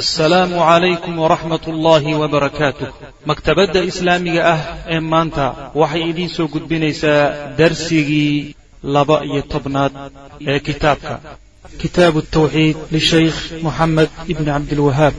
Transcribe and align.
assalaamu 0.00 0.60
calaykum 0.68 1.14
waraxmat 1.22 1.64
ullaahi 1.72 2.12
wabarakaatuh 2.22 2.88
maktabadda 3.30 3.80
islaamiga 3.90 4.42
ah 4.54 4.60
ee 4.94 5.00
maanta 5.12 5.44
waxay 5.80 6.02
idiin 6.10 6.30
soo 6.36 6.46
gudbinaysaa 6.54 7.22
darsigii 7.60 8.34
laba-iyo 8.96 9.42
tobnaad 9.52 9.92
ee 10.52 10.58
kitaabka. 10.68 11.14
Kitaabu 11.82 12.20
tawxiid 12.36 12.76
lishaykh 12.96 13.38
moxamed 13.66 14.10
ibni 14.32 14.50
cabdilwahaab 14.52 15.14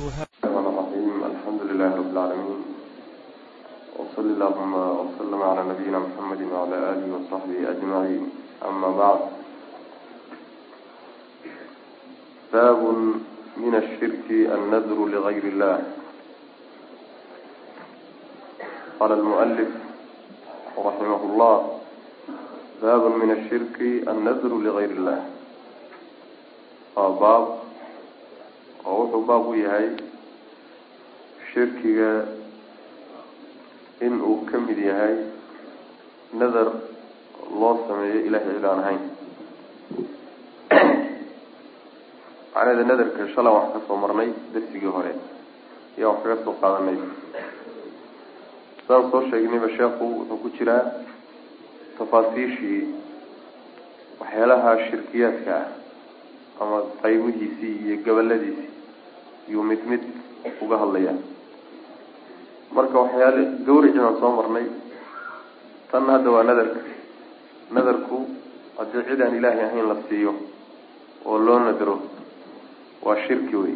aa 12.59 13.36
min 13.61 13.73
ashirki 13.81 14.39
annadru 14.55 15.05
ligayr 15.13 15.45
illah 15.51 15.77
qala 18.99 19.13
almualif 19.19 19.71
raximah 20.85 21.21
llah 21.39 21.59
baabun 22.81 23.13
min 23.21 23.29
ashirki 23.37 23.91
annadru 24.13 24.57
ligayr 24.65 24.91
illah 24.97 25.19
waa 26.95 27.09
baab 27.21 27.45
oo 28.85 28.97
wuxuu 29.01 29.23
baab 29.29 29.43
u 29.51 29.53
yahay 29.63 29.87
shirkiga 31.53 32.11
in 34.05 34.21
uu 34.29 34.45
ka 34.49 34.57
mid 34.67 34.77
yahay 34.89 35.15
nadar 36.41 36.69
loo 37.61 37.75
sameeyo 37.87 38.19
ilahay 38.29 38.53
cid 38.57 38.65
aan 38.71 38.79
ahayn 38.85 39.03
macnaheeda 42.57 42.83
nadarka 42.89 43.27
shalan 43.35 43.53
wax 43.53 43.67
ka 43.73 43.79
soo 43.87 43.97
marnay 44.01 44.29
darsigii 44.53 44.89
hore. 44.95 45.13
Ayaa 45.97 46.09
wax 46.09 46.19
kaga 46.23 46.37
soo 46.43 46.55
qaadanay. 46.61 46.97
Saan 48.87 49.11
soo 49.11 49.21
sheegnayba 49.29 49.69
sheekhu 49.77 50.05
wuxuu 50.17 50.37
ku 50.41 50.49
jiraa 50.57 50.83
tafaasiishii 51.97 52.81
waxyaalaha 54.19 54.71
shirkiyaadka 54.89 55.53
ah 55.61 55.67
ama 56.63 56.77
qaybihiisii 57.03 57.73
iyo 57.85 57.95
gabaladiisii 58.05 58.69
iyuu 59.49 59.63
mid 59.63 59.81
mid 59.91 60.03
uga 60.61 60.77
hadlaya. 60.81 61.13
Marka 62.75 62.97
waxyaale 63.03 63.41
gawrici 63.67 63.99
baan 63.99 64.17
soo 64.21 64.31
marnay 64.39 64.65
tan 65.91 66.05
hadda 66.13 66.29
waa 66.35 66.43
nadarka 66.49 66.81
nadarku 67.75 68.17
haddii 68.77 69.03
cid 69.09 69.21
aan 69.21 69.35
ilaahay 69.37 69.63
ahayn 69.69 69.87
la 69.91 69.95
siiyo 70.09 70.33
oo 71.25 71.37
loo 71.45 71.59
nadaro 71.59 71.95
waa 73.07 73.17
shirki 73.27 73.55
wey 73.63 73.75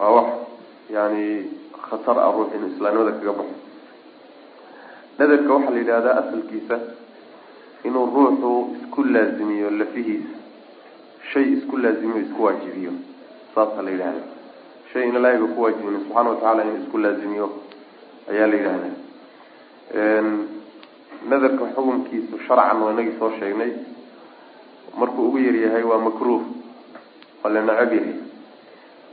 waa 0.00 0.10
wax 0.16 0.28
yani 0.96 1.24
khatar 1.90 2.18
ah 2.26 2.30
ruux 2.36 2.50
inuu 2.56 2.70
islaamnimada 2.74 3.12
kaga 3.18 3.32
baxo. 3.38 3.56
Nadarka 5.18 5.52
waxaa 5.54 5.70
la 5.74 5.78
yidhahdaa 5.82 6.14
asalkiisa 6.22 6.76
inuu 7.86 8.06
ruuxu 8.14 8.50
isku 8.82 9.04
laazimiyo 9.14 9.70
lafihiisa. 9.70 10.36
Shay 11.32 11.46
isku 11.56 11.76
laazimiyo 11.84 12.20
isku 12.26 12.40
waajibiyo. 12.44 12.92
Saasaa 13.54 13.82
la 13.86 13.90
yidhahda 13.90 14.22
shay 14.92 15.08
in 15.08 15.14
ilaahay 15.16 15.38
ba 15.42 15.46
ku 15.54 15.62
waajibin 15.62 15.98
subxaana 16.02 16.30
watacaala 16.30 16.62
inuu 16.64 16.82
isku 16.82 16.98
laazimiyo 17.04 17.46
ayaa 18.30 18.46
la 18.50 18.56
yidhahda 18.56 18.90
nadarka 21.30 21.64
xukunkiisu 21.74 22.34
sharcan 22.46 22.82
waa 22.82 22.92
inagii 22.92 23.18
soo 23.18 23.30
sheegnay. 23.38 23.72
Markuu 24.98 25.28
ugu 25.28 25.38
yaryahay 25.38 25.82
waa 25.82 25.98
makruuh 25.98 26.42
waa 27.42 27.50
la 27.54 27.60
necab 27.62 27.92
yahay. 27.92 28.14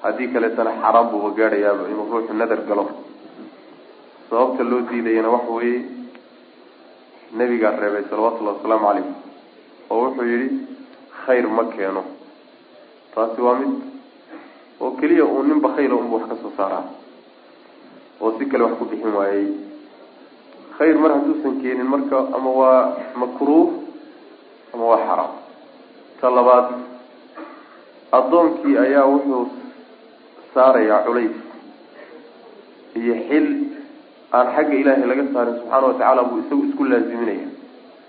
Haddii 0.03 0.27
kaleetana 0.33 0.71
xaraam 0.81 1.07
buuba 1.11 1.29
gaadhayaaba 1.37 1.83
inuu 1.91 2.07
ruuxu 2.11 2.33
nadar 2.33 2.61
galo. 2.69 2.85
Sababta 4.29 4.63
loo 4.63 4.81
diidayana 4.89 5.29
waxa 5.35 5.51
weeye 5.57 5.79
nebigaa 7.37 7.75
reebay 7.81 8.03
salawatullahi 8.09 8.57
wasalaamu 8.57 8.85
calayh 8.87 9.05
oo 9.89 9.99
wuxuu 10.05 10.25
yihi 10.31 10.47
khayr 11.25 11.47
ma 11.47 11.63
keeno. 11.75 12.03
Taasi 13.15 13.41
waa 13.41 13.55
mid 13.61 13.71
oo 14.81 14.91
keliya 14.99 15.25
uu 15.25 15.43
nin 15.43 15.59
bakayla 15.61 15.95
unba 15.95 16.15
wax 16.17 16.25
ka 16.29 16.35
soo 16.41 16.51
saaraa 16.57 16.85
oo 18.21 18.31
si 18.37 18.45
kale 18.45 18.63
wax 18.63 18.73
ku 18.79 18.85
bixin 18.91 19.13
waayey. 19.19 19.47
Khayr 20.77 20.97
mar 20.99 21.11
hadduusan 21.15 21.61
keenin 21.61 21.87
marka 21.93 22.17
ama 22.37 22.49
waa 22.59 22.79
makruuh 23.15 23.69
ama 24.73 24.83
waa 24.91 25.01
xaraam. 25.07 25.31
Ta 26.21 26.29
labaad 26.29 26.67
addoonkii 28.17 28.75
ayaa 28.85 29.05
wuxuu 29.13 29.43
saarayaa 30.53 30.99
culays 31.05 31.35
iyo 33.01 33.15
xil 33.29 33.45
aan 34.37 34.47
xagga 34.55 34.75
ilaahay 34.81 35.07
laga 35.11 35.23
saarin 35.33 35.55
subxaana 35.59 35.85
watacaala 35.89 36.21
buu 36.29 36.39
isagu 36.43 36.63
isku 36.69 36.83
laaziminaya 36.91 37.47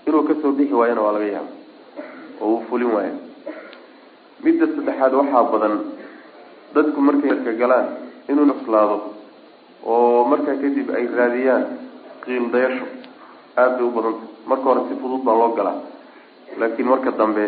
inuu 0.07 0.23
ka 0.29 0.33
soo 0.41 0.51
bixi 0.57 0.75
waayana 0.79 1.01
waa 1.05 1.13
laga 1.17 1.27
yaaba 1.35 1.51
oo 2.41 2.49
uu 2.53 2.61
fulin 2.69 2.91
waayo. 2.95 3.15
Midda 4.43 4.65
saddexaad 4.75 5.13
waxaa 5.19 5.43
badan 5.53 5.73
dadku 6.75 6.99
markay 7.07 7.29
marka 7.33 7.51
galaan 7.61 7.87
inuu 8.31 8.45
nuslaado 8.51 8.97
oo 9.91 10.23
markaa 10.31 10.57
kadib 10.63 10.87
ay 10.97 11.05
raadiyaan 11.19 11.63
qiil 12.25 12.45
dayasho 12.53 12.85
aada 13.61 13.73
bay 13.77 13.85
u 13.89 13.91
badanta 13.97 14.25
marka 14.49 14.65
hore 14.69 14.81
si 14.89 14.93
fudud 15.01 15.21
baa 15.27 15.37
loo 15.41 15.51
galaa 15.59 15.77
laakiin 16.61 16.87
marka 16.93 17.11
dambe 17.21 17.45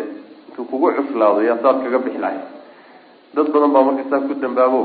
intuu 0.58 0.70
kugu 0.70 0.90
cuslaado 0.92 1.42
yaa 1.42 1.58
saad 1.62 1.82
kaga 1.84 1.98
bixi 2.04 2.18
lahay 2.18 2.38
dad 3.34 3.46
badan 3.54 3.70
baa 3.74 3.82
marka 3.88 4.04
saa 4.10 4.20
ku 4.26 4.34
dambaabo 4.34 4.80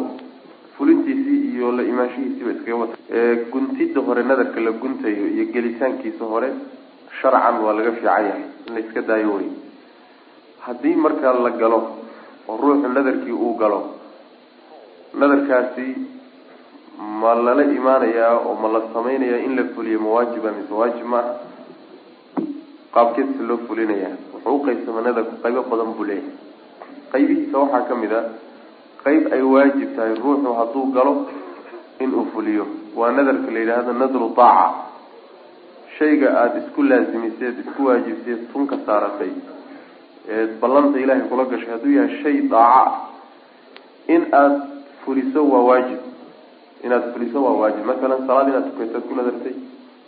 fulintiisii 0.78 1.39
iyo 1.53 1.72
la 1.72 1.84
imaanshihiisiiba 1.84 2.51
iskaga 2.51 2.75
wata. 2.81 2.95
Guntida 3.51 4.01
hore 4.01 4.23
nadarka 4.23 4.59
la 4.61 4.72
guntayo 4.72 5.25
iyo 5.34 5.45
gelitaankiisa 5.53 6.25
hore 6.25 6.50
sharcan 7.22 7.56
waa 7.66 7.73
laga 7.73 7.91
fiican 7.97 8.25
yahay 8.25 8.44
in 8.67 8.73
la 8.75 8.79
iska 8.85 9.01
daayo 9.01 9.34
wey 9.38 9.50
haddii 10.66 10.95
markaa 10.95 11.34
la 11.45 11.50
galo 11.61 11.79
oo 12.50 12.57
ruuxu 12.61 12.88
nadarkii 12.94 13.31
uu 13.34 13.55
galo 13.57 13.79
nadarkaasi 15.19 15.88
ma 17.22 17.34
lala 17.45 17.63
imaanayaa 17.79 18.34
oo 18.45 18.53
ma 18.61 18.67
la 18.75 18.81
samaynayaa 18.94 19.41
in 19.47 19.55
la 19.57 19.63
fuliyo 19.73 20.00
mawaajiba 20.05 20.51
mise 20.57 20.73
waajib 20.73 21.05
maaha? 21.05 21.34
Qaabkeedsa 22.94 23.41
loo 23.50 23.57
fulinayaa 23.67 24.16
wuxuu 24.45 25.01
nadarku 25.07 25.35
qaybo 25.43 25.61
badan 25.71 25.93
buu 25.97 26.05
leeyahay. 26.09 26.31
Qaybihiisa 27.11 27.57
waxaa 27.63 27.87
ka 27.89 27.95
mid 28.01 28.11
a 28.11 28.21
qayb 29.03 29.23
ay 29.35 29.41
waajib 29.53 29.89
tahay 29.95 30.15
ruuxu 30.23 30.49
hadduu 30.59 30.85
galo 30.95 31.13
inuu 32.03 32.25
fuliyo. 32.33 32.65
Waa 32.95 33.11
nadarka 33.11 33.51
la 33.51 33.59
yidhaahdo 33.59 33.93
nadru 34.01 34.27
daaca 34.37 34.91
shayga 35.97 36.27
aada 36.41 36.57
isku 36.65 36.81
laazimiseed 36.83 37.55
isku 37.65 37.81
waajibseed 37.87 38.41
tunka 38.53 38.77
saaratay 38.85 39.31
ee 40.29 40.45
ballanta 40.61 40.97
ilaahay 41.03 41.27
kula 41.31 41.45
gashay 41.51 41.69
hadduu 41.75 41.93
yahay 41.97 42.21
shay 42.23 42.37
daaca 42.53 42.81
ah 42.85 44.13
in 44.15 44.21
aada 44.31 44.59
fuliso 45.05 45.41
waa 45.53 45.63
waajib. 45.69 45.99
Inaad 46.85 47.03
fuliso 47.13 47.39
waa 47.45 47.55
waajib. 47.61 47.83
Masalan 47.89 48.27
salaad 48.27 48.47
inaad 48.51 48.65
tukataad 48.71 49.03
ku 49.09 49.15
nadartay 49.19 49.55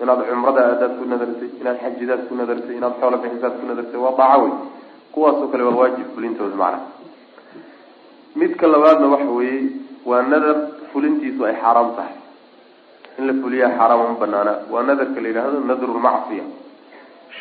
inaad 0.01 0.21
cumrada 0.29 0.61
aadaad 0.69 0.93
ku 0.99 1.05
nadartay 1.11 1.49
inaad 1.61 1.77
xajidaad 1.83 2.21
ku 2.29 2.33
nadartay 2.41 2.75
inaad 2.79 2.95
xoola 3.01 3.17
bixisaad 3.23 3.53
ku 3.59 3.65
nadartay 3.71 3.99
waa 4.05 4.15
daaco 4.21 4.43
wey 4.45 4.53
kuwaasoo 5.13 5.47
kale 5.51 5.63
waa 5.69 5.77
waajib 5.81 6.07
fulintooda 6.15 6.55
macnaha 6.55 6.87
midka 8.35 8.67
labaadna 8.73 9.07
waxa 9.13 9.31
weeye 9.39 9.61
waa 10.09 10.21
nadar 10.31 10.57
fulintiisu 10.91 11.45
ay 11.45 11.55
xaaraam 11.61 11.89
tahay. 11.97 12.15
In 13.19 13.27
la 13.27 13.33
fuliyaa 13.41 13.71
xaaraam 13.77 14.01
uma 14.05 14.15
banaana 14.23 14.53
waa 14.73 14.83
nadarka 14.89 15.21
la 15.23 15.27
yidhaahdo 15.29 15.59
nadrulmacsiya 15.69 16.43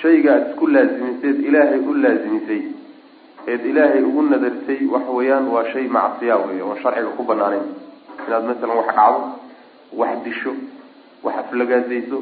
shayga 0.00 0.30
aada 0.34 0.46
isku 0.50 0.66
laazimiseed 0.74 1.36
ilaahay 1.48 1.80
u 1.90 1.94
laazimisay 2.04 2.62
eed 3.52 3.62
ilaahay 3.70 4.02
ugu 4.08 4.22
nadartay 4.32 4.80
waxa 4.94 5.10
weeyaan 5.18 5.46
waa 5.54 5.64
shay 5.72 5.86
macsiya 5.96 6.36
wey 6.46 6.60
oon 6.66 6.78
sharciga 6.82 7.10
ku 7.18 7.22
banaaneyn 7.30 7.66
inaad 8.28 8.44
masalan 8.50 8.76
wax 8.80 8.86
dhacdo 8.94 9.20
wax 10.00 10.14
disho 10.26 10.52
wax 11.24 11.34
aflagaasayso 11.42 12.18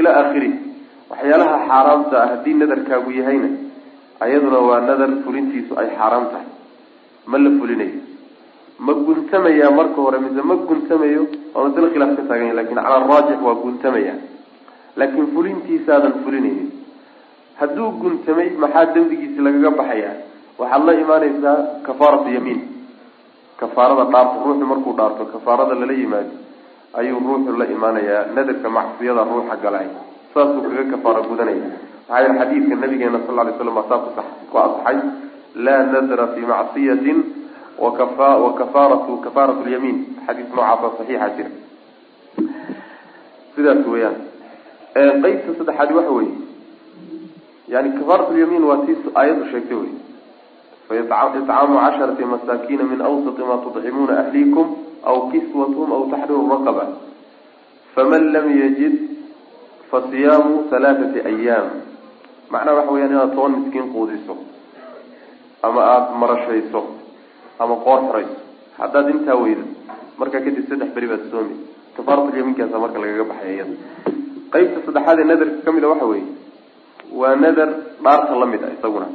ilaa 0.00 0.14
aakhiri. 0.20 0.50
Waxyaalaha 1.10 1.56
xaaraamta 1.68 2.14
ah 2.22 2.26
haddii 2.32 2.54
nadarkaagu 2.62 3.10
yahayna 3.20 3.48
ayaduna 4.24 4.58
waa 4.68 4.80
nadar 4.88 5.10
fulintiisu 5.24 5.72
ay 5.80 5.88
xaaraam 5.98 6.24
tahay. 6.32 6.48
Ma 7.30 7.38
la 7.44 7.50
fulinayo 7.58 8.00
ma 8.86 8.92
guntamayaa 9.06 9.70
marka 9.78 9.98
hore 10.04 10.18
mise 10.24 10.42
ma 10.50 10.54
guntamayo? 10.68 11.22
Waa 11.54 11.64
masle 11.68 11.88
khilaaf 11.92 12.12
ka 12.18 12.22
taagan 12.28 12.46
yahy 12.48 12.56
laakiin 12.58 12.80
cala 12.86 12.96
araajix 13.02 13.38
waa 13.48 13.54
guntamaya 13.64 14.14
laakiin 15.00 15.26
fulintiisaadan 15.34 16.14
fulinaynin. 16.24 16.68
Hadduu 17.60 17.88
guntamay 18.02 18.48
maxaa 18.62 18.84
dembigiisi 18.94 19.40
lagaga 19.46 19.70
baxaya 19.80 20.10
waxaad 20.60 20.82
la 20.88 20.92
imaaneysaa 21.02 21.56
kafaaratu 21.86 22.28
yamiin. 22.36 22.60
Kafaarada 23.60 24.04
dhaarta 24.12 24.36
ruuxu 24.44 24.66
markuu 24.72 24.92
dhaarto 24.98 25.24
kafaarada 25.34 25.74
lala 25.80 25.94
yimaado 26.00 26.32
ayuu 27.00 27.20
ruuxu 27.20 27.56
la 27.56 27.66
imaanayaa 27.74 28.26
nadarka 28.34 28.68
macsiyada 28.70 29.24
ruuxa 29.24 29.56
galay 29.64 29.88
saasuu 30.34 30.62
kaga 30.62 30.84
kafaaro 30.92 31.22
gudanaya. 31.28 31.70
Maxaa 32.08 32.20
yeele 32.22 32.38
xadiidka 32.38 32.74
nabigeena 32.82 33.18
sal 33.26 33.38
ly 33.46 33.52
slam 33.58 33.78
saa 33.88 33.98
ku 34.50 34.58
asaxay 34.58 34.98
laa 35.66 35.82
nadra 35.92 36.26
fi 36.34 36.40
macsiyatin 36.40 37.18
wa 37.78 37.90
kafaaratu 38.60 39.20
kafaaratu 39.24 39.68
lyamiin 39.68 39.98
xadiis 40.26 40.48
noocaasa 40.54 40.96
saxiixa 40.98 41.28
jira. 41.36 41.50
Sidaas 43.54 43.86
weeyaan. 43.92 44.16
Qeybta 45.22 45.50
saddexaadi 45.58 45.94
waxa 45.98 46.12
weeye. 46.18 46.34
Yani 47.68 47.98
kafaarat 47.98 48.30
lyamiin 48.30 48.64
waa 48.64 48.82
tii 48.86 48.96
aayaddu 49.14 49.50
sheegtay 49.52 49.76
wey 49.76 49.92
faicaamu 50.88 51.78
casharati 51.78 52.24
masaakiina 52.24 52.84
min 52.84 53.00
awsati 53.00 53.42
ma 53.42 53.56
tudcimuuna 53.64 54.18
ahlikum 54.22 54.85
aw 55.10 55.16
kiswatuhum 55.32 55.90
aw 55.96 56.02
taxriru 56.12 56.44
raqaba 56.54 56.84
faman 57.94 58.24
lam 58.34 58.46
yajid 58.62 58.94
fasiyaamu 59.90 60.54
halaathati 60.72 61.18
ayaam 61.32 61.68
macnaha 62.54 62.76
waxa 62.78 62.92
weyaan 62.94 63.12
inaad 63.14 63.32
toban 63.36 63.52
miskiin 63.58 63.86
quudiso 63.94 64.34
ama 65.66 65.80
aada 65.92 66.10
marashayso 66.22 66.80
ama 67.62 67.74
qoor 67.86 67.98
xorayso 68.08 68.36
haddaad 68.80 69.06
intaa 69.14 69.36
weydo 69.44 69.64
markaa 70.20 70.42
kadib 70.46 70.64
saddex 70.70 70.90
beri 70.96 71.06
baad 71.12 71.24
soomi 71.32 71.56
kafaaratlyaminkaasa 71.96 72.76
marka 72.84 72.98
lagaga 73.04 73.24
baxay 73.30 73.52
iyada 73.56 73.74
qeybta 74.54 74.78
saddexaad 74.86 75.18
ee 75.22 75.28
nadarka 75.32 75.58
ka 75.66 75.70
mid 75.76 75.84
a 75.86 75.88
waxa 75.92 76.06
weeye 76.12 76.26
waa 77.20 77.34
nadar 77.44 77.70
dhaarta 78.04 78.34
la 78.42 78.46
mid 78.52 78.62
a 78.66 78.68
isaguna 78.76 79.08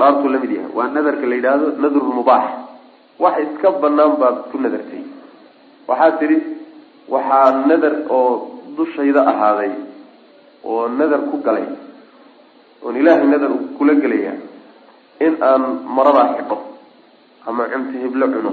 dhaartuu 0.00 0.30
la 0.34 0.38
mid 0.44 0.52
yahay 0.58 0.72
waa 0.78 0.88
nadarka 0.96 1.24
la 1.30 1.34
yidhaahdo 1.38 1.66
nadrulmubaax 1.84 2.46
wax 3.24 3.36
iska 3.46 3.68
banaan 3.84 4.12
baad 4.22 4.36
ku 4.52 4.56
nadartay 4.64 5.02
waxaa 5.90 6.12
tidhi 6.20 6.38
waxaa 7.14 7.66
nadar 7.70 7.94
oo 8.18 8.30
dushayda 8.78 9.20
ahaaday 9.32 9.72
oo 10.70 10.82
nadar 10.98 11.20
ku 11.30 11.36
galay 11.46 11.66
oon 12.84 12.96
ilaahay 13.00 13.26
nadar 13.34 13.50
kula 13.78 13.94
gelaya 14.02 14.32
in 15.26 15.34
aan 15.48 15.62
maradaa 15.96 16.28
xidho 16.36 16.56
ama 17.48 17.64
cunto 17.72 17.96
hiblo 18.04 18.26
cuno. 18.34 18.52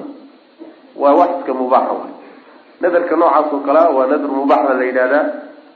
Waa 1.01 1.13
wax 1.19 1.29
iska 1.39 1.53
mubaaxa 1.53 1.93
waay. 1.99 2.13
Nadarka 2.81 3.15
noocaas 3.19 3.51
oo 3.53 3.59
kalea 3.67 3.89
waa 3.97 4.07
nadr 4.11 4.27
mubaaxda 4.39 4.73
la 4.79 4.85
yidhahdaa 4.89 5.23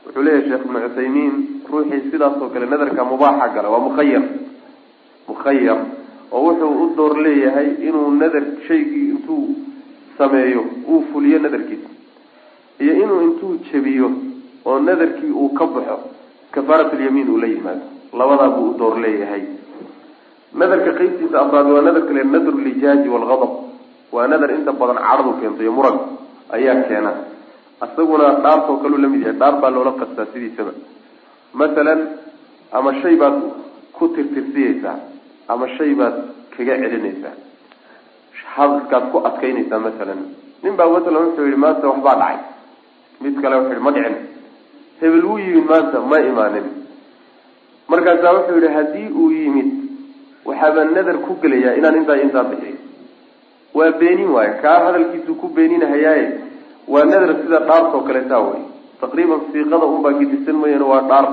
wuxuu 0.04 0.22
leeyahay 0.26 0.44
sheekh 0.48 0.64
ibnu 0.66 0.78
cuthaymiin 0.86 1.34
ruuxii 1.70 2.00
sidaas 2.10 2.36
oo 2.42 2.48
kale 2.54 2.66
nadarka 2.72 3.02
mubaaxa 3.12 3.46
gala 3.54 3.68
waa 3.74 3.82
mukhayar 3.86 4.24
mukhayar 5.28 5.78
oo 6.32 6.40
wuxuu 6.46 6.72
u 6.82 6.86
door 6.96 7.14
leeyahay 7.26 7.68
inuu 7.88 8.10
nadar 8.22 8.44
shaygii 8.68 9.06
intuu 9.14 9.44
sameeyo 10.18 10.62
uu 10.88 11.00
fuliyo 11.12 11.38
nadarkiisa. 11.38 11.88
Iyo 12.80 12.92
inuu 13.02 13.20
intuu 13.26 13.52
jebiyo 13.72 14.08
oo 14.64 14.78
nadarkii 14.78 15.30
uu 15.30 15.48
ka 15.58 15.66
baxo 15.66 15.96
kafaaratulyamiin 16.54 17.28
uu 17.30 17.38
la 17.38 17.46
yimaado. 17.46 17.84
Labadaa 18.18 18.48
buu 18.56 18.70
u 18.70 18.78
door 18.78 18.98
leeyahay. 19.00 19.42
Nadarka 20.54 20.92
qeybtiisa 20.98 21.36
afraad 21.40 21.66
waa 21.74 21.82
nadarka 21.88 22.12
le 22.16 22.24
nadru 22.24 22.58
lijaaji 22.66 23.08
walgadab 23.08 23.52
waa 24.12 24.26
nadar 24.32 24.50
inta 24.56 24.72
badan 24.72 24.98
cadhadu 25.06 25.32
keento 25.40 25.62
iyo 25.62 25.72
murag 25.72 25.96
ayaa 26.56 26.82
keena. 26.88 27.12
Isaguna 27.84 28.26
dhaartoo 28.44 28.76
kaleu 28.82 28.98
la 28.98 29.08
mid 29.08 29.22
yahay. 29.22 29.36
Dhaar 29.40 29.54
baa 29.62 29.70
loola 29.70 29.92
qastaa 30.00 30.26
sidiisaba. 30.32 30.72
Masalan 31.54 32.00
ama 32.72 32.90
shay 33.02 33.16
baad 33.16 33.36
ku 33.96 34.08
tirtirsiyeysaa 34.08 34.96
ama 35.48 35.66
shay 35.76 35.94
baad 36.00 36.14
kaga 36.56 36.74
celinaysaa 36.82 37.34
hadalkaad 38.56 39.04
ku 39.12 39.18
adkaynaysaa 39.28 39.78
masalan. 39.86 40.20
Nin 40.62 40.76
baa 40.78 40.88
masalan 40.96 41.24
wuxuu 41.26 41.46
yihi 41.48 41.60
maanta 41.64 41.86
waxbaa 41.92 42.16
dhacay. 42.22 42.36
Mid 43.22 43.34
kale 43.42 43.54
wuxuu 43.56 43.74
yihi 43.74 43.84
ma 43.86 43.92
dhicin. 43.96 44.16
Hebel 45.00 45.24
wuu 45.28 45.38
yimid 45.44 45.66
maanta 45.72 45.98
ma 46.10 46.18
imaanin. 46.30 46.66
Markaasaa 47.88 48.32
wuxuu 48.38 48.58
yihi 48.62 48.74
haddii 48.76 49.08
uu 49.22 49.30
yimid 49.38 49.68
waxaabaa 50.48 50.84
nadar 50.96 51.18
ku 51.26 51.32
gelayaa 51.42 51.74
inaan 51.78 51.96
intaa 52.00 52.16
intaa 52.24 52.44
bixiyo 52.50 52.78
waa 53.78 53.92
beenin 54.00 54.30
waayo 54.36 54.54
kaa 54.62 54.78
hadalkiisu 54.86 55.34
ku 55.40 55.46
beeninahayaaye 55.56 56.26
waa 56.94 57.04
nadar 57.10 57.30
sida 57.42 57.58
dhaartoo 57.68 58.00
kaleetaa 58.08 58.40
wey 58.48 58.62
taqriiban 59.02 59.40
siiqada 59.52 59.86
unbaa 59.96 60.12
gidisan 60.20 60.56
mayana 60.62 60.86
waa 60.92 61.02
dhaar 61.10 61.26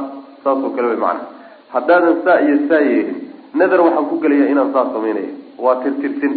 saasoo 0.44 0.70
kale 0.76 0.88
wey 0.92 1.00
macana 1.06 1.26
haddaadan 1.74 2.16
saa 2.26 2.38
iyo 2.46 2.56
saa 2.70 2.82
yeelin 2.90 3.18
nadar 3.62 3.82
waxaan 3.88 4.06
ku 4.12 4.16
gelayaa 4.24 4.52
inaan 4.54 4.72
saa 4.76 4.86
samaynaya 4.94 5.32
waa 5.66 5.76
tirtirsin 5.84 6.34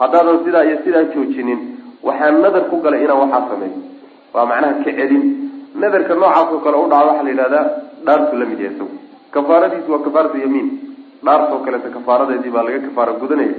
haddaadan 0.00 0.38
sidaa 0.44 0.64
iyo 0.68 0.76
sidaa 0.84 1.04
joojinin 1.14 1.60
waxaan 2.08 2.40
nadar 2.44 2.64
ku 2.70 2.76
galay 2.84 3.04
inaan 3.04 3.20
waxaa 3.24 3.48
sameeyo 3.52 3.78
waa 4.34 4.46
macnaha 4.50 4.74
ka 4.84 4.90
celin. 4.98 5.24
Nadarka 5.82 6.14
noocaasoo 6.14 6.60
kale 6.64 6.76
u 6.76 6.86
dhaca 6.92 7.06
waxaa 7.08 7.24
la 7.26 7.30
yidhahdaa 7.34 7.64
dhaartu 8.06 8.34
la 8.40 8.44
mid 8.50 8.60
yahay 8.60 8.74
isagu. 8.76 8.94
Kafaaradiisu 9.34 9.88
waa 9.92 10.02
kafaaratu 10.06 10.36
yamiin. 10.44 10.68
Dhaartoo 11.26 11.58
kaleeta 11.64 11.88
kafaaradeedii 11.96 12.50
baa 12.54 12.62
laga 12.66 12.80
kafaara 12.86 13.12
gudanaya. 13.20 13.54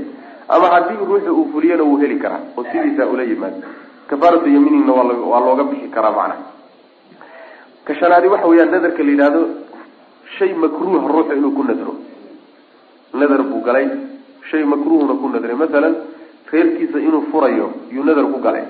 Ama 0.54 0.68
haddii 0.74 0.98
ruuxu 1.10 1.32
uu 1.40 1.46
fuliyana 1.54 1.84
wuu 1.84 1.98
heli 2.02 2.18
karaa 2.24 2.42
oo 2.58 2.64
sidiisaa 2.72 3.06
ula 3.14 3.24
yimaado 3.24 3.60
kafaaratu 4.10 4.48
yamiinina 4.56 4.94
waa 5.32 5.40
looga 5.48 5.64
bixi 5.70 5.88
karaa 5.96 6.12
macnaha 6.18 6.44
ka 7.86 7.92
shanaadi 8.00 8.28
waxa 8.34 8.48
weeyaan 8.52 8.72
nadarka 8.76 9.02
la 9.04 9.12
yidhaahdo 9.14 9.42
shay 10.38 10.52
makruuha 10.64 11.08
ruuxu 11.14 11.34
inuu 11.40 11.52
ku 11.58 11.64
nadro. 11.70 11.94
Nadar 13.14 13.42
buu 13.50 13.62
galay 13.68 13.86
shay 14.50 14.64
makruuhna 14.64 15.14
ku 15.22 15.28
nadray. 15.34 15.56
Masalan 15.64 15.94
reerkiisa 16.52 16.98
inuu 17.08 17.24
furayo 17.32 17.68
yuu 17.96 18.04
nadar 18.04 18.26
ku 18.34 18.40
galay. 18.46 18.66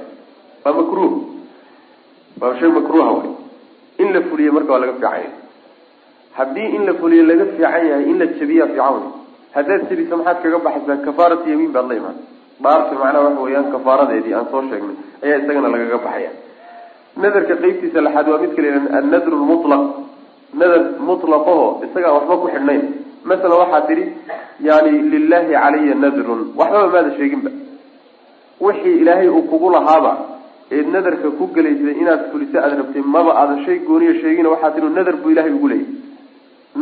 Waa 0.66 0.74
makruuh. 0.80 1.14
Waa 2.42 2.56
shay 2.60 2.70
makruuha 2.78 3.12
way. 3.20 3.30
In 4.00 4.14
la 4.14 4.22
fuliye 4.30 4.52
marka 4.52 4.72
waa 4.74 4.80
laga 4.84 4.94
fiican 4.94 5.12
yahay 5.12 5.30
haddii 6.38 6.68
in 6.76 6.86
la 6.88 6.94
fuliye 7.00 7.24
laga 7.30 7.46
fiican 7.54 7.88
yahay 7.92 8.04
in 8.12 8.18
la 8.20 8.26
jabiyaa 8.40 8.68
fiican 8.74 8.94
wey 8.98 9.08
haddaad 9.56 9.82
jabiso 9.90 10.18
maxaad 10.20 10.38
kaga 10.44 10.60
baxaysaa 10.66 10.98
kafaaratu 11.08 11.50
yamiin 11.54 11.72
baad 11.76 11.88
la 11.92 11.96
imaan. 12.02 12.18
Dhaarti 12.64 12.96
macnaha 13.02 13.24
waxa 13.28 13.42
weeyaan 13.46 13.68
kafaaradeedii 13.76 14.34
aan 14.38 14.48
soo 14.52 14.62
sheegnay 14.70 14.96
ayaa 15.24 15.38
isagana 15.44 15.68
lagaga 15.74 15.98
baxaya. 16.06 16.32
Nadarka 17.24 17.56
qeybtiisa 17.64 18.00
laxaad 18.08 18.28
waa 18.32 18.42
mid 18.44 18.52
kale 18.56 18.70
annadru 19.00 19.36
lmutlaq 19.44 19.84
nadar 20.62 20.82
mutlaqaho 21.10 21.66
isagaan 21.86 22.14
waxba 22.18 22.36
ku 22.44 22.48
xidhnayn. 22.56 22.84
Masalan 23.30 23.58
waxaa 23.64 23.82
tidhi 23.90 24.04
yani 24.68 24.92
lilahi 25.12 25.52
calaya 25.54 25.96
nadrun. 26.04 26.42
Waxbaba 26.60 26.88
maada 26.94 27.12
sheeginba 27.18 27.50
wixii 28.66 28.96
ilaahay 29.02 29.30
uu 29.30 29.44
kugu 29.52 29.70
lahaaba 29.76 30.12
eed 30.72 30.88
nadarka 30.96 31.30
ku 31.40 31.46
gelaysay 31.56 31.96
inaad 32.02 32.22
fuliso 32.32 32.58
aada 32.60 32.76
rabtay 32.82 33.02
maba 33.16 33.32
aadan 33.42 33.60
shay 33.66 33.78
gooniya 33.88 34.14
sheegina 34.22 34.50
waxaa 34.54 34.72
tihi 34.76 34.90
nadar 34.98 35.16
buu 35.22 35.32
ilahay 35.34 35.54
ugu 35.58 35.68
leeyay. 35.68 35.88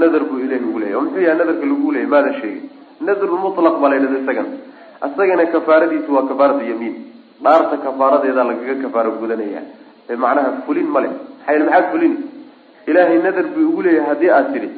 Nadar 0.01 0.23
buu 0.29 0.39
ilahay 0.45 0.63
ugu 0.69 0.79
leeyay. 0.81 0.95
Oo 0.97 1.01
muxuu 1.05 1.21
yahay 1.25 1.37
nadarka 1.41 1.65
lagu 1.71 1.91
leeyay? 1.95 2.09
Maadan 2.13 2.33
sheegin. 2.41 2.63
Nadrulmutlaq 3.07 3.75
baa 3.81 3.89
la 3.91 3.95
yidhahda 3.95 4.43
isagana 5.07 5.45
kafaaradiisu 5.53 6.09
waa 6.15 6.25
kafaaratu 6.31 6.63
yamiin. 6.71 6.95
Dhaarta 7.43 7.77
kafaaradeedaa 7.85 8.43
lagaga 8.49 8.75
kafaaro 8.83 9.11
gudanaya. 9.21 9.61
Ee 10.09 10.15
macnaha 10.23 10.51
fulin 10.65 10.87
ma 10.95 10.99
leh. 11.03 11.11
Maxay 11.45 11.59
maxaad 11.63 11.85
fulini 11.91 12.17
ilaahay 12.89 13.17
nadar 13.25 13.45
buu 13.55 13.65
ugu 13.69 13.81
leeyahay 13.85 14.09
haddii 14.09 14.31
aad 14.37 14.47
tidhi. 14.53 14.69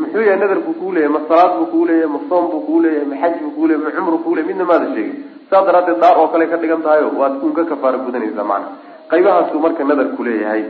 Muxuu 0.00 0.22
yahay 0.28 0.38
nadar 0.42 0.60
buu 0.66 0.74
kugu 0.78 0.92
leeyahay 0.96 1.12
ma 1.16 1.20
salaad 1.28 1.52
buu 1.58 1.66
kugu 1.72 1.84
leeyahay 1.90 2.10
ma 2.14 2.20
soom 2.28 2.44
buu 2.52 2.60
kugu 2.66 2.80
leeyahay 2.84 3.06
ma 3.12 3.16
xaj 3.22 3.34
buu 3.42 3.50
kugu 3.54 3.66
leeyahay 3.70 3.86
ma 3.86 3.96
cumru 3.98 4.18
kugu 4.24 4.34
leeyahay 4.36 4.52
midna 4.52 4.64
maada 4.70 4.86
sheegin 4.94 5.16
saas 5.50 5.66
daraaddeed 5.66 5.98
dhaar 6.02 6.16
oo 6.22 6.28
kale 6.32 6.46
ka 6.52 6.56
dhigan 6.62 6.82
tahayo 6.86 7.10
waad 7.20 7.42
un 7.42 7.52
ka 7.58 7.64
kafaaro 7.70 7.98
gudanaysaa 8.06 8.46
macna. 8.52 8.68
Qaybahaasuu 9.10 9.60
marka 9.64 9.84
nadarku 9.84 10.22
leeyahay. 10.28 10.62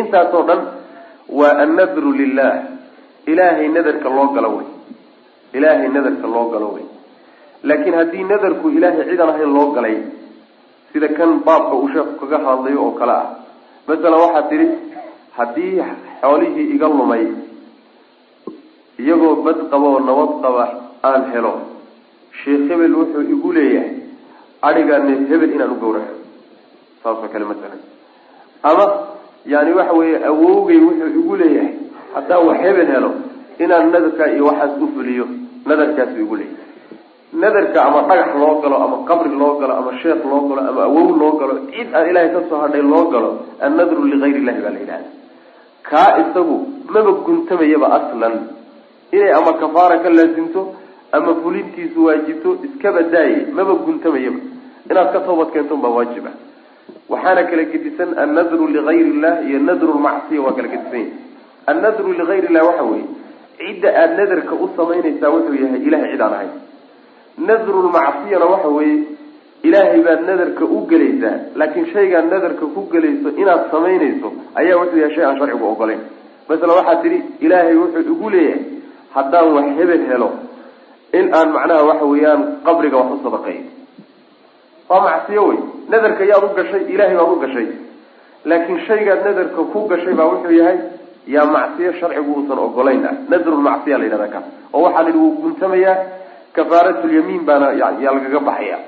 Intaasoo 0.00 0.42
dhan 0.48 0.60
waa 1.38 1.54
annadru 1.64 2.12
lilah 2.20 2.52
ilaahay 3.32 3.68
nadarka 3.76 4.08
loo 4.16 4.28
galo 4.36 4.50
wey 4.56 4.68
ilaahay 5.58 5.88
nadarka 5.96 6.26
loo 6.34 6.46
galo 6.52 6.68
wey 6.76 6.86
laakiin 7.68 7.94
haddii 8.00 8.24
nadarku 8.32 8.66
ilaahay 8.76 9.04
cidan 9.10 9.30
ahayn 9.32 9.52
loo 9.56 9.66
galay 9.76 9.96
sida 10.92 11.08
kan 11.18 11.30
baabka 11.46 11.74
uu 11.80 11.88
sheeku 11.94 12.14
kaga 12.22 12.38
hadlayo 12.46 12.80
oo 12.86 12.92
kale 13.00 13.14
ah. 13.22 13.26
Masalan 13.88 14.20
waxaad 14.24 14.48
tidhi 14.50 14.66
haddii 15.38 15.72
xoolihii 16.22 16.66
iga 16.74 16.88
lumay 16.98 17.24
iyagoo 18.98 19.34
bad 19.46 19.58
qaba 19.70 19.86
oo 19.94 20.00
nabad 20.08 20.32
qaba 20.44 20.64
aan 21.08 21.22
helo 21.32 21.52
sheekh 22.42 22.64
hebel 22.70 22.94
wuxuu 23.00 23.24
igu 23.34 23.52
leeyahay 23.58 23.90
adhigaane 24.68 25.12
hebel 25.30 25.50
inaan 25.56 25.72
u 25.76 25.80
gawraco 25.82 26.14
saasoo 27.02 27.28
kale 27.32 27.44
masalan 27.52 27.80
ama 28.70 28.84
yani 29.52 29.72
waxa 29.78 29.92
weeye 30.00 30.18
awowgay 30.30 30.78
wuxuu 30.86 31.10
igu 31.20 31.34
leeyahay 31.42 31.74
haddaan 32.14 32.46
wax 32.48 32.58
hebel 32.66 32.88
helo 32.94 33.10
inaan 33.64 33.86
nadarkaa 33.94 34.28
iyo 34.34 34.44
waxaas 34.50 34.72
u 34.84 34.88
fuliyo 34.96 35.26
nadarkaasuu 35.68 36.22
igu 36.26 36.36
leeyahay. 36.40 36.58
Nadarka 37.42 37.78
ama 37.88 38.00
dhagax 38.08 38.30
loo 38.42 38.54
galo 38.62 38.76
ama 38.84 38.96
qabri 39.08 39.30
loo 39.40 39.52
galo 39.60 39.74
ama 39.80 39.90
sheekh 40.02 40.22
loo 40.30 40.40
galo 40.48 40.60
ama 40.70 40.80
awow 40.88 41.08
loo 41.20 41.32
galo 41.40 41.54
cid 41.72 41.88
aan 41.96 42.06
ilaahay 42.10 42.30
ka 42.34 42.40
soo 42.48 42.58
hadhay 42.64 42.82
loo 42.92 43.04
galo 43.12 43.30
annadru 43.66 44.02
ligayr 44.12 44.36
illahi 44.40 44.60
baa 44.64 44.72
la 44.76 44.80
yidhahda 44.82 45.08
kaa 45.90 46.08
isagu 46.22 46.56
maba 46.94 47.12
guntamayaba 47.26 47.86
aslan. 47.98 48.34
Inay 49.16 49.32
ama 49.38 49.52
kafaara 49.62 49.96
ka 50.04 50.08
laasimto 50.16 50.60
ama 51.12 51.34
fulintiisu 51.42 51.98
waajibto 52.06 52.50
iskaba 52.66 53.02
daaye 53.14 53.46
maba 53.56 53.74
guntamayaba. 53.86 54.40
Inaad 54.90 55.08
ka 55.12 55.20
toobad 55.26 55.50
keento 55.54 55.76
baa 55.76 55.92
waajib 55.98 56.26
ah 56.30 56.34
waxaana 57.12 57.42
kala 57.50 57.64
gedisan 57.72 58.10
annadru 58.22 58.66
ligayr 58.76 59.06
illah 59.14 59.34
iyo 59.48 59.58
nadru 59.68 59.92
lmacsiya 59.98 60.40
waa 60.46 60.52
kala 60.58 60.68
gedisan 60.74 61.00
yahay. 61.00 61.12
Annadru 61.70 62.12
ligayr 62.20 62.44
illah 62.50 62.64
waxa 62.68 62.84
weeye 62.90 63.06
cidda 63.60 63.88
aada 64.02 64.14
nadarka 64.20 64.54
u 64.54 64.68
samaynaysaa 64.76 65.30
wuxuu 65.34 65.56
yahay 65.62 65.80
ilahay 65.88 66.10
cid 66.12 66.22
aan 66.26 66.34
ahayn. 66.38 66.52
Nadrulmacsiyana 67.48 68.46
waxa 68.52 68.68
weeye 68.68 68.98
ilaahay 69.68 70.00
baad 70.06 70.20
nadarka 70.28 70.64
u 70.64 70.78
gelaysaa 70.90 71.36
laakiin 71.60 71.86
shaygaad 71.92 72.26
nadarka 72.34 72.66
ku 72.74 72.80
gelayso 72.92 73.28
inaad 73.42 73.62
samaynayso 73.74 74.28
ayaa 74.60 74.76
wuxuu 74.82 74.98
yahay 75.02 75.14
shay 75.16 75.24
aan 75.24 75.38
sharcigu 75.40 75.66
ogolayn. 75.72 76.00
Masala 76.48 76.72
waxaad 76.78 77.02
tidhi 77.04 77.18
ilaahay 77.46 77.76
wuxuu 77.82 78.02
igu 78.14 78.30
leeyahay 78.30 78.62
haddaan 79.16 79.48
wax 79.56 79.66
hebel 79.78 80.02
helo 80.10 80.28
in 81.18 81.26
aan 81.34 81.48
macnaha 81.56 81.82
waxa 81.90 82.04
weeyaan 82.12 82.40
qabriga 82.66 82.96
wax 83.00 83.10
u 83.16 83.22
sadaqeeyo 83.26 83.62
waa 84.90 85.00
macsiyo 85.08 85.42
wey 85.48 85.58
nadarka 85.92 86.24
yaad 86.30 86.44
u 86.44 86.54
gashay 86.58 86.82
ilaahay 86.94 87.16
baad 87.20 87.32
u 87.36 87.40
gashay. 87.44 87.66
Laakiin 88.44 88.78
shaygaad 88.88 89.20
nadarka 89.26 89.62
ku 89.72 89.78
gashay 89.90 90.14
baa 90.18 90.26
wuxuu 90.32 90.54
yahay 90.60 90.78
yaa 91.34 91.44
macsiyo 91.56 91.92
sharcigu 92.00 92.30
uusan 92.36 92.58
ogolayn 92.66 93.04
ah. 93.10 93.14
Nadrulmacsiya 93.32 93.98
la 93.98 94.04
yidhahda 94.04 94.28
ka. 94.34 94.40
Oo 94.72 94.82
waxaa 94.86 95.02
la 95.02 95.08
yidhi 95.08 95.18
wuu 95.24 95.34
guntamayaa 95.42 95.96
kafaaratulyamiin 96.56 97.42
baana 97.48 97.66
yaa 97.80 98.12
lagaga 98.16 98.40
baxaya. 98.48 98.78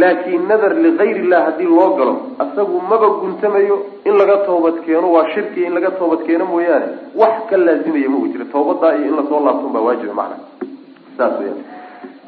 Laakiin 0.00 0.42
nadar 0.48 0.72
ligayr 0.84 1.16
illah 1.22 1.40
haddii 1.46 1.66
loo 1.76 1.88
galo 1.98 2.14
isagu 2.44 2.76
maba 2.90 3.08
guntamayo 3.22 3.76
in 4.04 4.14
laga 4.20 4.36
toobad 4.46 4.76
keeno. 4.86 5.06
Waa 5.14 5.26
shirki 5.34 5.64
in 5.66 5.72
laga 5.74 5.90
toobad 5.98 6.20
keeno 6.26 6.44
mooyaane. 6.52 6.86
Wax 7.20 7.36
ka 7.50 7.56
laazimaya 7.56 8.08
ma 8.12 8.16
uu 8.18 8.28
jiro. 8.32 8.44
Toobadaa 8.52 8.94
iyo 8.98 9.06
in 9.10 9.16
la 9.16 9.22
soo 9.28 9.40
laabton 9.46 9.72
baa 9.74 9.80
waajiba 9.88 10.14
macna 10.14 10.36
saas 11.20 11.34
weya 11.40 11.54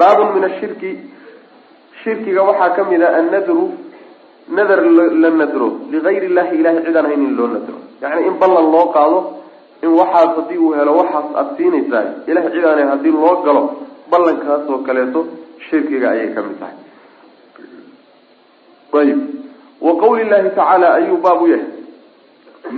baabun 0.01 0.29
min 0.37 0.45
ashirki 0.51 0.91
shirkiga 2.03 2.43
waxaa 2.49 2.71
ka 2.77 2.83
mid 2.91 3.03
a 3.03 3.09
annadru 3.21 3.65
nadar 4.57 4.81
la 5.23 5.31
nadro. 5.41 5.69
Ligayr 5.93 6.23
illahi 6.29 6.55
ilahay 6.61 6.83
cidaan 6.87 7.07
hayn 7.11 7.23
in 7.27 7.35
loo 7.39 7.47
nadro. 7.55 7.77
Yani 8.03 8.27
in 8.29 8.35
ballan 8.43 8.67
loo 8.75 8.87
qaado 8.97 9.19
in 9.85 9.91
waxaas 10.01 10.31
haddii 10.39 10.59
uu 10.65 10.73
helo 10.79 10.93
waxaas 11.01 11.27
aada 11.41 11.53
siinaysaa. 11.59 12.05
Ilahay 12.31 12.51
cidaana 12.55 12.83
haddii 12.93 13.13
loo 13.19 13.35
galo 13.47 13.63
ballankaas 14.13 14.65
oo 14.73 14.79
kaleeto 14.89 15.21
shirkiga 15.71 16.09
ayay 16.15 16.29
ka 16.35 16.41
mid 16.49 16.59
tahay. 16.61 16.77
Ayib. 19.01 19.21
Wa 19.81 19.93
qawli 20.03 20.25
llahi 20.31 20.51
tacaala 20.59 20.89
ayuu 20.99 21.17
baab 21.27 21.43
u 21.43 21.47
yahay. 21.53 21.67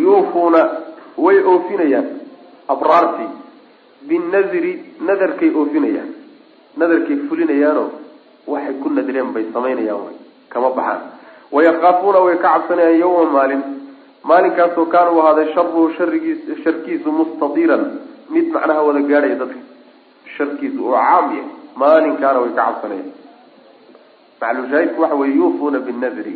Yuufuuna 0.05 0.61
way 1.25 1.39
oofinayaan 1.53 2.07
abraartii 2.69 3.29
binadri 4.09 4.73
nadarkay 5.09 5.51
oofinayaan 5.61 6.11
nadarkay 6.81 7.17
fulinayaanoo 7.29 7.89
waxay 8.53 8.75
ku 8.83 8.89
nadreen 8.99 9.31
bay 9.35 9.45
samaynayaan 9.55 10.15
kama 10.53 10.71
baxaan. 10.79 11.01
Wayakaafuuna 11.55 12.21
way 12.27 12.37
ka 12.43 12.49
cabsanayaan 12.55 12.99
yawma 13.03 13.31
maalin. 13.37 13.63
Maalinkaasoo 14.29 14.87
kaana 14.95 15.11
u 15.17 15.21
ahaaday 15.23 15.47
sharuhu 15.55 15.83
sharigiis 15.99 16.41
sharkiisu 16.65 17.09
mustadiran 17.19 17.85
mid 18.35 18.47
macnaha 18.55 18.83
wada 18.87 19.01
gaadhaya 19.11 19.37
dadka. 19.43 19.61
Sharkiisu 20.37 20.81
oo 20.89 20.95
caam 21.09 21.27
yahay 21.37 21.45
maalinkaana 21.83 22.39
way 22.45 22.53
ka 22.59 22.63
cabsanayaan. 22.69 23.11
Maclushaahidku 24.41 25.01
waxa 25.03 25.17
weye 25.21 25.35
yuufuuna 25.41 25.79
binadri 25.87 26.35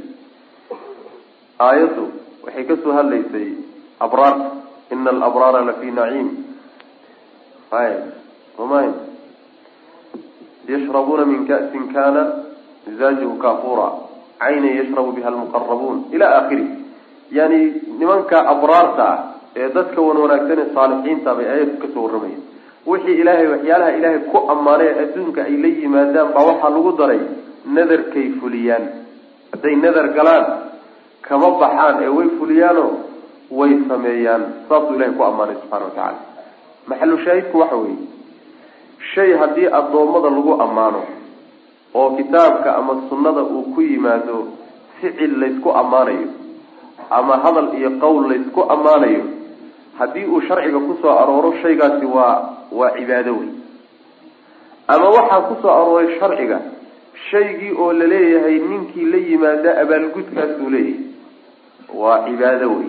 aayaddu 1.66 2.04
waxay 2.44 2.64
ka 2.70 2.74
soo 2.82 2.92
hadlaysay 2.98 3.48
abraarta 4.06 4.46
ina 4.94 5.10
alabraara 5.14 5.60
lafii 5.68 5.92
naciim 5.98 6.28
umayn 8.58 8.92
yashrabuuna 10.68 11.24
min 11.24 11.46
ka'sin 11.46 11.92
kana 11.92 12.22
misaajuhu 12.86 13.38
kafura. 13.38 13.88
Caynan 14.38 14.76
yashrabu 14.76 15.12
biha 15.12 15.28
almuqarabuun 15.28 16.12
ila 16.12 16.26
akhiri. 16.44 16.66
Yani 17.32 17.60
nimanka 17.98 18.40
abraarta 18.48 19.04
ah 19.04 19.18
ee 19.56 19.68
dadka 19.74 20.00
wan 20.00 20.16
wanaagsan 20.16 20.58
ee 20.58 20.68
saalixiinta 20.74 21.34
bay 21.34 21.46
aayadku 21.48 21.76
ka 21.82 21.88
soo 21.94 22.02
warramayeen. 22.06 22.42
Wixii 22.86 23.20
ilaahay 23.20 23.46
waxyaalaha 23.52 23.92
ilaahay 23.98 24.20
ku 24.32 24.38
ammaanay 24.54 24.90
adduunka 25.02 25.40
ay 25.44 25.56
la 25.56 25.68
yimaadaan 25.68 26.32
baa 26.34 26.44
waxaa 26.50 26.70
lagu 26.76 26.92
daray 27.00 27.20
nadarkay 27.66 28.26
fuliyaan. 28.40 28.84
Hadday 29.52 29.76
nadar 29.76 30.08
galaan 30.16 30.44
kama 31.20 31.50
baxaan 31.60 32.02
ee 32.04 32.08
way 32.16 32.28
fuliyaanoo 32.38 32.90
way 33.50 33.72
sameeyaan. 33.88 34.42
Saasuu 34.68 34.94
ilahay 34.96 35.12
ku 35.18 35.22
ammaanay 35.24 35.56
subxana 35.60 35.84
wa 35.84 35.90
tacaala 35.90 36.27
maxalu 36.88 37.18
shaahidku 37.24 37.58
waxa 37.62 37.76
weeye. 37.76 37.98
Shay 39.14 39.30
haddii 39.40 39.66
addoommada 39.78 40.30
lagu 40.36 40.52
ammaano 40.62 41.02
oo 41.94 42.10
kitaabka 42.16 42.76
ama 42.76 43.02
sunnada 43.08 43.42
uu 43.42 43.62
ku 43.74 43.80
yimaado 43.82 44.38
ficil 45.00 45.32
laysku 45.40 45.70
ammaanayo 45.80 46.28
ama 47.10 47.36
hadal 47.44 47.68
iyo 47.78 47.90
qowl 48.02 48.28
laysku 48.30 48.60
ammaanayo 48.74 49.22
haddii 49.98 50.24
uu 50.24 50.40
sharciga 50.48 50.78
ku 50.86 50.96
soo 51.02 51.14
arooro 51.22 51.52
shaygaasi 51.62 52.06
waa 52.06 52.34
waa 52.72 52.90
cibaado 52.98 53.32
wey 53.38 53.48
ama 54.88 55.08
waxaa 55.16 55.40
ku 55.48 55.54
soo 55.62 55.70
arooray 55.78 56.18
sharciga 56.20 56.58
shaygii 57.30 57.72
oo 57.78 57.92
la 57.92 58.06
leeyahay 58.12 58.58
ninkii 58.58 59.04
la 59.12 59.18
yimaada 59.28 59.70
abaalgudkaasuu 59.82 60.70
leeyahay 60.70 61.00
waa 62.02 62.18
cibaado 62.28 62.68
wey 62.76 62.88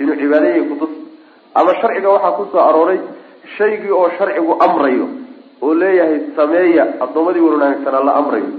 inuu 0.00 0.16
cibaado 0.22 0.46
yahay 0.46 0.62
kutus 0.70 0.91
ama 1.54 1.72
sharciga 1.80 2.08
waxaa 2.14 2.32
ku 2.38 2.44
soo 2.52 2.60
arooray 2.68 2.98
shaygii 3.56 3.90
oo 4.00 4.08
sharcigu 4.18 4.52
amrayo 4.66 5.06
oo 5.62 5.74
leeyahay 5.82 6.20
sameeya 6.36 6.84
addoommadii 7.04 7.40
wanaagsanaa 7.48 8.04
la 8.08 8.14
amrayo. 8.20 8.50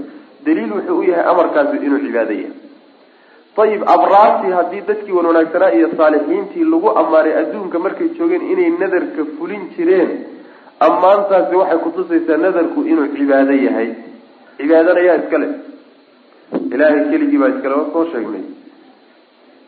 Daliil 0.46 0.72
wuxuu 0.76 0.98
u 0.98 1.02
yahay 1.10 1.24
amarkaasi 1.32 1.76
inuu 1.86 1.98
cibaado 2.06 2.32
yahay. 2.32 2.52
Ayib 3.62 3.82
abraartii 3.94 4.52
haddii 4.58 4.82
dadkii 4.88 5.12
wan 5.18 5.26
wanaagsanaa 5.30 5.70
iyo 5.78 5.88
saalixiintii 5.98 6.64
lagu 6.72 6.88
ammaanay 7.00 7.34
adduunka 7.42 7.78
markay 7.78 8.08
joogeen 8.18 8.42
inay 8.52 8.70
nadarka 8.80 9.22
fulin 9.38 9.62
jireen 9.76 10.10
ammaantaasi 10.86 11.54
waxay 11.60 11.78
kutusaysaa 11.84 12.36
nadarku 12.46 12.80
inuu 12.92 13.06
cibaado 13.16 13.54
yahay. 13.66 13.88
Cibaadana 14.58 15.00
yaa 15.08 15.16
iskale 15.22 15.48
ilaahay 16.74 17.04
keligii 17.10 17.38
baa 17.42 17.48
iskale 17.54 17.74
waa 17.80 17.90
soo 17.92 18.04
sheegnay 18.12 18.44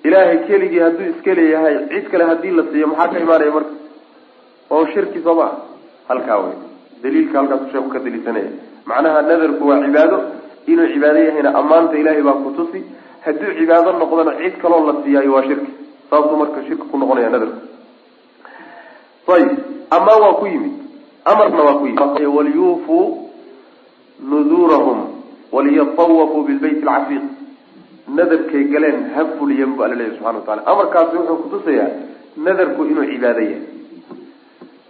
ilaahay 0.06 0.38
keligii 0.48 0.82
hadduu 0.86 1.06
iska 1.12 1.34
leeyahay 1.38 1.74
cid 1.92 2.06
kale 2.12 2.24
haddii 2.30 2.54
la 2.58 2.62
siiyo 2.70 2.86
maxaa 2.92 3.08
ka 3.12 3.18
imaanaya 3.24 3.52
marka? 3.56 3.74
Oo 4.70 4.84
shirki 4.92 5.20
soo 5.24 5.34
maa 5.40 5.52
halkaa 6.08 6.38
wey 6.44 6.54
daliilka 7.02 7.38
halkaasu 7.38 7.66
sheeku 7.72 7.88
ka 7.94 7.98
daliisanaya 8.04 8.50
macnaha 8.90 9.22
nadarku 9.30 9.68
waa 9.68 9.80
cibaado. 9.84 10.18
Inuu 10.72 10.88
cibaado 10.92 11.18
yahayna 11.28 11.50
ammaanta 11.60 11.94
ilaahay 12.00 12.22
baa 12.28 12.38
kutusi 12.44 12.80
hadduu 13.26 13.52
cibaado 13.58 13.92
noqdona 14.00 14.32
cid 14.42 14.54
kaloo 14.62 14.82
la 14.88 14.94
siiyaayo 15.02 15.32
waa 15.36 15.42
shirki. 15.48 15.70
Saasuu 16.10 16.36
marka 16.42 16.60
shirki 16.66 16.86
ku 16.90 16.96
noqonaya 17.02 17.30
nadarku. 17.34 17.60
Ayib. 19.34 19.52
Amaan 19.96 20.20
waa 20.24 20.34
ku 20.40 20.46
yimid. 20.46 20.74
Amarna 21.24 21.62
waa 21.68 21.78
ku 21.80 21.84
yimid. 21.86 22.26
Walyuufuu 22.36 23.04
nuduurahum 24.30 24.98
waliyatawafuu 25.52 26.42
bilbayt 26.48 26.78
alcafiiq 26.82 27.24
nadarkay 28.08 28.64
galeen 28.72 28.98
ha 29.14 29.24
fuliyan 29.38 29.72
bu 29.76 29.82
alla 29.84 29.94
leeyahy 30.00 30.16
subxana 30.18 30.38
watacala 30.38 30.66
amarkaasi 30.72 31.16
wuxuu 31.16 31.36
kutusayaa 31.44 31.90
nadarku 32.46 32.84
inuu 32.84 33.04
cibaado 33.12 33.40
yahay. 33.40 33.62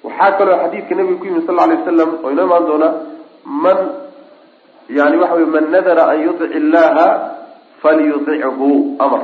Waxaa 0.05 0.33
kaloo 0.39 0.57
xadiidka 0.63 0.95
nabiga 0.95 1.19
ku 1.21 1.27
yimid 1.27 1.47
sal 1.47 1.57
lay 1.57 1.77
wasalam 1.77 2.11
oo 2.25 2.31
inoo 2.31 2.47
imaan 2.47 2.67
doona 2.71 2.89
man 3.65 3.79
yani 4.99 5.17
waxa 5.23 5.35
wey 5.41 5.47
man 5.57 5.71
nadara 5.77 6.05
an 6.13 6.19
yutic 6.27 6.51
illaha 6.61 7.07
falyutichu 7.83 8.71
amar. 8.99 9.23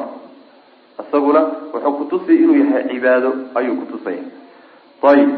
Isaguna 1.03 1.41
wuxuu 1.75 1.93
kutusaya 1.99 2.39
inuu 2.45 2.57
yahay 2.63 2.85
cibaado 2.93 3.31
ayuu 3.55 3.77
kutusaya 3.83 4.23
ayib 5.11 5.31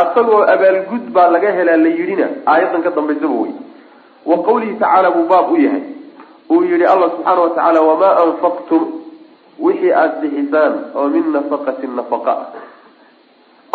asagoo 0.00 0.42
abaalgud 0.54 1.04
baa 1.16 1.28
laga 1.34 1.52
helaa 1.58 1.76
la 1.84 1.90
yidhina 1.98 2.26
aayaddan 2.46 2.82
ka 2.82 2.90
dambaysaba 2.96 3.34
wey 3.42 3.52
wa 4.30 4.36
qawlihi 4.46 4.74
tacaala 4.82 5.10
buu 5.14 5.24
baab 5.32 5.52
u 5.52 5.56
yahay 5.56 5.82
uu 6.50 6.62
yihi 6.64 6.84
allah 6.84 7.08
subxaana 7.14 7.40
wa 7.40 7.50
tacaala 7.50 7.80
wamaa 7.90 8.14
anfaqtum? 8.24 8.82
Wixii 9.60 9.92
aada 9.92 10.20
bixisaan 10.22 10.74
oo 10.94 11.06
min 11.14 11.24
nafaqatin 11.32 11.92
nafaqa. 11.96 12.34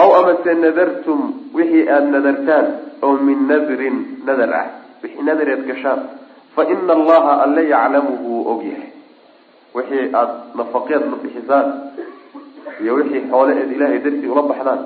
Aw 0.01 0.09
amase 0.19 0.53
nadartum 0.63 1.19
wixii 1.53 1.87
aada 1.89 2.09
nadartaan 2.15 2.65
oo 3.05 3.13
min 3.27 3.47
nadrin 3.47 3.97
nadar 4.25 4.51
ah. 4.61 4.67
Wixii 5.03 5.23
nadareed 5.23 5.63
gashaan. 5.69 6.01
Fa 6.55 6.63
ina 6.73 6.93
allaha 6.93 7.33
alle 7.45 7.63
yaclamuhu 7.69 8.25
wuu 8.27 8.43
og 8.51 8.61
yahay. 8.65 8.89
Wixii 9.75 10.09
aada 10.13 10.35
nafaqeed 10.57 11.03
bixisaan 11.23 11.67
iyo 12.81 12.93
wixii 12.99 13.23
xoole 13.31 13.53
eed 13.61 13.71
ilaahay 13.71 13.99
dartii 14.05 14.27
ula 14.33 14.41
baxdaan 14.51 14.81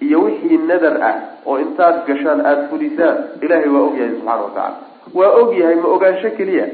iyo 0.00 0.18
wixii 0.26 0.58
nadar 0.70 0.96
ah 1.10 1.16
oo 1.46 1.58
intaad 1.64 1.96
gashaan 2.08 2.40
aada 2.40 2.62
fulisaan 2.70 3.16
ilaahay 3.44 3.68
waa 3.74 3.82
og 3.88 3.94
yahay 3.98 4.10
subxana 4.16 4.42
wa 4.42 4.50
tacala 4.56 4.76
waa 5.14 5.30
og 5.40 5.50
yahay 5.60 5.76
ma 5.82 5.88
ogaansho 5.96 6.30
keliya 6.38 6.66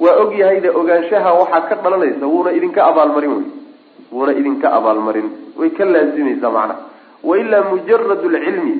waa 0.00 0.16
og 0.22 0.32
yahayde 0.38 0.68
ogaanshaha 0.80 1.30
waxaa 1.40 1.60
ka 1.68 1.74
dhalanaysa 1.84 2.26
wuuna 2.26 2.52
idinka 2.52 2.80
abaalmarin 2.90 3.30
wey. 3.36 3.44
Wuuna 4.12 4.32
idinka 4.40 4.68
abaalmarin. 4.78 5.28
Way 5.58 5.70
ka 5.70 5.84
laazimaysaa 5.84 6.50
macnaha 6.50 6.80
wailaa 7.24 7.62
mujarad 7.70 8.24
lcilmi 8.34 8.74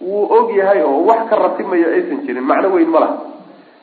wuu 0.00 0.24
og 0.36 0.50
yahay 0.56 0.82
oo 0.82 1.04
wax 1.08 1.28
ka 1.30 1.36
ratimayo 1.36 1.88
aysan 1.96 2.20
jirin. 2.26 2.44
Macno 2.44 2.68
weyn 2.74 2.88
ma 2.90 3.00
laha. 3.00 3.16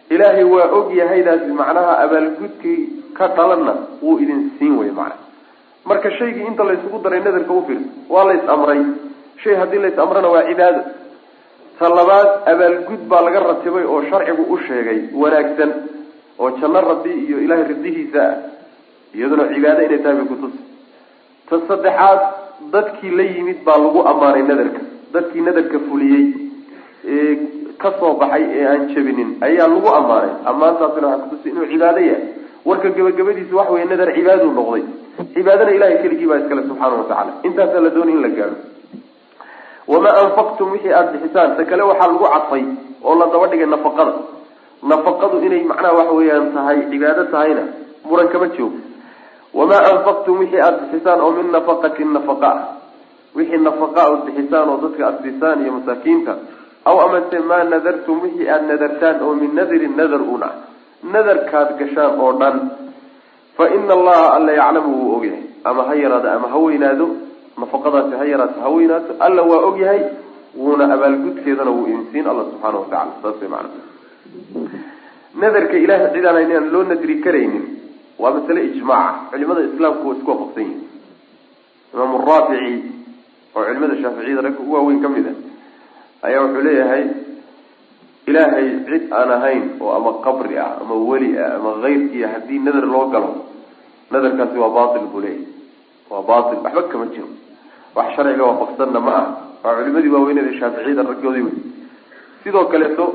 Ilaahay 0.09 0.43
waa 0.43 0.67
og 0.77 0.93
yahaydaasi 0.95 1.51
macnaha 1.61 1.93
abaalgudkii 2.03 2.79
ka 3.17 3.27
dhalanna 3.37 3.73
wuu 4.01 4.19
idin 4.19 4.51
siin 4.59 4.77
wey 4.79 4.91
macnaha 4.91 5.25
marka 5.85 6.11
shaygii 6.19 6.45
inta 6.47 6.63
laysugu 6.63 6.99
daray 7.03 7.19
nadarka 7.25 7.53
u 7.53 7.61
fiirsa 7.67 7.89
waa 8.09 8.23
lays 8.29 8.43
amray 8.55 8.81
shay 9.43 9.55
haddii 9.55 9.79
lays 9.83 9.97
amrana 9.99 10.27
waa 10.29 10.43
cibaado. 10.49 10.81
Ta 11.79 11.89
labaad 11.89 12.29
abaalgud 12.51 13.01
baa 13.11 13.21
laga 13.21 13.39
ratibay 13.39 13.83
oo 13.85 14.01
sharcigu 14.09 14.43
u 14.53 14.57
sheegay 14.67 14.99
wanaagsan 15.21 15.71
oo 16.39 16.49
janno 16.61 16.81
rabbi 16.91 17.11
iyo 17.25 17.37
ilaahay 17.45 17.65
ridihiisa 17.73 18.21
ah 18.29 18.35
iyaduna 19.17 19.43
cibaado 19.53 19.81
inay 19.87 19.99
tahay 20.03 20.15
bay 20.19 20.27
kutusi 20.31 20.59
ta 21.49 21.55
saddexaad 21.69 22.19
dadkii 22.73 23.11
la 23.19 23.23
yimid 23.33 23.59
baa 23.67 23.77
lagu 23.83 23.99
ammaanay 24.11 24.43
nadarka. 24.49 24.81
Dadkii 25.13 25.41
nadarka 25.47 25.77
fuliyey 25.87 26.25
ee 27.15 27.33
ka 27.81 27.89
soo 27.99 28.13
baxay 28.21 28.43
ee 28.57 28.65
aan 28.71 28.81
jabinin 28.93 29.29
ayaa 29.47 29.67
lagu 29.73 29.89
ammaanay. 29.99 30.31
Ammaantaasina 30.51 31.07
waxaa 31.11 31.23
kutusi 31.29 31.47
inuu 31.53 31.67
cibaado 31.71 32.01
yahay. 32.09 32.25
Warka 32.67 32.89
gabagabadiisa 32.97 33.53
waxa 33.59 33.73
wey 33.75 33.85
nadar 33.91 34.09
cibaaduu 34.17 34.51
noqday. 34.59 34.83
Cibaadana 35.35 35.71
ilahay 35.77 35.97
keligii 36.03 36.27
baa 36.31 36.39
iskale 36.43 36.61
subxaana 36.69 36.95
watacala 37.01 37.31
intaasaa 37.47 37.81
la 37.85 37.89
doonay 37.95 38.13
in 38.17 38.21
la 38.25 38.29
gaadho 38.37 38.57
wamaa 39.91 40.15
anfaqtum 40.23 40.67
wixii 40.73 40.93
aada 40.97 41.11
bixisaan 41.15 41.55
ta 41.57 41.63
kale 41.69 41.83
waxaa 41.89 42.07
lagu 42.11 42.25
cadfay 42.33 42.63
oo 43.07 43.15
la 43.19 43.25
daba 43.33 43.47
dhigay 43.51 43.69
nafaqada 43.73 44.13
nafaqadu 44.83 45.41
inay 45.45 45.63
macnaha 45.63 45.93
waxa 45.99 46.13
weeyaan 46.13 46.53
tahay 46.53 46.77
cibaado 46.91 47.23
tahayna 47.33 47.63
muran 48.05 48.27
kama 48.29 48.47
joogo 48.57 48.79
wamaa 49.53 49.83
anfaqtum 49.91 50.39
wixii 50.39 50.61
aada 50.61 50.77
bixisaan 50.77 51.21
oo 51.21 51.31
min 51.31 51.51
nafaqatin 51.51 52.13
nafaqa. 52.13 52.51
Ah 52.51 52.67
wixii 53.35 53.57
nafaqa 53.57 54.01
ood 54.11 54.21
bixisaan 54.27 54.69
oo 54.69 54.77
dadka 54.83 55.01
aada 55.07 55.19
siisaan 55.23 55.61
iyo 55.63 55.71
masaakiinta. 55.77 56.33
Aw 56.85 56.97
amase 57.05 57.39
maa 57.49 57.63
nadartum 57.63 58.21
wixii 58.21 58.49
aada 58.49 58.67
nadartaan 58.67 59.21
oo 59.21 59.33
min 59.33 59.55
nadirin 59.55 59.95
nadar 59.97 60.21
un 60.21 60.43
ah. 60.43 60.53
Nadarkaad 61.03 61.69
gashaan 61.79 62.19
oo 62.19 62.31
dhan. 62.39 62.55
Fa 63.57 63.65
ina 63.75 63.93
allaha 63.93 64.25
alla 64.37 64.51
yaclamu 64.51 64.89
wuu 64.99 65.15
ogyahay 65.17 65.43
ama 65.63 65.83
ha 65.89 65.95
yaraado 65.95 66.29
ama 66.29 66.47
ha 66.53 66.57
weynaado. 66.57 67.07
Nafaqadaasi 67.57 68.13
ha 68.19 68.25
yaraato 68.25 68.61
ha 68.61 68.69
weynaato 68.69 69.11
alla 69.19 69.41
waa 69.41 69.61
ogyahay 69.69 70.01
wuuna 70.57 70.93
abaalgudkeedana 70.93 71.71
wuu 71.71 71.87
idinsiin 71.87 72.27
alla 72.27 72.43
subxaana 72.51 72.77
watacala 72.79 73.11
saas 73.21 73.41
way 73.41 73.49
macana 73.49 73.96
nadarka 75.41 75.75
ilahay 75.77 76.11
cid 76.15 76.25
aan 76.25 76.39
inaan 76.45 76.69
loo 76.73 76.83
nadri 76.91 77.15
karaynin 77.25 77.65
waa 78.21 78.31
masale 78.37 78.61
ijmaaca 78.69 79.29
culimada 79.31 79.61
islaamku 79.69 80.07
waa 80.09 80.15
isku 80.17 80.29
waafaqsan 80.31 80.63
yihiin 80.63 80.81
imaam 81.93 82.13
raafici 82.29 82.75
oo 83.55 83.63
culimada 83.67 83.95
shaaficiyada 84.03 84.41
ragga 84.47 84.61
u 84.67 84.73
waaweyn 84.75 85.01
ka 85.05 85.09
mid 85.15 85.27
a 85.31 85.33
ayaa 86.27 86.41
wuxuu 86.45 86.63
leeyahay 86.67 87.03
ilaahay 88.29 88.67
cid 88.89 89.03
aan 89.19 89.31
ahayn 89.37 89.63
oo 89.81 89.91
ama 89.97 90.11
qabri 90.25 90.57
ah 90.65 90.71
ama 90.81 90.95
weli 91.09 91.29
ah 91.45 91.51
ama 91.59 91.71
keyrkiia 91.83 92.27
haddii 92.33 92.59
nadar 92.67 92.85
loo 92.95 93.05
galo 93.13 93.31
nadarkaasi 94.11 94.57
waa 94.63 94.71
batil 94.79 95.05
buu 95.13 95.21
leeyahy 95.25 95.45
waa 96.11 96.23
batil 96.31 96.59
waxba 96.65 96.83
kama 96.91 97.05
jiro. 97.13 97.29
Wax 97.95 98.07
sharciga 98.15 98.43
waafaqsanna 98.49 98.99
ma 99.07 99.13
ah 99.21 99.25
waa 99.63 99.75
culimadii 99.77 100.11
waaweyneda 100.15 100.51
shaaficiyada 100.59 101.03
raggoodii 101.11 101.45
wey 101.47 101.55
sidoo 102.43 102.65
kaleeto 102.73 103.05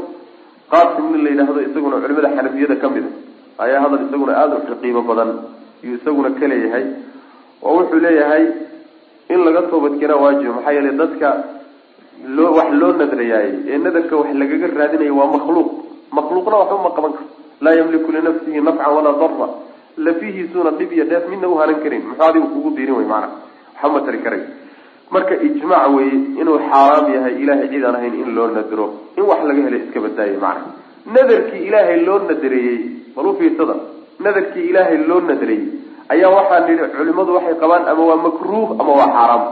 qaasim 0.72 1.06
nin 1.12 1.20
la 1.24 1.30
yidhaahdo 1.32 1.60
isaguna 1.68 1.96
culimada 2.02 2.28
xanafiyada 2.36 2.76
ka 2.82 2.88
mid 2.94 3.04
a 3.58 3.62
ayaa 3.64 3.80
hadal 3.84 4.02
isaguna 4.06 4.32
aada 4.42 4.54
u 4.72 4.76
qiimo 4.82 5.02
badan 5.10 5.30
iyuu 5.84 5.96
isaguna 6.00 6.28
ka 6.40 6.46
leeyahay 6.52 6.84
oo 7.66 7.72
wuxuu 7.78 8.00
leeyahay 8.06 8.44
in 9.32 9.40
laga 9.46 9.62
toobadkeenaa 9.72 10.20
waajibo 10.24 10.52
maxaa 10.56 10.72
yeelay 10.76 10.94
dadka 11.02 11.28
loo 12.36 12.50
wax 12.58 12.70
loo 12.80 12.92
nadrayaayey 13.00 13.54
ee 13.72 13.78
nadarka 13.86 14.14
wax 14.20 14.30
lagaga 14.42 14.66
raadinayo 14.80 15.14
waa 15.20 15.30
makhluuq. 15.36 15.68
Makhluuqna 16.16 16.56
waxba 16.62 16.78
ma 16.86 16.90
qaban 16.96 17.12
karo 17.18 17.26
laa 17.64 17.74
yamliku 17.78 18.08
linafsihi 18.16 18.60
nafcan 18.68 18.92
walaa 18.96 19.14
darra. 19.22 19.46
Lafihiisuuna 20.06 20.70
dhib 20.78 20.90
iyo 20.96 21.04
dheef 21.10 21.24
midna 21.32 21.48
u 21.48 21.56
hanan 21.60 21.78
karin. 21.84 22.02
Muxuu 22.08 22.24
adigu 22.28 22.46
kugu 22.54 22.70
diirin 22.76 22.96
wey 22.98 23.06
maana. 23.12 23.28
Waxba 23.82 23.88
ma 23.94 24.00
tari 24.06 24.18
karay 24.26 24.42
marka 25.14 25.34
ijmaac 25.48 25.86
weeye 25.96 26.16
inuu 26.40 26.58
xaaraam 26.70 27.06
yahay 27.14 27.34
ilahay 27.42 27.68
cid 27.72 27.84
aan 27.88 27.96
ahayn 28.00 28.14
in 28.22 28.30
loo 28.36 28.46
nadro 28.56 28.86
in 29.18 29.24
wax 29.30 29.40
laga 29.48 29.62
helay 29.66 29.80
iska 29.86 30.00
badaaye 30.04 30.36
macna. 30.44 30.68
Nadarkii 31.14 31.62
ilaahay 31.68 31.98
loo 32.06 32.18
nadareeyey 32.30 32.78
bal 33.16 33.26
u 33.30 33.32
fiirsada 33.38 33.74
nadarkii 34.26 34.64
ilaahay 34.70 34.98
loo 35.10 35.20
nadareeyey 35.30 35.66
ayaa 36.14 36.30
waxaa 36.38 36.60
nidhi 36.68 36.84
culimadu 36.96 37.34
waxay 37.36 37.56
qabaan 37.62 37.84
ama 37.92 38.02
waa 38.10 38.20
makruuh 38.26 38.68
ama 38.80 38.92
waa 39.00 39.10
xaaraam. 39.16 39.44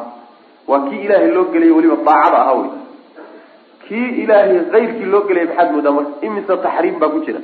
Waa 0.70 0.80
kii 0.88 1.00
ilaahay 1.06 1.30
loo 1.36 1.44
gelaya 1.52 1.74
weliba 1.78 1.96
daacada 2.08 2.38
ahaa 2.42 2.56
wey 2.60 2.70
kii 3.88 4.08
ilaahay 4.22 4.58
kayrkii 4.74 5.08
loo 5.12 5.22
gelaya 5.28 5.46
maxaad 5.50 5.72
moodaa 5.76 5.94
marka 5.98 6.12
imise 6.26 6.54
taxriim 6.66 6.96
baa 7.02 7.08
ku 7.14 7.20
jira. 7.26 7.40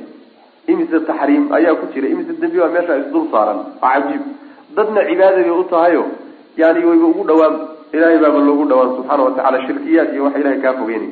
Imise 0.71 0.97
taxriim 1.09 1.43
ayaa 1.57 1.75
ku 1.81 1.85
jira 1.93 2.07
imise 2.13 2.33
dembi 2.41 2.57
baa 2.63 2.71
meesha 2.75 2.93
isdul 3.03 3.25
saaran. 3.33 3.59
Waa 3.81 3.93
cajiib. 3.95 4.23
Dadna 4.75 5.01
cibaadabay 5.09 5.51
u 5.61 5.63
tahayo 5.73 6.03
yani 6.61 6.85
wayba 6.89 7.05
ugu 7.13 7.23
dhawaan 7.29 7.55
ilahay 7.93 8.17
baaba 8.19 8.39
loogu 8.39 8.65
dhawaan 8.69 8.95
subxaana 8.97 9.23
watacala 9.23 9.61
shirkiyaad 9.67 10.13
iyo 10.13 10.23
waxa 10.23 10.39
ilahay 10.39 10.59
kaa 10.61 10.73
fogeynay. 10.79 11.11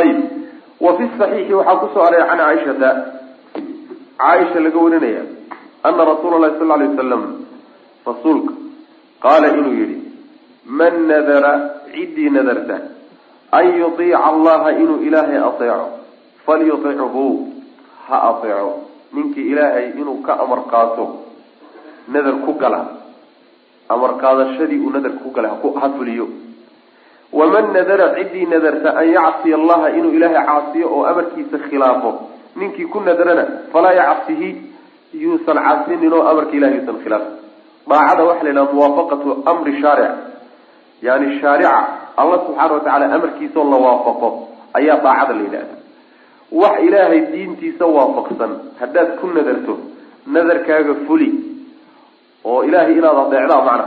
Ayib 0.00 0.18
wa 0.80 0.96
fi 0.98 1.04
saxiixi 1.18 1.54
waxaa 1.54 1.80
ku 1.80 1.88
soo 1.94 2.02
aray 2.02 2.22
can 2.28 2.38
caaishata. 2.38 2.90
Caaisha 4.18 4.60
laga 4.66 4.78
warinaya 4.78 5.22
ana 5.82 6.04
rasuula 6.12 6.38
lahi 6.44 6.58
sal 6.58 6.68
lay 6.68 6.88
wasalam 6.88 7.22
rasuulka 8.06 8.54
qaala 9.24 9.52
inuu 9.58 9.74
yihi 9.80 9.96
man 10.80 11.06
nadara 11.10 11.52
ciddii 11.92 12.30
nadarta 12.36 12.76
an 13.58 13.66
yuiica 13.80 14.24
allaha 14.30 14.72
inuu 14.82 15.02
ilaahay 15.08 15.38
ateeco 15.50 15.86
falyutichu 16.46 17.28
ha 18.08 18.16
ateeco. 18.30 18.74
Ninkii 19.14 19.46
ilaahay 19.52 19.94
inuu 20.00 20.22
ka 20.26 20.38
amar 20.42 20.66
qaato 20.70 21.06
nadar 22.08 22.42
ku 22.44 22.58
gala 22.58 23.03
amar 23.88 24.10
qaadashadii 24.22 24.80
uu 24.80 24.90
nadarka 24.90 25.18
ku 25.24 25.30
galay 25.30 25.50
ha 25.80 25.88
fuliyo 25.96 26.28
waman 27.32 27.72
nadara 27.72 28.14
ciddii 28.16 28.46
nadarta 28.46 28.96
an 29.00 29.06
yacsiya 29.08 29.56
allaha 29.56 29.90
inuu 29.90 30.12
ilaahay 30.16 30.46
caasiyo 30.46 30.86
oo 30.96 31.04
amarkiisa 31.06 31.58
khilaafo. 31.58 32.10
Ninkii 32.56 32.86
ku 32.86 33.00
nadarana 33.00 33.44
falaa 33.72 33.92
yacsihi 33.92 34.48
yuusan 35.14 35.58
caasinin 35.58 36.12
oo 36.12 36.22
amarka 36.30 36.52
ilahay 36.56 36.76
yuusan 36.78 37.02
khilaafin. 37.02 37.34
Daacada 37.88 38.24
waxaa 38.24 38.44
la 38.44 38.50
yidhaha 38.50 38.72
muwaafaqatu 38.72 39.42
amri 39.46 39.80
shaaric. 39.82 40.12
Yani 41.02 41.40
shaarica 41.40 41.72
allah 42.16 42.38
subxaana 42.46 42.72
watacaala 42.74 43.14
amarkiisaoo 43.14 43.70
la 43.70 43.76
waafaqo 43.86 44.28
ayaa 44.78 45.00
daacada 45.02 45.34
la 45.34 45.42
yidhahda 45.42 45.74
wax 46.52 46.74
ilaahay 46.86 47.20
diintiisa 47.32 47.86
waafaqsan 47.86 48.50
haddaad 48.80 49.10
ku 49.20 49.26
nadarto 49.26 49.74
nadarkaaga 50.26 50.94
fuli 51.06 51.28
oo 52.44 52.64
ilaahay 52.64 52.92
inaad 52.98 53.18
adeecdaa 53.26 53.64
macna. 53.68 53.86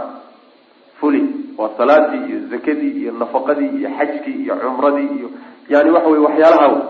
Fuli 0.99 1.23
waa 1.57 1.69
salaadii 1.77 2.21
iyo 2.29 2.39
zakadii 2.51 2.93
iyo 3.01 3.11
nafaqadii 3.11 3.69
iyo 3.79 3.89
xajkii 3.97 4.37
iyo 4.43 4.55
cumradii 4.55 5.09
iyo 5.17 5.29
yani 5.69 5.89
waxa 5.91 6.09
wey 6.09 6.19
waxyaalaha 6.27 6.81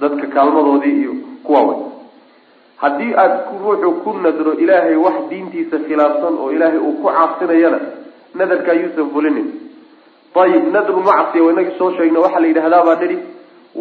dadka 0.00 0.26
kaalmadoodii 0.26 0.96
iyo 1.02 1.12
kuwa 1.44 1.60
wey 1.62 1.76
haddii 2.76 3.12
aad 3.22 3.32
ruuxu 3.64 3.90
ku 4.04 4.12
nadro 4.22 4.52
ilaahay 4.52 4.96
wax 4.96 5.14
diintiisa 5.30 5.78
khilaafsan 5.78 6.34
oo 6.42 6.50
ilaahay 6.52 6.78
uu 6.78 6.92
ku 6.92 7.08
caasinayana 7.08 7.80
nadarkaa 8.34 8.72
yuusan 8.72 9.10
fulinin. 9.10 9.46
Ayib 10.34 10.64
nadru 10.74 11.00
macsiya 11.00 11.50
inagii 11.52 11.78
soo 11.78 11.90
sheegna 11.96 12.20
waxaa 12.20 12.40
la 12.40 12.46
yidhahdaa 12.46 12.84
baa 12.86 12.96
nidhi 13.02 13.18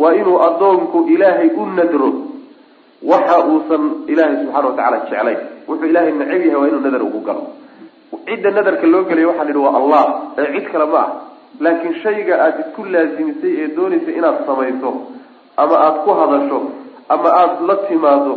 waa 0.01 0.13
inuu 0.13 0.37
addoonku 0.47 0.99
ilaahay 1.13 1.49
u 1.61 1.65
nadro 1.65 2.09
waxa 3.11 3.35
uusan 3.51 3.83
ilaahay 4.11 4.35
subxaana 4.41 4.67
watacaala 4.69 4.97
jeclayn. 5.09 5.39
Wuxuu 5.67 5.87
ilaahay 5.91 6.11
necab 6.19 6.41
yahay 6.45 6.55
waa 6.61 6.67
inuu 6.71 6.81
nadar 6.85 7.03
ugu 7.07 7.19
galo. 7.27 7.43
Cidda 8.27 8.49
nadarka 8.57 8.85
loo 8.93 9.03
gelaya 9.09 9.27
waxaa 9.31 9.47
nidhi 9.49 9.61
waa 9.65 9.75
allah. 9.81 10.03
Ee 10.39 10.47
cid 10.55 10.65
kale 10.73 10.85
ma 10.93 10.99
ah 11.05 11.09
laakiin 11.65 11.95
shayga 12.03 12.33
aada 12.43 12.59
isku 12.63 12.81
laasimisay 12.93 13.51
ee 13.63 13.67
doonaysa 13.77 14.11
inaad 14.19 14.37
samayso 14.49 14.89
ama 15.61 15.75
aada 15.85 15.99
ku 16.05 16.11
hadasho 16.19 16.59
ama 17.13 17.29
aada 17.41 17.61
la 17.69 17.75
timaado 17.89 18.33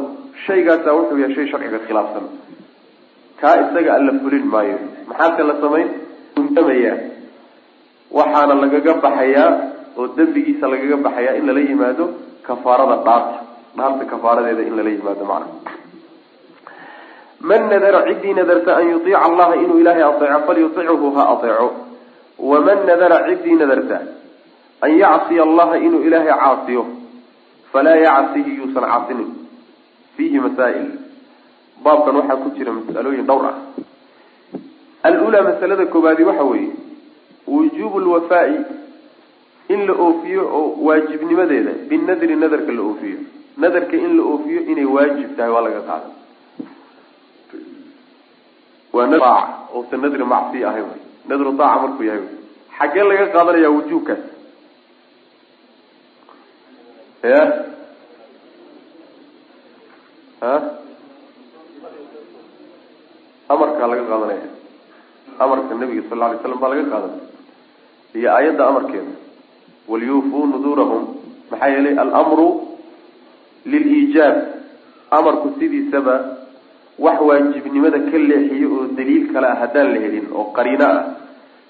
shaygaasaa 0.47 0.95
wuxuu 0.99 1.19
yahay 1.23 1.35
shay 1.37 1.47
sharciga 1.53 1.79
khilaafsan. 1.87 2.25
Kaa 3.41 3.55
isaga 3.65 3.91
alla 3.99 4.13
fulin 4.23 4.45
maayo. 4.55 4.77
Maxaase 5.09 5.43
la 5.51 5.55
samayn? 5.65 5.89
Undamayaa 6.41 6.97
waxaana 8.19 8.55
lagaga 8.63 8.93
baxayaa 9.05 9.51
oo 9.99 10.05
dembigiisa 10.17 10.67
lagaga 10.73 10.97
baxayaa 11.07 11.35
in 11.39 11.45
lala 11.49 11.61
yimaado 11.71 12.05
kafaarada 12.47 12.97
dhaarta 13.07 13.39
dhaarta 13.79 14.05
kafaaradeeda 14.13 14.63
in 14.69 14.77
lala 14.77 14.91
yimaado 14.91 15.25
macna. 15.25 15.47
Man 17.41 17.63
nadara 17.71 18.01
ciddii 18.09 18.35
nadarta 18.35 18.77
an 18.77 18.89
yuiica 18.91 19.19
allaha 19.29 19.57
inuu 19.63 19.79
ilaahay 19.83 20.03
ateeco 20.03 20.41
falyutichu 20.47 21.11
ha 21.17 21.25
ateeco 21.35 21.69
waman 22.51 22.79
nadara 22.91 23.19
ciddii 23.29 23.57
nadarta 23.63 23.99
an 24.81 24.91
yacsiya 25.03 25.43
allaha 25.49 25.77
inuu 25.79 26.03
ilaahay 26.09 26.33
caasiyo 26.43 26.87
falaa 27.73 27.97
yacsihi 28.07 28.57
yuusan 28.59 28.85
caasinin. 28.93 29.31
Fiihi 30.17 30.39
masaa'il. 30.41 30.89
Baabkan 31.85 32.17
waxaa 32.17 32.37
ku 32.43 32.51
jira 32.57 32.73
mas'alooyin 32.73 33.27
dhowr 33.27 33.47
ah. 33.51 33.57
Alulaa 35.09 35.43
masalada 35.49 35.87
koobaadi 35.87 36.25
waxa 36.25 36.45
weeye 36.51 36.73
wujuubu 37.47 38.01
lwafaa'i 38.01 38.57
in 39.69 39.87
la 39.87 39.93
oofiyo 40.05 40.43
oo 40.59 40.69
waajibnimadeeda 40.87 41.73
binadri 41.91 42.37
nadarka 42.37 42.73
la 42.73 42.83
oofiyo 42.83 43.19
nadarka 43.57 43.97
in 43.97 44.17
la 44.19 44.23
oofiyo 44.23 44.61
inay 44.73 44.85
waajib 44.85 45.37
tahay 45.37 45.51
waa 45.57 45.65
laga 45.67 45.81
qaada 45.89 46.09
waa 48.97 49.07
aac 49.33 49.75
ousan 49.77 50.01
nadri 50.01 50.25
macsiya 50.25 50.69
ahayn 50.71 50.91
nadru 51.29 51.51
aaca 51.53 51.83
markuu 51.85 52.09
yahay 52.09 52.25
xaggee 52.79 53.05
laga 53.11 53.27
qaadanaya 53.35 53.71
wujuubkaas? 53.77 54.23
Ya 57.23 57.43
ha 60.41 60.55
amarkaa 63.49 63.87
laga 63.87 64.05
qaadanaya. 64.11 64.49
Amarka 65.39 65.75
nabiga 65.75 66.03
sal 66.09 66.19
lla 66.19 66.27
alay 66.27 66.39
slam 66.43 66.61
baa 66.61 66.71
laga 66.73 66.85
qaadanaya. 66.93 67.25
Iyo 68.15 68.29
aayadda 68.33 68.63
amarkeeda. 68.69 69.13
Waliyuufuu 69.89 70.47
nuduurahum. 70.47 71.03
Maxaa 71.51 71.69
yeelay 71.75 71.95
almru 71.99 72.47
liliijaab. 73.67 74.37
Amarku 75.11 75.49
sidiisaba 75.59 76.15
wax 76.99 77.21
waajibnimada 77.21 77.99
ka 78.11 78.19
leexiyo 78.19 78.69
oo 78.77 78.87
daliil 78.97 79.33
kale 79.33 79.47
ah 79.47 79.57
haddaan 79.63 79.93
la 79.95 80.01
helin 80.01 80.27
oo 80.33 80.45
qariino 80.57 80.85
ah. 80.87 81.05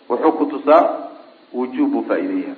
Wuxuu 0.09 0.33
ku 0.39 0.45
tusaa 0.47 0.83
wujuub 1.55 1.91
buu 1.91 2.05
faa-ideeya 2.09 2.55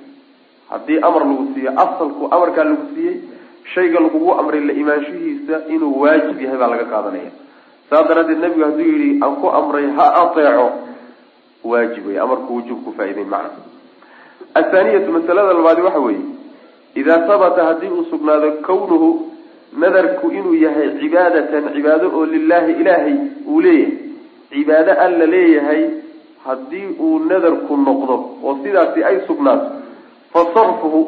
haddii 0.69 0.99
amar 1.01 1.25
lagu 1.25 1.47
siiyo 1.53 1.71
asalku 1.71 2.27
amarkaa 2.31 2.63
lagu 2.63 2.85
siiyey 2.95 3.17
shayga 3.73 3.99
lagugu 3.99 4.33
amray 4.33 4.61
la 4.61 4.73
imaanshihiisa 4.73 5.65
inuu 5.73 5.99
waajib 6.01 6.41
yahay 6.41 6.57
baa 6.57 6.67
laga 6.67 6.85
qaadanaya. 6.85 7.31
Saas 7.89 8.07
daraaddeed 8.07 8.39
nabigu 8.39 8.63
hadduu 8.65 8.85
yihi 8.91 9.17
aan 9.23 9.35
ku 9.41 9.47
amray 9.49 9.87
ha 9.97 10.05
ateeco. 10.21 10.69
Waajib 11.63 12.05
wey 12.07 12.19
amarku 12.19 12.53
wujuub 12.55 12.83
ku 12.85 12.93
faa-ideyn 12.97 13.27
macna. 13.27 13.65
Athaaniyatu 14.53 15.11
masalada 15.11 15.53
labaadi 15.53 15.81
waxa 15.81 15.99
weeye 15.99 16.21
idaa 16.95 17.27
sabata 17.27 17.65
haddii 17.65 17.89
uu 17.89 18.05
sugnaado 18.09 18.51
kawnuhu 18.51 19.28
nadarku 19.77 20.31
inuu 20.31 20.53
yahay 20.65 20.89
cibaadatan 20.99 21.73
cibaado 21.73 22.11
oo 22.17 22.25
lilaahi 22.25 22.73
ilaahay 22.81 23.15
uu 23.47 23.61
leeyahay. 23.61 23.97
Cibaado 24.51 24.91
alla 25.05 25.25
leeyahay 25.25 25.81
haddii 26.45 26.87
uu 26.99 27.19
nadarku 27.29 27.77
noqdo 27.77 28.15
oo 28.43 28.57
sidaasi 28.63 29.03
ay 29.03 29.17
sugnaato 29.27 29.67
fa 30.33 30.41
sarfuhu 30.53 31.01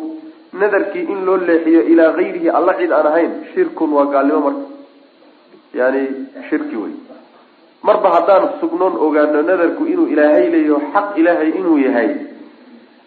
nadarkii 0.53 1.05
in 1.13 1.25
loo 1.25 1.37
leexiyo 1.37 1.81
ilaa 1.93 2.11
gayrihi 2.17 2.49
alla 2.49 2.73
cid 2.79 2.91
aan 2.91 3.07
ahayn 3.07 3.31
shirkun 3.53 3.93
waa 3.93 4.05
gaalnimo 4.05 4.39
marka. 4.39 4.65
Yani 5.73 6.01
shirki 6.49 6.75
wey 6.75 6.93
marba 7.83 8.09
haddaan 8.15 8.49
sugnoon 8.59 8.97
ogaano 9.05 9.41
nadarku 9.41 9.85
inuu 9.85 10.07
ilaahay 10.13 10.49
leeyaho 10.55 10.81
xaq 10.93 11.17
ilaahay 11.17 11.49
inuu 11.59 11.77
yahay 11.77 12.09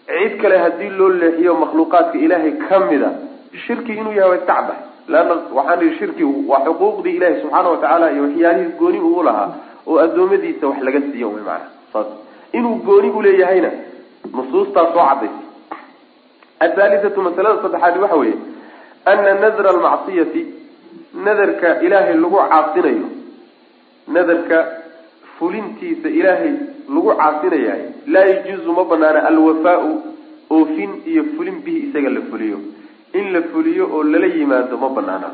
cid 0.07 0.33
kale 0.41 0.57
haddii 0.57 0.89
loo 0.99 1.09
leexiyo 1.09 1.53
makhluuqaadka 1.63 2.17
ilaahay 2.17 2.51
kamida 2.69 3.09
shirki 3.67 3.91
inuu 3.93 4.13
yahay 4.19 4.37
iska 4.39 4.53
caddahay 4.53 4.81
leanna 5.13 5.35
waxaan 5.57 5.81
ihi 5.87 5.97
shirkigu 5.99 6.33
waa 6.51 6.61
xuquuqdii 6.67 7.15
ilaahi 7.19 7.41
subxaana 7.41 7.69
watacaala 7.73 8.11
iyo 8.11 8.23
waxyaalihii 8.27 8.77
gooni 8.81 8.99
uu 9.09 9.23
lahaa 9.29 9.49
oo 9.87 9.97
addoommadiisa 10.05 10.67
wax 10.67 10.79
laga 10.87 11.01
siiyo 11.11 11.29
wy 11.35 11.41
maana 11.49 11.65
saas 11.93 12.07
inuu 12.57 12.75
gooni 12.87 13.09
uleeyahayna 13.19 13.71
nusuustaa 14.37 14.85
soo 14.93 15.05
cadaysa 15.09 15.41
athaalithatu 16.67 17.21
masalada 17.27 17.61
saddexaadi 17.65 17.99
waxa 18.05 18.17
weeye 18.23 18.37
ana 19.11 19.33
nadra 19.43 19.69
almacsiyati 19.75 20.41
nadarka 21.25 21.69
ilaahay 21.87 22.15
lagu 22.23 22.37
caasinayo 22.51 23.07
nadarka 24.17 24.57
fulintiisa 25.39 26.09
ilaahay 26.19 26.53
lagu 26.95 27.09
caasinayahay 27.21 27.83
laa 28.15 28.25
yajuuzu 28.31 28.73
ma 28.77 28.83
banaana 28.91 29.19
alwafaau 29.31 29.91
oofin 30.57 30.91
iyo 31.11 31.23
fulin 31.35 31.57
bihi 31.65 31.79
isaga 31.89 32.09
la 32.17 32.21
fuliyo 32.31 32.59
in 33.19 33.25
la 33.33 33.41
fuliyo 33.51 33.85
oo 33.95 34.03
lala 34.13 34.27
yimaado 34.35 34.77
ma 34.83 34.89
banaana 34.97 35.29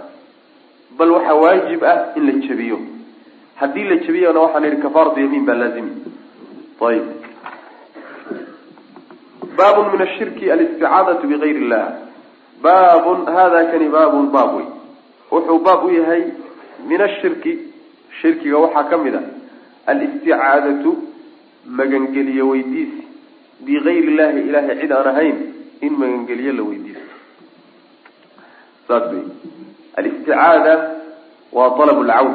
bal 0.98 1.12
waxaa 1.18 1.38
waajib 1.44 1.84
ah 1.92 1.98
in 2.18 2.24
la 2.28 2.34
jebiyo. 2.48 2.78
Haddii 3.62 3.86
la 3.92 3.96
jebiyana 4.06 4.40
waxaan 4.46 4.66
idhi 4.70 4.82
kafaaratu 4.86 5.20
yamiin 5.24 5.46
baa 5.50 5.58
laazimi 5.62 5.92
ayib. 6.90 7.06
Baabun 9.58 9.92
min 9.94 10.02
ashirki 10.08 10.52
alisticaadatu 10.52 11.28
bigayr 11.32 11.58
illah 11.64 11.86
baabun 12.64 13.26
hada 13.36 13.62
kani 13.72 13.88
baabun 13.96 14.26
baab 14.36 14.52
wey 14.58 14.68
wuxuu 15.32 15.60
baab 15.68 15.84
u 15.86 15.90
yahay 16.00 16.24
min 16.90 17.02
ashirki 17.08 17.54
shirkiga 18.22 18.58
waxaa 18.66 18.90
ka 18.92 18.98
mid 19.04 19.16
a 19.16 19.22
alisticaadatu 19.92 20.92
magangeliyo 21.80 22.48
weydiisi 22.52 23.02
bigayr 23.66 24.04
illahi 24.12 24.40
ilahay 24.50 24.76
cid 24.82 24.92
aan 24.98 25.08
ahayn 25.14 25.38
in 25.82 25.94
magangeliyo 26.02 26.54
la 26.60 26.64
weydiisto 26.70 26.81
saas 28.92 29.06
wey 29.14 29.24
alisticaada 30.00 30.74
waa 31.58 31.70
alab 31.86 32.00
lcawn 32.10 32.34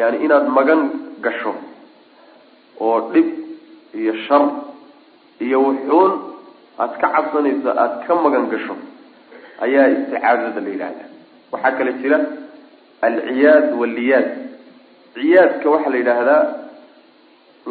yani 0.00 0.16
inaad 0.26 0.46
magan 0.58 0.80
gasho 1.24 1.52
oo 2.86 2.98
dhib 3.12 3.28
iyo 4.00 4.14
shar 4.26 4.44
iyo 5.46 5.58
wuxuun 5.66 6.12
aada 6.82 6.94
ka 7.02 7.08
cabsanayso 7.14 7.70
aada 7.82 7.96
ka 8.06 8.12
magan 8.26 8.44
gasho 8.52 8.74
ayaa 9.64 9.86
isticaadada 9.94 10.60
la 10.66 10.70
yidhahda 10.74 11.04
waxaa 11.52 11.72
kale 11.78 11.92
jira 12.02 12.18
alciyaad 13.08 13.66
walliyaad. 13.80 14.28
Ciyaadka 15.14 15.66
waxaa 15.74 15.90
la 15.94 15.98
yidhaahdaa 16.02 16.42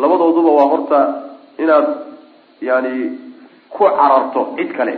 labadooduba 0.01 0.51
waa 0.57 0.67
horta 0.73 0.99
inaad 1.63 1.87
yani 2.61 2.93
ku 3.73 3.83
cararto 3.99 4.41
cid 4.57 4.69
kale 4.77 4.93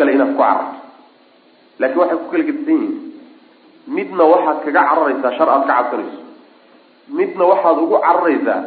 kale 0.00 0.10
inaad 0.16 0.32
ku 0.36 0.40
cararto 0.42 0.76
laakiin 1.80 2.00
waxay 2.02 2.18
ku 2.22 2.26
kala 2.32 2.44
gedisan 2.48 2.76
yihiin 2.82 2.96
midna 3.96 4.24
waxaad 4.32 4.58
kaga 4.64 4.82
cararaysaa 4.90 5.32
shar 5.38 5.48
aad 5.54 5.64
ka 5.68 5.74
cabsanayso. 5.78 6.20
Midna 7.18 7.44
waxaad 7.52 7.76
ugu 7.84 7.96
cararaysaa 8.06 8.58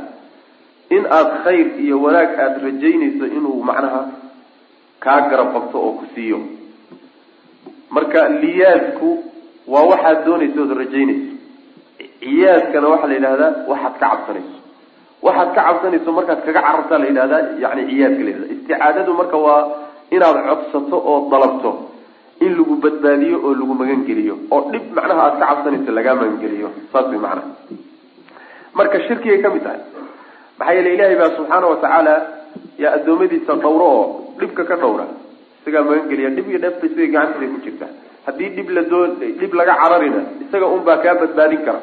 in 0.96 1.04
aada 1.18 1.36
khayr 1.46 1.68
iyo 1.84 1.96
wanaag 2.06 2.30
aada 2.44 2.58
rajaynayso 2.68 3.26
inuu 3.38 3.60
macnaha 3.70 4.02
kaa 5.04 5.20
garab 5.30 5.50
qabto 5.56 5.78
oo 5.86 5.94
ku 6.00 6.06
siiyo. 6.16 6.40
Marka 7.96 8.22
liyaadku 8.44 9.10
waa 9.74 9.86
waxaad 9.92 10.20
doonayso 10.26 10.60
ood 10.66 10.74
rajaynayso. 10.82 11.32
Ciyaadkana 12.24 12.88
waxaa 12.94 13.08
la 13.12 13.16
yidhahdaa 13.18 13.52
waxaad 13.72 13.94
ka 14.02 14.06
cabsanayso. 14.12 14.58
Waxaad 15.26 15.50
ka 15.56 15.62
cabsanayso 15.68 16.10
markaad 16.18 16.40
kaga 16.46 16.62
carartaa 16.68 17.00
la 17.02 17.08
yidhahdaa 17.12 17.42
yani 17.64 17.82
ciyaadka 17.90 18.22
la 18.26 18.30
yidhahda 18.32 18.48
isticaadadu 18.56 19.12
marka 19.20 19.38
waa 19.46 19.62
inaad 20.16 20.38
codsato 20.50 20.98
oo 21.12 21.18
dalabto 21.34 21.72
in 22.46 22.52
lagu 22.60 22.76
badbaadiyo 22.86 23.38
oo 23.48 23.54
lagu 23.62 23.74
magangeliyo 23.82 24.36
oo 24.56 24.62
dhib 24.74 24.86
macnaha 24.98 25.22
aada 25.28 25.40
ka 25.42 25.46
cabsanayso 25.52 25.92
lagaa 26.00 26.16
magangeliyo 26.22 26.70
saas 26.94 27.08
way 27.12 27.20
macnaha 27.26 27.52
marka 28.80 28.98
shirkigay 29.08 29.40
ka 29.46 29.50
mid 29.56 29.64
tahay 29.68 29.82
maxaa 30.60 30.74
yeele 30.78 30.90
ilaahay 30.96 31.18
baa 31.22 31.32
subxaana 31.38 31.66
watacaala 31.74 32.14
yaa 32.84 32.94
addoommadiisa 32.98 33.54
dhawro 33.66 33.88
oo 33.98 34.06
dhibka 34.40 34.64
ka 34.72 34.76
dhawra 34.84 35.06
isagaa 35.62 35.84
magangeliya 35.90 36.30
dhib 36.38 36.48
iyo 36.52 36.60
dheefta 36.64 36.86
isaga 36.90 37.08
gacantiisa 37.16 37.54
ku 37.56 37.60
jirta. 37.66 37.88
Haddii 38.28 38.50
dhib 38.56 38.70
la 38.76 38.82
doon 38.92 39.10
dhib 39.40 39.54
laga 39.60 39.74
cararina 39.82 40.22
isaga 40.46 40.68
unbaa 40.76 40.98
kaa 41.04 41.14
badbaadin 41.22 41.62
kara. 41.68 41.82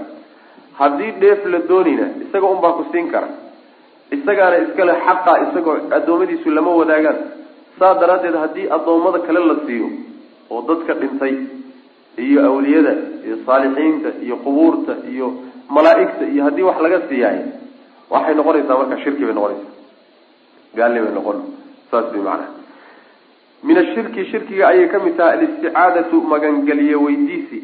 Haddii 0.81 1.11
dheef 1.23 1.40
la 1.53 1.59
doonina 1.71 2.07
isaga 2.25 2.47
unbaa 2.55 2.73
ku 2.79 2.83
siin 2.93 3.07
kara. 3.14 3.29
Isagaana 4.16 4.57
iskale 4.64 4.95
xaqa 5.07 5.33
isagoo 5.47 5.77
addoommadiisu 5.99 6.49
lama 6.59 6.73
wadaagaan 6.81 7.19
saa 7.81 7.95
daraaddeed 8.01 8.37
haddii 8.45 8.66
addoommada 8.77 9.19
kale 9.27 9.40
la 9.51 9.57
siiyo 9.66 9.88
oo 10.53 10.61
dadka 10.71 10.93
dhintay 11.01 11.35
iyo 12.27 12.38
awliyada 12.51 12.93
iyo 13.27 13.37
saalixiinta 13.47 14.11
iyo 14.25 14.37
qubuurta 14.45 14.95
iyo 15.14 15.27
malaa'igta 15.77 16.25
iyo 16.35 16.43
haddii 16.47 16.66
wax 16.69 16.79
laga 16.87 16.99
siiyaay 17.09 17.40
waxay 18.12 18.35
noqonaysaa 18.38 18.79
marka 18.81 18.97
shirki 19.05 19.23
bay 19.27 19.35
noqonaysaa. 19.38 19.75
Gaalli 20.79 21.01
bay 21.05 21.12
noqon. 21.19 21.38
Saas 21.90 22.07
bay 22.12 22.23
macanaha 22.27 22.59
min 23.69 23.77
ashirki 23.83 24.23
shirkiga 24.33 24.64
ayay 24.73 24.87
ka 24.93 24.99
mid 25.05 25.14
tahay 25.19 25.33
alisticaadatu 25.38 26.16
magangeliye 26.33 26.97
weydiisi. 27.05 27.59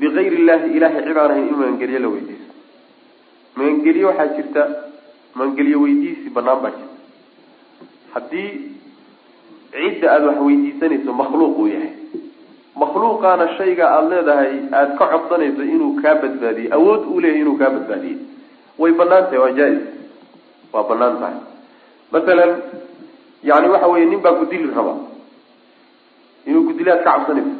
Bigayri 0.00 0.36
illahi 0.40 0.68
ilahay 0.76 1.02
cid 1.06 1.16
aan 1.22 1.30
ahayn 1.34 1.46
in 1.50 1.56
magangeliye 1.60 1.98
la 2.04 2.08
weydiiso. 2.14 2.50
Magangeliye 3.56 4.04
waxaa 4.10 4.28
jirta 4.36 4.62
magangeliye 5.38 5.76
weydiisi 5.84 6.28
banaan 6.36 6.60
baa 6.64 6.72
jirta. 6.76 6.96
Haddii 8.14 8.48
cidda 9.72 10.06
aada 10.14 10.26
wax 10.30 10.38
weydiisanayso 10.46 11.12
makhluuq 11.20 11.58
uu 11.58 11.66
yahay. 11.74 11.92
Makhluuqaana 12.80 13.46
shayga 13.58 13.84
aada 13.96 14.08
leedahay 14.12 14.52
aada 14.78 14.92
ka 14.98 15.04
codsanayso 15.12 15.62
inuu 15.74 15.92
kaa 16.02 16.14
badbaadiyo 16.22 16.68
awood 16.76 17.02
uu 17.12 17.20
leeyahay 17.22 17.42
inuu 17.44 17.56
kaa 17.60 17.70
badbaadiyo 17.76 18.18
way 18.80 18.92
bannaan 19.00 19.24
tahay 19.30 19.38
waa 19.44 19.52
jaa-is 19.58 19.82
waa 20.72 20.84
bannaan 20.90 21.16
tahay 21.22 21.36
masalan 22.12 22.52
yani 23.48 23.68
waxa 23.72 23.86
weeye 23.92 24.06
nin 24.10 24.20
baa 24.24 24.32
ku 24.40 24.44
dili 24.52 24.68
raba. 24.76 24.94
Inuu 26.46 26.62
gudilaad 26.68 27.00
ka 27.04 27.10
cabsanayso. 27.12 27.54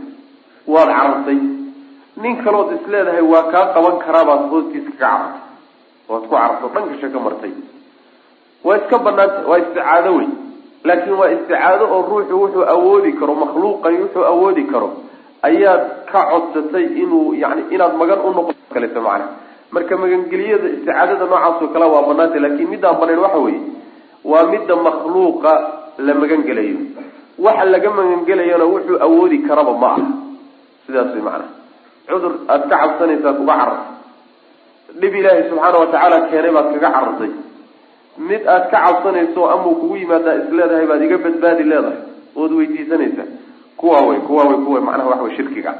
Waad 0.66 0.88
carartay 0.96 1.38
nin 2.22 2.34
kalood 2.44 2.72
is 2.76 2.84
leedahay 2.92 3.22
waa 3.32 3.44
kaa 3.52 3.66
qaban 3.74 3.96
karaabaad 4.04 4.42
hoostiisa 4.52 4.90
kaga 4.98 5.00
carartay 5.00 5.42
waad 6.08 6.22
ku 6.22 6.30
cararto 6.34 6.66
dhankasha 6.74 7.08
ka 7.14 7.18
martay. 7.26 7.52
Waa 8.64 8.76
iska 8.80 8.96
banaanta 9.06 9.40
waa 9.50 9.58
isticaado 9.62 10.10
wey 10.18 10.28
laakiin 10.88 11.16
waa 11.20 11.30
isticaado 11.36 11.84
oo 11.94 12.00
ruuxu 12.10 12.34
wuxuu 12.42 12.64
awoodi 12.74 13.12
karo 13.20 13.34
makhluuqani 13.42 13.96
wuxuu 14.04 14.24
awoodi 14.32 14.64
karo. 14.72 14.88
Ayaad 15.48 15.82
ka 16.12 16.20
codsatay 16.30 16.84
inuu 17.02 17.34
yani 17.42 17.62
inaad 17.74 17.94
magan 18.00 18.20
unoqo 18.28 18.52
kaleeto 18.74 19.00
macana 19.06 19.26
marka 19.74 19.94
magangeliyada 20.02 20.68
isticaadada 20.74 21.24
noocaas 21.30 21.62
oo 21.64 21.68
kale 21.74 21.86
waa 21.94 22.02
banaanta 22.08 22.38
laakiin 22.44 22.68
middaan 22.72 22.96
banayn 23.00 23.18
waxa 23.24 23.38
weeye 23.44 23.60
waa 24.30 24.44
midda 24.52 24.74
makhluuqa 24.86 25.52
la 26.06 26.12
magangelayo. 26.20 26.78
Waxa 27.44 27.64
laga 27.72 27.90
magangelayana 27.98 28.64
wuxuu 28.72 28.96
awoodi 29.06 29.38
karaba 29.48 29.72
ma 29.82 29.88
aha. 29.94 30.06
Sidaas 30.86 31.12
way 31.14 31.22
macnaha 31.28 31.48
cudur 32.10 32.32
aada 32.52 32.64
ka 32.70 32.76
cabsanaysaa 32.82 33.32
kuga 33.38 33.54
carartay. 33.60 33.88
Dhib 35.00 35.14
ilaahay 35.20 35.42
subxaana 35.50 35.78
watacaala 35.82 36.16
keenay 36.30 36.52
baad 36.56 36.68
kaga 36.74 36.88
carartay 36.96 37.30
mid 38.18 38.46
aad 38.48 38.70
ka 38.70 38.78
cabsanayso 38.86 39.50
amau 39.50 39.74
kugu 39.80 39.96
yimaadaa 39.96 40.34
isleedahay 40.44 40.86
baad 40.86 41.02
iga 41.02 41.18
badbaadi 41.18 41.62
leedahay 41.62 41.98
ood 42.36 42.52
weydiisanaysaa. 42.52 43.28
Kuwa 43.76 44.00
wey 44.08 44.18
kuwa 44.20 44.44
wey 44.44 44.56
kuwa 44.64 44.80
macnaha 44.80 45.08
waxa 45.10 45.22
wey 45.22 45.36
shirkiga. 45.36 45.74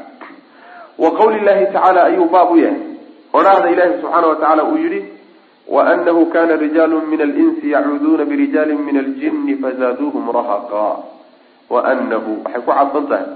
Wa 0.99 1.11
qawli 1.11 1.41
llahi 1.41 1.67
tacaala 1.67 2.05
ayuu 2.05 2.25
baab 2.29 2.51
u 2.53 2.57
yahay. 2.59 2.81
Odhaahda 3.33 3.71
ilaahi 3.71 4.01
subxaana 4.01 4.27
wa 4.27 4.35
tacaala 4.37 4.65
uu 4.65 4.77
yihi 4.77 5.05
waanahu 5.69 6.27
kana 6.27 6.57
rijaalu 6.57 7.01
min 7.07 7.21
alinsi 7.21 7.71
yacuuduuna 7.71 8.25
birijaali 8.25 8.75
min 8.75 8.97
aljini 8.97 9.57
fazaaduuhum 9.57 10.31
rahaqa. 10.33 10.97
Waanahu 11.71 12.31
waxay 12.45 12.63
ku 12.63 12.73
cadsan 12.73 13.07
tahay 13.07 13.27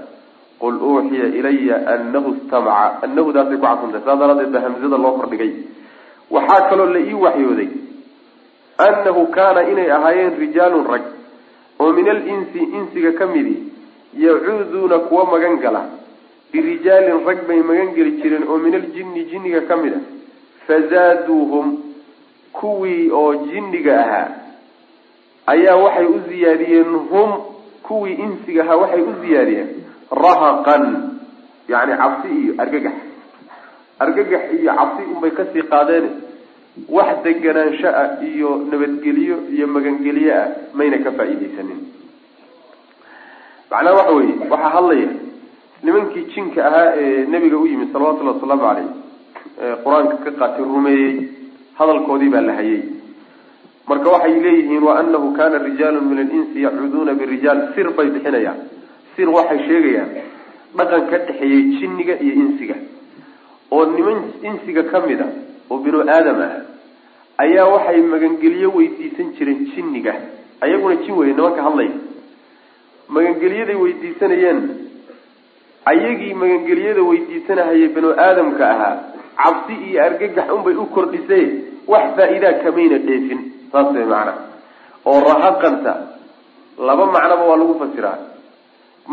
qul 0.59 0.75
uuxiya 0.81 1.25
ilaya 1.39 1.77
anahu 1.93 2.35
istamaca. 2.35 3.03
Anahudaasay 3.05 3.57
ku 3.57 3.61
cadsan 3.65 3.91
tahay 3.91 4.03
saas 4.05 4.19
daraadeed 4.19 4.51
ba 4.51 4.59
hamzada 4.65 4.97
loo 4.97 5.13
kordhigay. 5.19 5.51
Waxaa 6.31 6.69
kaloo 6.69 6.89
la 6.93 6.99
ii 6.99 7.13
waxyooday 7.13 7.69
annahu 8.77 9.27
kaana 9.31 9.63
inay 9.71 9.91
ahaayeen 9.91 10.37
rijaalun 10.39 10.87
rag 10.93 11.03
oo 11.79 11.91
min 11.93 12.09
alinsi 12.09 12.59
insiga 12.79 13.11
ka 13.19 13.25
midi 13.27 13.55
yacuuduuna 14.17 14.99
kuwa 14.99 15.25
magan 15.31 15.57
gala 15.63 15.81
birijaalin 16.51 17.25
rag 17.27 17.47
bay 17.47 17.59
magan 17.69 17.93
geli 17.95 18.11
jireen 18.21 18.43
oo 18.47 18.57
min 18.57 18.75
aljinni 18.75 19.23
jinniga 19.31 19.61
ka 19.69 19.75
mid 19.77 19.93
a 19.93 20.01
fazaaduuhum 20.67 21.67
kuwii 22.53 23.09
oo 23.11 23.33
jinniga 23.35 23.95
ahaa 24.03 24.29
ayaa 25.53 25.75
waxay 25.75 26.05
u 26.05 26.19
ziyaadiyeen 26.29 26.95
hum 27.11 27.31
kuwii 27.87 28.13
insiga 28.13 28.63
ahaa 28.63 28.75
waxay 28.83 29.01
u 29.01 29.13
ziyaadiyeen 29.21 29.69
rahaqan 30.23 30.85
yani 31.67 31.97
cabsi 32.01 32.27
iyo 32.43 32.53
argagax 32.63 32.93
argagax 33.99 34.43
iyo 34.59 34.73
cabsi 34.79 35.03
unbay 35.15 35.31
ka 35.31 35.45
sii 35.53 35.63
qaadeen 35.73 36.05
wax 36.89 37.23
deganaansho 37.23 37.87
ah 38.01 38.07
iyo 38.29 38.49
nabadgelyo 38.71 39.37
iyo 39.55 39.67
magangelyo 39.67 40.31
ah 40.41 40.47
mayna 40.73 40.97
ka 41.05 41.11
faa'iidaysanin. 41.11 41.79
Macnaha 43.71 43.95
waxa 43.99 44.13
weeye 44.17 44.35
waxaa 44.51 44.69
hadlaya 44.75 45.09
nimankii 45.83 46.25
jinka 46.35 46.65
ahaa 46.67 46.93
ee 46.97 47.25
nebiga 47.33 47.57
u 47.57 47.67
yimid 47.67 47.91
salawatullhi 47.93 48.33
wasalaamu 48.35 48.63
caleyh 48.67 48.87
qur'aanka 49.83 50.15
ka 50.25 50.31
qaatay 50.39 50.63
rumeeyey 50.73 51.13
hadalkoodii 51.79 52.29
baa 52.35 52.41
la 52.41 52.53
hayay. 52.59 52.81
Marka 53.87 54.09
waxay 54.15 54.35
leeyihiin 54.45 54.83
wa 54.83 54.99
anahu 54.99 55.31
kana 55.37 55.57
rijaalu 55.67 56.01
min 56.01 56.19
alinsi 56.19 56.61
yacuuduuna 56.65 57.13
birijaal. 57.13 57.59
Sir 57.75 57.87
bay 57.97 58.07
bixinayaan. 58.15 58.59
Sir 59.15 59.29
waxay 59.29 59.59
sheegayaan 59.67 60.09
dhaqan 60.77 61.03
ka 61.11 61.17
dhexeeyey 61.27 61.61
jinniga 61.79 62.15
iyo 62.19 62.33
insiga. 62.43 62.75
Oo 63.71 63.85
niman 63.85 64.19
insiga 64.43 64.83
ka 64.91 64.99
mid 65.07 65.21
a 65.21 65.27
oo 65.71 65.77
binu 65.85 65.99
aadam 66.15 66.39
ah 66.47 66.53
ayaa 67.43 67.65
waxay 67.73 68.01
magangelyo 68.13 68.69
weydiisan 68.77 69.27
jireen 69.37 69.61
jinniga 69.73 70.13
ayaguna 70.65 70.95
jin 71.03 71.15
weye 71.19 71.33
nimanka 71.37 71.61
hadlaya 71.67 71.95
magangelyaday 73.15 73.75
weydiisanayeen 73.83 74.59
ayagii 75.91 76.33
magangelyada 76.33 77.01
weydiisanahayay 77.09 77.87
binu 77.95 78.09
aadamka 78.27 78.63
ahaa 78.73 78.95
cabsi 79.41 79.73
iyo 79.89 79.99
argagax 80.07 80.47
unbay 80.57 80.75
u 80.83 80.85
kordhisay 80.95 81.45
wax 81.87 82.05
faa-iidaa 82.17 82.53
kamayna 82.63 82.97
dheefin 83.07 83.39
saas 83.71 83.89
way 83.95 84.05
macna. 84.13 84.33
Oo 85.05 85.19
rahaqanta 85.29 85.93
laba 86.87 87.05
macnoba 87.15 87.43
waa 87.49 87.59
lagu 87.61 87.75
fasiraa. 87.81 88.17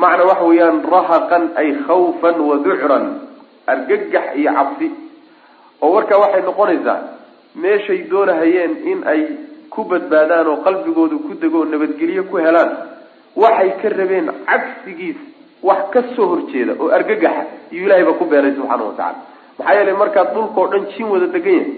Macna 0.03 0.25
waxa 0.31 0.45
weeyaan 0.51 0.79
rahaqan 0.95 1.43
ay 1.61 1.69
khawfan 1.87 2.37
wa 2.49 2.57
ducran 2.67 3.05
argagax 3.73 4.27
iyo 4.41 4.51
cabsi 4.59 4.87
oo 5.83 5.91
markaa 5.97 6.19
waxay 6.25 6.43
noqonaysaa 6.49 6.99
meeshay 7.65 8.01
doonahayeen 8.13 8.73
in 8.93 8.99
ay 9.13 9.23
ku 9.75 9.85
badbaadaan 9.91 10.47
oo 10.53 10.57
qalbigoodu 10.67 11.17
ku 11.27 11.33
dego 11.43 11.59
oo 11.63 11.69
nabadgelyo 11.75 12.23
ku 12.31 12.37
helaan 12.47 12.71
waxay 13.43 13.71
ka 13.83 13.89
rabeen 13.99 14.27
cagsigiis 14.51 15.19
wax 15.69 15.83
ka 15.95 16.01
soo 16.17 16.27
horjeeda 16.33 16.73
oo 16.83 16.89
argagaxa 16.99 17.43
iyo 17.73 17.83
ilahay 17.87 18.05
ba 18.09 18.13
ku 18.21 18.25
beeray 18.33 18.53
subxaana 18.59 18.85
watacala 18.91 19.19
maxaa 19.59 19.75
yeelay 19.79 19.97
markaad 20.03 20.29
dhulkao 20.35 20.67
dhan 20.73 20.85
jin 20.93 21.07
wada 21.13 21.27
degan 21.37 21.55
yahay 21.55 21.75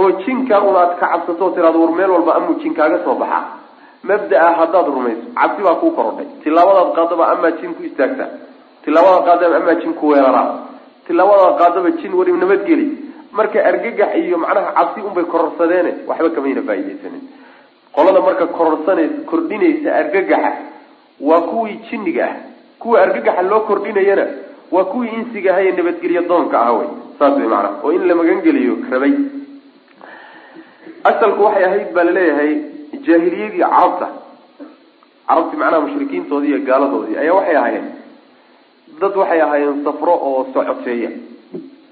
oo 0.00 0.10
jinkaa 0.24 0.60
un 0.68 0.74
ka 0.74 1.06
cabsato 1.12 1.44
o 1.46 1.50
tiraado 1.54 1.78
war 1.82 1.92
meel 1.98 2.10
walba 2.16 2.32
amuu 2.38 2.58
jin 2.62 2.74
kaaga 2.74 2.98
soo 3.04 3.14
baxaa 3.22 3.44
mabda-a 4.08 4.48
haddaad 4.60 4.86
rumayso 4.94 5.24
cabsi 5.34 5.62
baa 5.66 5.74
kuu 5.80 5.90
korodhay. 5.90 6.26
Tilaabadaad 6.42 6.90
qaadaba 6.96 7.24
amaa 7.34 7.50
jin 7.60 7.74
ku 7.74 7.82
istaagtaa. 7.88 8.28
Tilaabadaad 8.84 9.24
qaadaba 9.28 9.56
amaa 9.60 9.74
jin 9.82 9.94
ku 9.98 10.04
weeraraa 10.12 10.46
tilaabadaad 11.08 11.58
qaadaba 11.60 11.90
jin 12.00 12.12
weli 12.18 12.32
nabadgeli 12.42 12.86
marka 13.38 13.58
argagax 13.70 14.10
iyo 14.22 14.38
macnaha 14.44 14.72
cabsi 14.78 15.00
unbay 15.08 15.24
kororsadeene 15.32 15.90
waxba 16.08 16.30
kamayna 16.36 16.62
faaidaysanin 16.68 17.22
qolada 17.96 18.20
marka 18.28 18.46
kororsanaysa 18.58 19.18
kordhinaysa 19.30 19.88
argagaxa 20.00 20.52
waa 21.28 21.40
kuwii 21.50 21.80
jinniga 21.90 22.24
ah. 22.30 22.36
Kuwa 22.78 23.02
argagaxa 23.02 23.42
loo 23.42 23.60
kordhinayana 23.60 24.26
waa 24.74 24.84
kuwii 24.92 25.10
insiga 25.18 25.50
aha 25.52 25.62
ee 25.62 25.72
nabadgelyo 25.78 26.22
doonka 26.30 26.56
ah 26.66 26.72
wey 26.78 26.88
saas 27.18 27.34
way 27.38 27.48
macnaha 27.54 27.80
oo 27.84 27.92
in 27.92 28.06
la 28.08 28.14
magangeliyo 28.14 28.74
rabay. 28.90 29.14
Asalku 31.10 31.42
waxay 31.44 31.64
ahayd 31.64 31.88
baa 31.96 32.04
la 32.04 32.12
leeyahay 32.18 32.52
jaahiliyadii 33.06 33.58
carabta 33.58 34.08
carabti 35.28 35.56
macnaha 35.56 35.80
mushrikiintoodii 35.86 36.48
iyo 36.52 36.60
gaaladoodii 36.68 37.16
ayaa 37.22 37.34
waxay 37.38 37.56
ahaayeen 37.56 37.86
dad 39.00 39.14
waxay 39.20 39.40
ahaayeen 39.46 39.84
safro 39.84 40.14
oo 40.28 40.46
socoteeya 40.54 41.10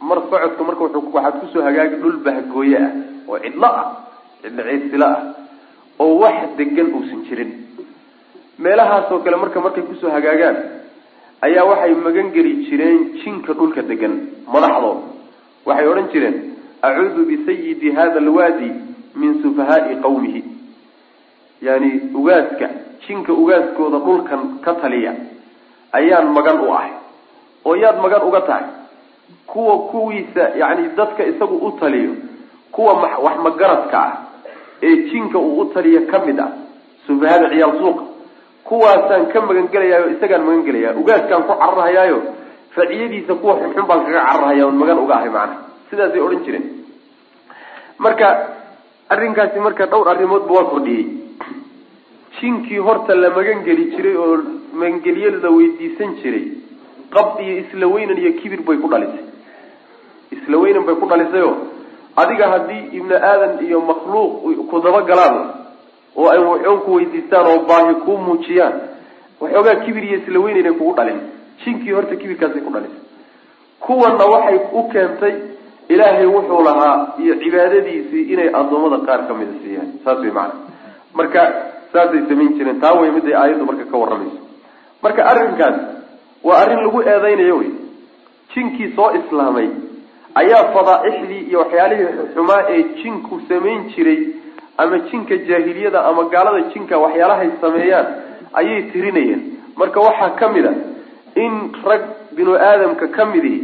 mar 0.09 0.19
socodka 0.31 0.63
marka 0.69 0.83
waxaad 1.17 1.35
ku 1.41 1.47
soo 1.53 1.63
hagaagi 1.69 1.97
dhul 2.03 2.17
bahgooye 2.27 2.79
ah 2.87 2.91
oo 3.29 3.39
cidlo 3.45 3.69
ah 3.83 3.87
cidlo 4.43 4.63
ciirsilo 4.69 5.07
ah 5.07 5.21
oo 6.03 6.13
wax 6.23 6.39
degan 6.59 6.89
uusan 6.97 7.21
jirin. 7.29 7.51
Meelahaasoo 8.59 9.21
kale 9.25 9.37
marka 9.37 9.61
markay 9.61 9.83
ku 9.89 9.95
soo 10.01 10.11
hagaagaan 10.17 10.57
ayaa 11.47 11.65
waxay 11.71 11.95
magan 12.07 12.29
geli 12.35 12.53
jireen 12.67 13.01
jinka 13.23 13.53
dhulka 13.59 13.83
degan 13.91 14.15
madaxdooda 14.53 15.01
waxay 15.69 15.87
odhan 15.93 16.09
jireen 16.13 16.37
acuudu 16.89 17.25
bisayidi 17.31 17.91
hada 17.99 18.19
alwaadi 18.25 18.71
min 19.21 19.41
sufahaai 19.43 19.97
qawmihi. 20.05 20.43
Yani 21.67 21.91
ugaaska 22.15 22.69
jinka 23.07 23.33
ugaaskooda 23.33 23.99
dhulkan 24.07 24.43
ka 24.65 24.73
taliya 24.83 25.13
ayaan 25.93 26.33
magan 26.33 26.61
u 26.61 26.73
ahay. 26.75 26.93
Oo 27.65 27.75
yaad 27.75 27.99
magan 28.03 28.23
uga 28.23 28.41
tahay. 28.41 28.65
Kuwa 29.47 29.79
kuwiisa 29.91 30.55
yani 30.59 30.89
dadka 30.97 31.25
isagu 31.25 31.57
u 31.57 31.71
taliyo 31.81 32.15
kuwa 32.73 32.93
wax 33.25 33.37
magaradka 33.43 33.99
ah 33.99 34.13
ee 34.83 34.97
jinka 35.11 35.39
uu 35.39 35.61
u 35.61 35.65
taliya 35.75 36.01
ka 36.11 36.19
mid 36.27 36.39
ah 36.41 36.53
sufahada 37.07 37.49
ciyaal 37.51 37.79
suuqa. 37.79 38.05
Kuwaasaan 38.65 39.27
ka 39.33 39.41
magan 39.41 39.69
gelayaa 39.73 40.05
o 40.07 40.11
isagaan 40.15 40.43
magan 40.47 40.63
gelayaa 40.67 40.95
ugaaskaan 41.01 41.43
ku 41.49 41.55
cararhayaayo 41.55 42.19
raciyadiisa 42.77 43.35
kuwa 43.41 43.55
xunxun 43.61 43.87
baan 43.89 44.01
kaga 44.07 44.21
cararhaya 44.27 44.67
on 44.67 44.77
magan 44.77 44.99
uga 44.99 45.15
ahay 45.17 45.31
macnaha. 45.31 45.63
Sidaasay 45.91 46.21
odhan 46.21 46.43
jireen. 46.45 46.65
Marka 47.99 48.29
arrinkaasi 49.09 49.59
marka 49.67 49.87
dhowr 49.87 50.09
arrimoodba 50.13 50.53
waa 50.55 50.69
kordhiyey. 50.71 51.07
Jinkii 52.41 52.79
horta 52.79 53.15
la 53.15 53.31
magan 53.31 53.65
geli 53.65 53.85
jiray 53.97 54.17
oo 54.17 54.37
magangelyo 54.81 55.31
la 55.43 55.51
weydiisan 55.57 56.11
jiray. 56.23 56.47
Qab 57.15 57.41
iyo 57.45 57.55
isla 57.63 57.87
weynan 57.95 58.19
iyo 58.19 58.33
kibir 58.41 58.61
bay 58.67 58.77
ku 58.83 58.89
dhalisay. 58.89 59.25
Isla 60.37 60.57
weynan 60.59 60.85
bay 60.87 60.95
ku 61.01 61.07
dhalisayoo 61.07 61.55
adiga 62.17 62.47
haddii 62.53 62.83
ibni 62.99 63.15
aadan 63.15 63.61
iyo 63.67 63.81
makhluuq 63.81 64.67
ku 64.71 64.77
dabagalaan 64.85 65.37
oo 66.17 66.29
ay 66.33 66.39
waxoon 66.49 66.81
ku 66.85 66.91
weydiistaan 66.97 67.47
oo 67.53 67.59
baahi 67.69 67.95
kuu 68.05 68.17
muujiyaan 68.27 68.75
waxoogaa 69.41 69.75
kibir 69.85 70.05
iyo 70.05 70.17
isla 70.23 70.39
weynaynay 70.45 70.73
kugu 70.79 70.95
dhalin. 70.97 71.21
Jinkii 71.65 71.93
horta 71.93 72.17
kibirkaasay 72.17 72.61
ku 72.65 72.71
dhalisay. 72.73 73.03
Kuwanna 73.81 74.25
waxay 74.33 74.59
u 74.73 74.83
keentay 74.93 75.35
ilaahay 75.89 76.27
wuxuu 76.27 76.63
lahaa 76.69 77.15
iyo 77.23 77.35
cibaadadiisii 77.43 78.25
inay 78.33 78.49
addoommada 78.61 78.99
qaar 79.07 79.21
ka 79.29 79.35
mida 79.35 79.53
siiyaan. 79.63 79.89
Saas 80.05 80.19
way 80.25 80.31
macana 80.31 80.55
marka 81.15 81.43
saasay 81.93 82.23
samayn 82.29 82.57
jireen. 82.59 82.81
Taa 82.81 82.95
way 83.01 83.11
miday 83.11 83.35
aayaddu 83.43 83.65
marka 83.69 83.85
ka 83.93 83.97
warramayso 84.03 84.41
marka 85.03 85.23
arrinkaas 85.33 85.77
waa 86.47 86.59
arrin 86.63 86.81
lagu 86.87 87.03
eedeynayo 87.03 87.57
wey 87.61 87.71
jinkii 88.55 88.93
soo 88.97 89.11
islaamay 89.21 89.69
ayaa 90.43 90.65
fadaaixdii 90.77 91.43
iyo 91.51 91.59
waxyaalihii 91.65 92.09
xumaa 92.35 92.63
ee 92.75 92.83
jinku 93.03 93.41
samayn 93.49 93.81
jiray 93.95 94.19
ama 94.79 94.99
jinka 95.11 95.37
jaahiliyada 95.49 96.05
ama 96.11 96.25
gaalada 96.35 96.61
jinka 96.75 96.99
waxyaalahay 97.05 97.51
sameeyaan 97.61 98.07
ayay 98.61 98.83
tirinayeen. 98.93 99.43
Marka 99.77 100.01
waxaa 100.01 100.31
ka 100.41 100.49
mid 100.49 100.67
a 100.67 100.73
in 101.45 101.55
rag 101.89 102.03
binu 102.37 102.53
aadamka 102.69 103.07
ka 103.17 103.25
midihi 103.33 103.61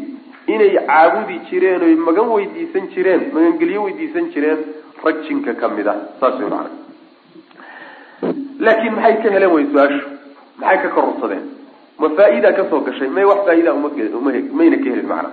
inay 0.54 0.70
caabudi 0.88 1.36
jireen 1.50 1.82
oy 1.88 1.94
magan 2.06 2.28
weydiisan 2.36 2.88
jireen 2.94 3.22
magangelyo 3.34 3.82
weydiisan 3.86 4.26
jireen 4.34 4.58
rag 5.04 5.16
jinka 5.28 5.54
ka 5.60 5.68
mid 5.76 5.86
a. 5.92 5.94
Saas 6.20 6.40
way 6.40 6.50
laakiin 8.66 8.94
maxay 8.96 9.16
ka 9.22 9.30
heleen 9.36 9.52
way 9.54 9.64
su'aashu 9.72 10.11
maxay 10.62 10.78
ka 10.82 10.88
kororsadeen 10.96 11.44
ma 12.00 12.08
faa-ida 12.16 12.50
ka 12.56 12.62
soo 12.70 12.80
gashay? 12.86 13.08
May 13.16 13.24
wax 13.24 13.40
faa-ida 13.46 13.70
mayna 14.58 14.76
ka 14.82 14.88
helin 14.90 15.06
macna. 15.12 15.30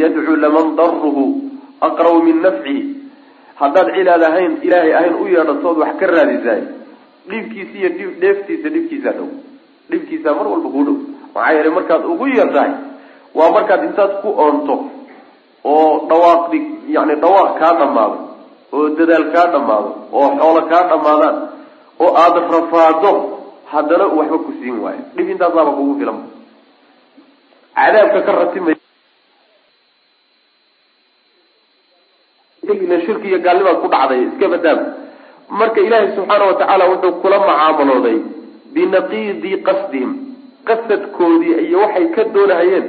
Yadcuu 0.00 0.36
laman 0.44 0.76
daruhu 0.78 1.24
aqrabu 1.80 2.18
min 2.26 2.38
nafcihi 2.44 2.82
haddaad 3.60 3.88
cilaad 3.96 4.22
ahayn 4.28 4.52
ilaahay 4.66 4.92
ahayn 4.98 5.14
u 5.22 5.24
yeedhatood 5.34 5.76
wax 5.82 5.92
ka 6.00 6.06
raadisaay. 6.06 6.62
Dhibkiisa 7.30 7.74
iyo 7.80 7.88
dhib 7.98 8.10
dheeftiisa 8.22 8.68
dhibkiisaa 8.74 9.14
dhow. 9.18 9.28
Dhibkiisaa 9.90 10.34
mar 10.38 10.46
walba 10.52 10.68
kuu 10.74 10.84
dhow. 10.88 10.96
Maxaa 11.34 11.52
yeelay 11.56 11.72
markaad 11.78 12.02
ugu 12.12 12.26
yartahay 12.38 12.72
waa 13.34 13.50
markaad 13.56 13.82
intaad 13.88 14.12
ku 14.22 14.28
oonto 14.44 14.76
oo 15.64 16.06
dhawaaq 16.08 16.52
yani 16.94 17.14
dhawaaq 17.22 17.58
kaa 17.60 17.72
dhamaado 17.80 18.18
oo 18.72 18.88
dadaal 18.98 19.26
kaa 19.34 19.46
dhamaado 19.54 19.90
oo 20.12 20.28
xoolo 20.38 20.60
kaa 20.70 20.84
dhamaadaan 20.90 21.36
oo 22.04 22.10
aada 22.22 22.40
rafaado 22.54 23.12
haddana 23.72 24.06
waxba 24.18 24.38
ku 24.46 24.52
siin 24.60 24.78
waayo. 24.84 25.02
Dhib 25.16 25.28
intaasaaba 25.34 25.70
kugu 25.78 25.94
filan. 26.00 26.18
Cadaabka 27.76 28.20
ka 28.26 28.32
ratimay 28.32 28.76
shirki 33.06 33.28
iyo 33.28 33.38
gaalnimaad 33.44 33.78
ku 33.82 33.88
dhacday 33.92 34.20
iska 34.26 34.46
badaab 34.52 34.78
marka 35.58 35.80
ilaahay 35.86 36.08
subxaana 36.16 36.44
watacaala 36.50 36.84
wuxuu 36.90 37.12
kula 37.22 37.38
macaamalooday 37.48 38.18
binaqiidi 38.74 39.52
qasdihim. 39.66 40.12
Qasadkoodii 40.66 41.54
iyo 41.68 41.78
waxay 41.84 42.06
ka 42.16 42.22
doonahayeen 42.34 42.86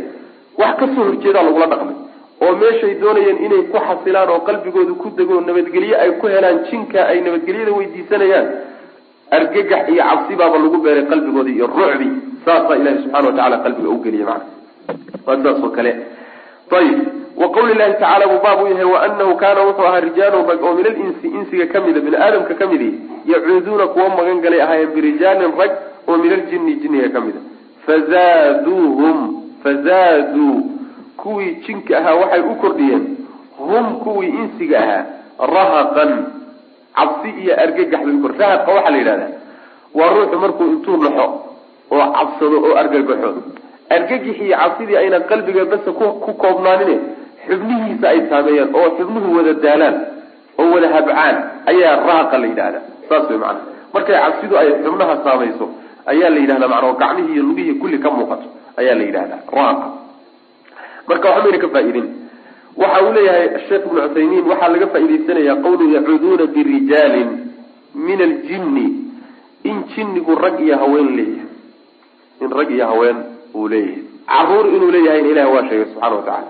wax 0.58 0.74
ka 0.80 0.86
soo 0.96 1.04
horjeedaa 1.10 1.44
lagula 1.48 1.68
dhaqmay. 1.74 1.96
Oo 2.42 2.54
meeshay 2.62 2.94
doonayeen 3.02 3.38
inay 3.46 3.62
ku 3.72 3.78
xasilaan 3.88 4.30
oo 4.34 4.40
qalbigooda 4.48 4.94
ku 5.02 5.08
dego 5.18 5.42
nabadgelye 5.42 5.96
ay 6.04 6.12
ku 6.20 6.26
helaan 6.34 6.58
jinka 6.70 7.00
ay 7.12 7.22
nabadgelyada 7.22 7.72
weydiisanayaan 7.78 8.48
argagax 9.32 9.90
iyo 9.94 10.04
cabsi 10.10 10.34
baaba 10.40 10.58
lagu 10.64 10.78
beeray 10.84 11.06
qalbigooda 11.12 11.50
iyo 11.52 11.68
rucbi 11.68 12.08
saasaa 12.46 12.76
ilahi 12.82 12.98
subxana 13.04 13.28
watacala 13.28 13.58
qalbiga 13.66 13.90
u 13.90 13.98
geliya 14.04 14.26
mana 14.26 14.46
waa 15.28 15.38
saas 15.44 15.64
oo 15.64 15.70
kale. 15.78 15.92
Ayib 16.78 17.00
wa 17.42 17.48
qawli 17.56 17.74
llahi 17.80 17.94
tacala 18.02 18.26
buu 18.32 18.40
baab 18.46 18.60
u 18.64 18.68
yahay 18.72 18.86
waanahu 18.94 19.36
kaana 19.42 19.62
wuxuu 19.68 19.86
ahaa 19.88 20.00
rijaalun 20.08 20.48
rag 20.50 20.64
oo 20.64 20.74
min 20.78 20.86
alinsi 20.92 21.28
insiga 21.28 21.66
kamida 21.74 22.00
bini 22.06 22.18
aadamka 22.18 22.54
ka 22.60 22.66
midi 22.72 22.90
yacuuduuna 23.26 23.88
kuwa 23.94 24.10
magan 24.18 24.42
galay 24.42 24.62
ahaayeen 24.62 24.92
birijaalin 24.96 25.54
rag 25.60 25.72
oo 26.08 26.18
min 26.18 26.32
aljini 26.38 26.76
jiniga 26.82 27.10
ka 27.16 27.20
mida. 27.22 27.40
Fazaaduuhum 27.86 29.18
fazaaduu. 29.64 30.72
Kuwii 31.18 31.56
jinka 31.68 31.98
ahaa 31.98 32.16
waxay 32.16 32.42
u 32.42 32.56
kordhiyeen. 32.56 33.04
Hum 33.58 33.86
kuwii 34.04 34.30
insiga 34.42 34.80
ahaa 34.80 35.06
rahaqan 35.54 36.12
cabsi 36.98 37.30
iyo 37.42 37.54
argagax 37.64 38.02
bay 38.06 38.18
waxaa 38.26 38.90
la 38.94 38.98
yidhahdaa 39.02 39.32
waa 39.98 40.10
ruuxu 40.16 40.38
markuu 40.44 40.66
intuu 40.74 40.98
naxo 41.04 41.26
oo 41.96 42.06
cabsado 42.18 42.58
oo 42.68 42.74
argagaxo. 42.82 43.30
Argagixi 43.96 44.44
iyo 44.48 44.58
cabsidii 44.62 44.98
ayna 45.02 45.20
qalbiga 45.30 45.64
basa 45.72 45.92
ku 46.00 46.32
koobnaanine 46.44 46.96
xubnihiisa 47.48 48.06
ay 48.14 48.20
saameeyaan 48.30 48.70
oo 48.80 48.88
xubnuhu 48.98 49.28
wada 49.38 49.54
daalaan 49.66 49.96
oo 50.60 50.68
wada 50.74 50.88
habcaan 50.96 51.36
ayaa 51.72 51.96
rahaqa 52.08 52.36
la 52.42 52.48
yidhahdaa. 52.52 52.84
Saas 53.10 53.26
way 53.30 53.38
macana 53.44 53.62
markay 53.94 54.16
cabsidu 54.24 54.54
ay 54.62 54.70
xubnaha 54.84 55.14
saamayso 55.26 55.66
ayaa 56.12 56.30
la 56.36 56.40
yidhahdaa 56.44 56.68
macana 56.74 56.88
oo 56.90 56.96
gacmihii 57.02 57.34
iyo 57.36 57.44
lugihii 57.50 57.76
kulli 57.82 57.98
ka 58.04 58.10
muuqato 58.16 58.48
ayaa 58.80 58.96
la 59.00 59.04
yidhahdaa. 59.10 59.40
Rahaqa 59.58 59.88
marka 61.10 61.26
waxbayna 61.34 61.58
ka 61.64 61.68
faa'iidin 61.76 62.08
waxa 62.78 63.04
uu 63.06 63.14
leeyahay 63.14 63.48
sheekh 63.70 63.86
ibnu 63.86 64.02
cuthaymiin 64.02 64.46
waxaa 64.52 64.70
laga 64.74 64.88
faa'iidaysanaya 64.94 65.56
qawlu 65.66 65.90
yacuuduuna 65.96 66.46
birijaalin 66.56 67.30
min 67.96 68.22
aljinni. 68.22 68.88
In 69.64 69.84
jinnigu 69.96 70.36
rag 70.36 70.60
iyo 70.60 70.78
haween 70.78 71.16
leeyahay. 71.16 71.50
In 72.42 72.52
rag 72.52 72.70
iyo 72.72 72.86
haween 72.88 73.18
uu 73.56 73.68
leeyahay. 73.68 74.04
Caruur 74.28 74.68
inuu 74.76 74.92
leeyahayna 74.92 75.30
ilahi 75.30 75.54
waa 75.56 75.68
sheegay 75.70 75.86
subxana 75.94 76.16
wa 76.16 76.44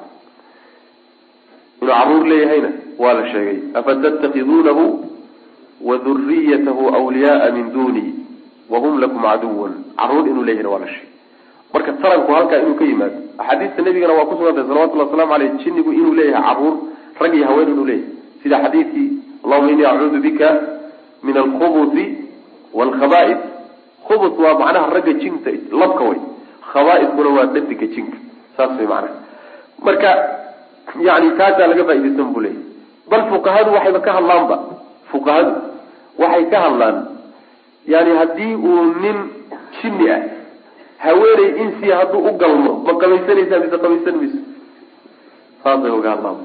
inuu 1.81 1.93
carruur 1.93 2.27
leeyahayna 2.27 2.69
waa 2.97 3.13
la 3.13 3.31
sheegay. 3.31 3.59
Afatattakhiduunahu 3.73 4.85
wa 5.81 5.97
duriyatahu 5.97 6.85
wliyaaa 7.07 7.51
min 7.51 7.73
duni 7.73 8.13
wahum 8.69 8.99
lakum 8.99 9.21
caduwan 9.21 9.73
carruur 9.97 10.27
inuu 10.27 10.43
leeyahayna 10.43 10.69
waa 10.69 10.79
la 10.79 10.87
sheegay 10.87 11.16
marka 11.73 11.91
taranku 12.01 12.31
halkaa 12.37 12.59
inuu 12.63 12.75
ka 12.79 12.85
yimaado. 12.85 13.17
Axaadiista 13.37 13.81
nabigana 13.81 14.13
waa 14.13 14.25
kusugantay 14.25 14.63
salawatulli 14.67 15.03
waslamu 15.03 15.33
aleyh 15.33 15.51
jinnigu 15.63 15.91
inuu 15.93 16.13
leeyahay 16.13 16.43
carruur 16.43 16.75
rag 17.19 17.33
iyo 17.35 17.45
haween 17.47 17.69
inuu 17.73 17.85
leeyahay. 17.85 18.13
Sida 18.43 18.57
xadiidkii 18.63 19.07
allahuma 19.43 19.71
inii 19.71 19.85
acuudu 19.85 20.19
bika 20.25 20.49
min 21.23 21.37
alkhubusi 21.37 22.05
waalkhaba'id 22.73 23.37
khubus 24.07 24.33
waa 24.43 24.53
macnaha 24.61 24.93
ragga 24.95 25.13
jinta 25.13 25.51
labka 25.81 26.03
way. 26.09 26.19
Khaba'idkuna 26.73 27.29
waa 27.37 27.45
dhadiga 27.53 27.87
jinka. 27.95 28.17
Saas 28.57 28.71
way 28.79 28.87
macnaha. 28.87 29.15
Marka 29.85 30.09
yani 31.07 31.29
taasaa 31.37 31.67
laga 31.71 31.83
faaidaysan 31.89 32.25
buu 32.33 32.41
leeyahy 32.41 32.63
bal 33.09 33.23
fuqahadu 33.31 33.69
waxayba 33.75 33.99
ka 34.05 34.11
hadlaanba. 34.17 34.57
Fuqahadu 35.11 35.51
waxay 36.21 36.45
ka 36.51 36.57
hadlaan 36.65 36.97
yani 37.93 38.11
haddii 38.19 38.53
uu 38.69 38.83
nin 39.03 39.17
jinni 39.81 40.09
ah 40.15 40.21
haweeney 41.05 41.49
insi 41.63 41.91
hadduu 41.97 42.21
u 42.29 42.31
galmo 42.41 42.71
ma 42.87 42.93
qabaysanaysaa 43.01 43.59
mise 43.63 43.77
qabaysan 43.83 44.15
mayso 44.21 44.39
saasay 45.63 45.91
uga 45.99 46.09
hadlaan 46.13 46.37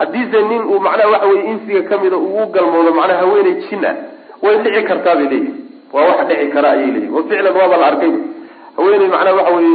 haddiise 0.00 0.38
nin 0.50 0.62
uu 0.72 0.80
macnaha 0.86 1.08
waxa 1.14 1.26
weye 1.30 1.44
insiga 1.52 1.82
kamida 1.90 2.16
uu 2.16 2.42
u 2.42 2.46
galmoodo 2.56 2.90
macnaha 2.98 3.20
haweeney 3.24 3.54
jin 3.68 3.84
ah 3.90 3.94
way 4.42 4.56
dhici 4.64 4.82
kartaa 4.90 5.14
bay 5.18 5.26
leeyihiin 5.32 5.56
waa 5.94 6.04
wax 6.10 6.20
dhici 6.30 6.46
kara 6.54 6.68
ayay 6.74 6.86
leeyihiin 6.94 7.14
wa 7.16 7.22
ficlan 7.28 7.54
waaba 7.60 7.76
la 7.82 7.86
arkay 7.92 8.12
haweeney 8.76 9.08
macnaha 9.14 9.36
waxa 9.40 9.54
weye 9.58 9.74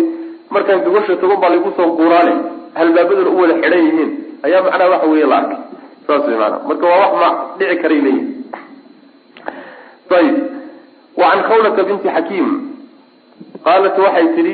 markaan 0.55 0.79
gabasha 0.85 1.15
toban 1.21 1.39
baa 1.43 1.49
lagu 1.55 1.71
soo 1.77 1.89
guuraale 1.99 2.33
halbaabaduna 2.79 3.29
u 3.29 3.37
wada 3.41 3.53
xidhan 3.63 3.81
yihiin. 3.87 4.11
Ayaa 4.45 4.61
macnaha 4.67 4.89
waxa 4.93 5.07
weye 5.11 5.25
la 5.31 5.37
arkay. 5.41 5.59
Saas 6.07 6.23
way 6.27 6.37
maanaa 6.41 6.61
marka 6.69 6.85
waa 6.91 6.99
wax 7.03 7.13
ma 7.21 7.29
dhici 7.59 7.75
karay 7.83 8.01
leeyihiin 8.05 8.29
ayib 10.17 10.35
wa 11.17 11.25
can 11.31 11.41
khawlata 11.49 11.83
binti 11.89 12.07
xakiim 12.15 12.47
qaalat 13.65 13.97
waxay 14.05 14.27
tidhi 14.35 14.53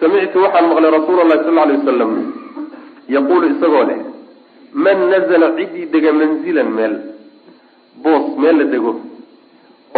samictu 0.00 0.38
waxaan 0.44 0.66
maqlay 0.70 0.90
rasuula 0.98 1.20
allahi 1.24 1.44
sal 1.46 1.58
alay 1.64 1.76
wasalam 1.80 2.12
yaquulu 3.16 3.44
isagoo 3.54 3.84
leh 3.90 3.98
man 4.84 4.98
nazala 5.12 5.48
ciddii 5.58 5.86
dega 5.94 6.12
manzilan 6.20 6.68
meel 6.78 6.94
boos 8.04 8.26
meel 8.42 8.56
la 8.60 8.64
dego 8.74 8.92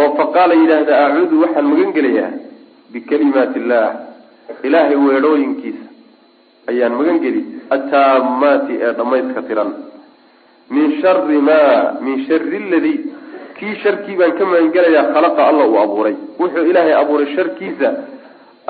oo 0.01 0.09
fa 0.17 0.25
qaala 0.35 0.53
yidhaahda 0.61 0.93
acuudu 1.05 1.41
waxaan 1.43 1.65
magan 1.71 1.91
gelayaa 1.97 2.31
bikalimaati 2.93 3.59
illaah 3.61 3.91
ilaahay 4.67 4.97
weedhooyinkiisa 5.07 5.85
ayaan 6.71 6.93
magan 6.99 7.17
geli 7.25 7.41
attaamaati 7.75 8.73
ee 8.85 8.91
dhammayska 8.99 9.41
tiran. 9.47 9.71
Min 10.75 10.85
shari 11.01 11.37
maa 11.49 11.97
min 12.05 12.15
shari 12.27 12.59
ladii 12.71 12.97
kii 13.57 13.73
sharkii 13.83 14.15
baan 14.19 14.33
ka 14.39 14.45
magan 14.51 14.71
gelayaa 14.75 15.05
khalaqa 15.13 15.41
alla 15.49 15.63
uu 15.71 15.77
abuuray. 15.85 16.15
Wuxuu 16.39 16.65
ilaahay 16.71 16.93
abuuray 17.01 17.27
sharkiisa 17.35 17.89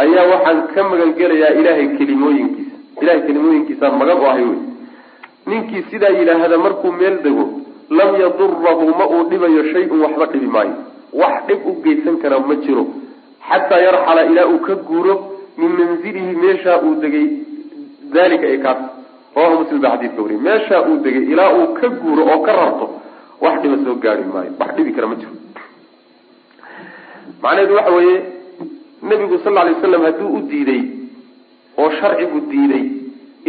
ayaa 0.03 0.25
waxaan 0.33 0.59
ka 0.73 0.81
magan 0.91 1.11
gelayaa 1.19 1.51
ilaahay 1.59 1.87
kelimooyinkiisa. 1.97 2.75
Ilahay 3.01 3.21
kelimooyinkiisaan 3.27 3.95
magan 4.01 4.17
u 4.23 4.25
ahay 4.31 4.45
wey 4.51 4.59
ninkii 5.49 5.83
sidaa 5.91 6.13
yidhaahda 6.19 6.57
markuu 6.65 6.91
meel 6.99 7.17
dego 7.25 7.45
lam 7.99 8.11
yadurahu 8.23 8.85
ma 8.99 9.05
uu 9.15 9.23
dhibayo 9.31 9.61
shay-un 9.73 9.99
waxba 10.05 10.25
dhibi 10.33 10.47
maayo. 10.55 10.75
Wax 11.21 11.35
dhib 11.47 11.61
u 11.69 11.71
geysan 11.83 12.15
kara 12.21 12.39
ma 12.49 12.55
jiro. 12.65 12.83
Xataa 13.49 13.79
yarxala 13.87 14.21
ilaa 14.31 14.47
uu 14.53 14.59
ka 14.67 14.75
guuro 14.87 15.13
min 15.57 15.71
manzilihi 15.79 16.35
meeshaa 16.43 16.77
uu 16.85 16.95
degay 17.03 17.25
dalika 18.13 18.45
ee 18.53 18.59
kaas 18.65 18.79
rawahu 19.35 19.55
muslim 19.61 19.79
baa 19.83 19.91
xadiidka 19.95 20.21
wariy 20.25 20.39
meeshaa 20.47 20.81
uu 20.89 20.97
degay 21.05 21.23
ilaa 21.33 21.49
uu 21.59 21.67
ka 21.79 21.87
guuro 22.01 22.23
oo 22.33 22.39
ka 22.47 22.53
rarto 22.59 22.85
wax 23.43 23.55
dhiba 23.63 23.77
soo 23.85 23.95
gaari 24.03 24.23
maayo. 24.33 24.51
Wax 24.59 24.69
dhibi 24.77 24.91
kara 24.95 25.07
ma 25.11 25.15
jiro. 25.21 25.33
Macnaheedu 27.41 27.73
waxa 27.79 27.91
weeye 27.97 28.17
nebigu 29.03 29.37
sal 29.43 29.53
lla 29.53 29.61
alay 29.61 29.73
waslam 29.73 30.01
hadduu 30.07 30.29
u 30.37 30.41
diiday 30.51 30.81
oo 31.77 31.89
sharcigu 31.99 32.39
diiday 32.51 32.85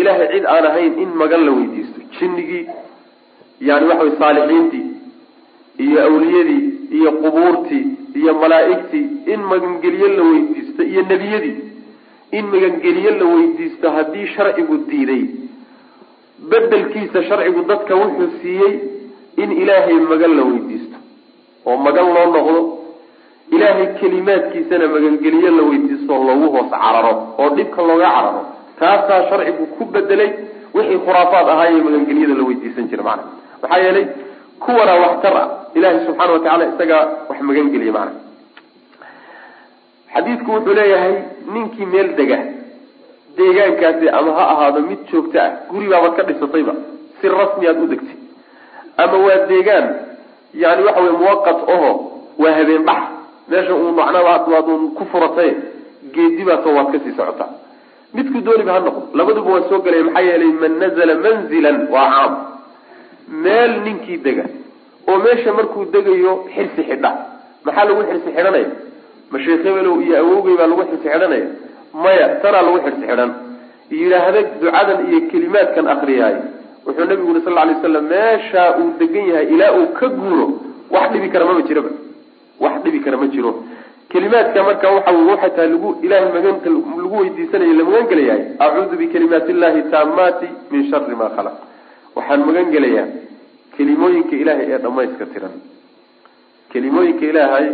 ilaahay 0.00 0.28
cid 0.34 0.44
aan 0.46 0.64
ahayn 0.70 0.92
in 1.02 1.10
magan 1.20 1.42
la 1.46 1.52
weydiisto. 1.52 2.00
Jinnigii 2.18 2.66
yani 3.68 3.86
waxa 3.88 4.02
wey 4.04 4.12
saalixiintii 4.18 4.84
iyo 5.84 5.98
awliyadii 6.06 6.62
iyo 6.98 7.10
qubuurtii 7.22 7.84
iyo 8.20 8.34
malaa'igtii 8.42 9.06
in 9.32 9.40
magangelyo 9.52 10.08
la 10.16 10.22
weydiisto 10.30 10.82
iyo 10.82 11.02
nebiyadii 11.10 11.56
in 12.38 12.44
magangelyo 12.54 13.10
la 13.20 13.24
weydiisto 13.34 13.90
haddii 13.96 14.26
sharcigu 14.36 14.76
diiday. 14.90 15.24
Bedelkiisa 16.50 17.22
sharcigu 17.28 17.62
dadka 17.68 17.94
wuxuu 17.96 18.30
siiyey 18.42 18.74
in 19.36 19.50
ilaahay 19.62 19.94
magan 20.10 20.32
la 20.38 20.42
weydiisto. 20.50 20.96
Oo 21.66 21.76
magan 21.76 22.06
loo 22.14 22.26
noqdo 22.36 22.60
ilaahay 23.54 23.86
kelimaadkiisana 24.00 24.86
magangeliyo 24.94 25.50
la 25.58 25.62
weydiisto 25.70 26.14
loogu 26.28 26.46
hoos 26.54 26.70
cararo 26.74 27.12
oo 27.40 27.48
dhibka 27.56 27.82
looga 27.88 28.08
cararo. 28.16 28.42
Taasaa 28.80 29.20
sharcigu 29.28 29.64
ku 29.76 29.84
bedelay 29.94 30.30
wixii 30.74 30.98
khuraafaad 31.04 31.46
ahaayee 31.54 31.82
magangelyada 31.86 32.34
la 32.40 32.44
weydiisan 32.48 32.88
jira 32.90 33.02
macana 33.08 33.24
maxaa 33.62 33.80
yeelay 33.84 34.06
kuwana 34.64 34.92
waxtar 35.04 35.34
ah 35.42 35.46
ilaahay 35.76 36.00
subxaana 36.06 36.32
watacala 36.36 36.64
isagaa 36.72 37.02
wax 37.28 37.38
magangeliya 37.48 37.92
macana 37.96 38.12
xadiidku 40.14 40.50
wuxuu 40.54 40.74
leeyahay 40.80 41.14
ninkii 41.54 41.86
meel 41.92 42.08
dega 42.20 42.38
deegaankaasi 43.36 44.06
ama 44.18 44.30
ha 44.38 44.44
ahaado 44.54 44.80
mid 44.90 45.00
joogto 45.12 45.38
ah 45.44 45.50
guri 45.70 45.86
baabaad 45.92 46.14
ka 46.18 46.22
dhisatayba 46.28 46.74
si 47.20 47.28
rasmi 47.38 47.66
aad 47.70 47.78
u 47.84 47.86
degtay 47.92 48.16
ama 49.02 49.16
waa 49.26 49.38
deegaan 49.50 49.86
yani 50.62 50.82
waxa 50.86 51.00
wey 51.06 51.14
muwaqat 51.22 51.58
oho 51.74 51.90
waa 52.42 52.54
habeen 52.58 52.84
dhax 52.88 53.02
meesha 53.50 53.74
uu 53.74 53.92
macnaba 53.98 54.30
waad 54.54 54.68
un 54.74 54.82
ku 54.98 55.04
furatay 55.12 55.50
geedibaasoo 56.14 56.74
waad 56.76 56.88
ka 56.92 56.98
sii 57.04 57.14
socotaa 57.18 57.50
midku 58.14 58.40
dooniba 58.46 58.72
ha 58.76 58.80
noqdo 58.86 59.02
labaduba 59.18 59.50
waa 59.54 59.68
soo 59.68 59.80
gelaya 59.84 60.04
maxaa 60.08 60.24
yeelay 60.28 60.52
man 60.62 60.72
nazala 60.82 61.14
manzilan 61.24 61.78
waa 61.94 62.08
caam. 62.14 62.32
Meel 63.42 63.72
ninkii 63.84 64.18
dega 64.26 64.44
oo 65.08 65.18
meesha 65.24 65.52
markuu 65.58 65.84
degayo 65.94 66.32
xirsi 66.54 66.82
xidha. 66.88 67.10
Maxaa 67.64 67.84
lagu 67.88 68.02
xirsi 68.08 68.30
xidhanaya 68.36 68.68
ma 69.30 69.38
iyo 70.04 70.14
awowgey 70.22 70.56
baa 70.60 70.68
lagu 70.70 70.82
xirsi 70.90 71.08
xidhanaya 71.08 71.46
maya 72.02 72.26
tanaa 72.42 72.62
lagu 72.66 72.78
xirsi 72.84 73.04
xidhan. 73.10 73.30
Yidhaahda 73.90 74.40
ducadan 74.62 74.98
iyo 75.10 75.18
kelimaadkan 75.30 75.86
akriyaay 75.94 76.36
wuxuu 76.86 77.04
nabigu 77.10 77.28
yuri 77.28 77.40
sal 77.44 77.54
ly 77.68 77.74
waslam 77.74 78.04
meesha 78.14 78.62
uu 78.80 78.88
degan 78.98 79.24
yahay 79.30 79.46
ilaa 79.54 79.72
uu 79.78 79.86
ka 79.98 80.06
guuro 80.08 80.46
wax 80.90 81.06
dhibi 81.12 81.28
kara 81.32 81.44
mama 81.44 81.62
jiraba 81.68 81.90
wax 82.60 82.82
dhibi 82.84 83.00
kara 83.00 83.16
ma 83.16 83.26
jiro. 83.26 83.52
Kelimaadka 84.10 84.62
marka 84.62 84.90
waxa 84.96 85.12
waxay 85.30 85.50
tahay 85.56 85.68
lagu 85.70 85.88
ilahay 86.02 86.28
maganta 86.36 86.68
lagu 86.70 87.16
weydiisanayo 87.20 87.72
la 87.78 87.84
magan 87.84 88.06
gelayahay 88.10 88.42
acuudu 88.58 88.96
bikalimaati 89.00 89.50
illahi 89.54 89.82
taamaati 89.90 90.46
min 90.70 90.90
shari 90.90 91.14
ma 91.20 91.28
khalaq. 91.36 91.56
Waxaan 92.16 92.40
magan 92.48 92.70
gelayaa 92.74 93.06
kelimooyinka 93.76 94.34
ilaahay 94.42 94.66
ee 94.74 94.78
dhamayska 94.78 95.26
tiran. 95.32 95.54
Kelimooyinka 96.72 97.24
ilaahay 97.26 97.68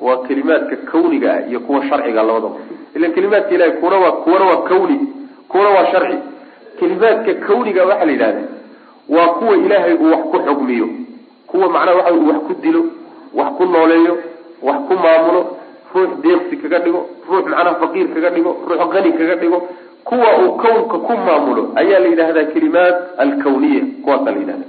waa 0.00 0.16
kelimaadka 0.28 0.76
kawniga 0.90 1.28
ah 1.34 1.40
iyo 1.50 1.60
kuwa 1.60 1.80
sharciga 1.88 2.22
labadaba 2.22 2.56
ilan 2.96 3.12
kelimaadka 3.12 3.54
ilahay 3.54 3.72
kuwana 3.80 3.96
waa 4.04 4.12
kuwana 4.12 4.44
waa 4.44 4.62
kawni 4.68 4.96
kuwana 5.48 5.70
waa 5.70 5.86
sharci. 5.92 6.18
Kelimaadka 6.78 7.34
kawniga 7.34 7.84
waxaa 7.84 8.04
la 8.04 8.12
yidhahda 8.12 8.42
waa 9.08 9.28
kuwa 9.28 9.56
ilaahay 9.56 9.94
uu 9.94 10.10
wax 10.12 10.22
ku 10.32 10.38
xugmiyo. 10.46 10.88
Kuwa 11.46 11.68
macnaha 11.68 11.96
waxa 11.98 12.12
uu 12.14 12.28
wax 12.28 12.38
ku 12.46 12.54
dilo 12.62 12.84
wax 13.38 13.48
ku 13.58 13.64
nooleeyo 13.74 14.14
wax 14.68 14.78
ku 14.88 14.94
maamulo 15.04 15.40
ruux 15.94 16.10
deeqsi 16.24 16.56
kaga 16.62 16.78
dhigo 16.84 17.00
ruux 17.28 17.44
macnaha 17.50 17.74
faqiir 17.82 18.06
kaga 18.14 18.30
dhigo 18.36 18.50
ruux 18.68 18.80
qani 18.94 19.10
kaga 19.18 19.34
dhigo 19.42 19.58
kuwa 20.08 20.28
uu 20.42 20.50
kownka 20.62 20.96
ku 21.06 21.12
maamulo 21.26 21.62
ayaa 21.80 21.98
la 22.04 22.08
yidhahdaa 22.12 22.44
kelimaat 22.54 22.96
alkawniya 23.24 23.82
kuwaasaa 24.04 24.32
la 24.36 24.38
yidhahda 24.42 24.66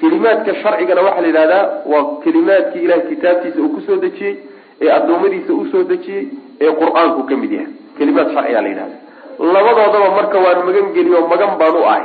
kelimaadka 0.00 0.54
sharcigana 0.62 1.00
waxaa 1.06 1.20
la 1.20 1.28
yidhahdaa 1.30 1.64
waa 1.92 2.04
kelimaadkii 2.24 2.82
ilahay 2.86 3.06
kitaabtiisa 3.10 3.58
uu 3.64 3.68
ku 3.74 3.80
soo 3.86 3.96
dejiyey 4.04 4.34
ee 4.82 4.90
addoommadiisa 4.98 5.52
u 5.60 5.66
soo 5.72 5.82
dejiyey 5.92 6.24
ee 6.60 6.72
qur'aanku 6.80 7.22
ka 7.28 7.36
mid 7.42 7.52
yahay. 7.52 7.68
Kelimaad 7.98 8.28
sharcigaa 8.34 8.62
la 8.62 8.68
yidhahda 8.72 8.96
labadoodaba 9.54 10.08
marka 10.18 10.38
waan 10.44 10.58
magan 10.68 10.86
geliy 10.96 11.14
oo 11.18 11.26
magan 11.32 11.52
baan 11.60 11.76
u 11.80 11.84
ahay 11.92 12.04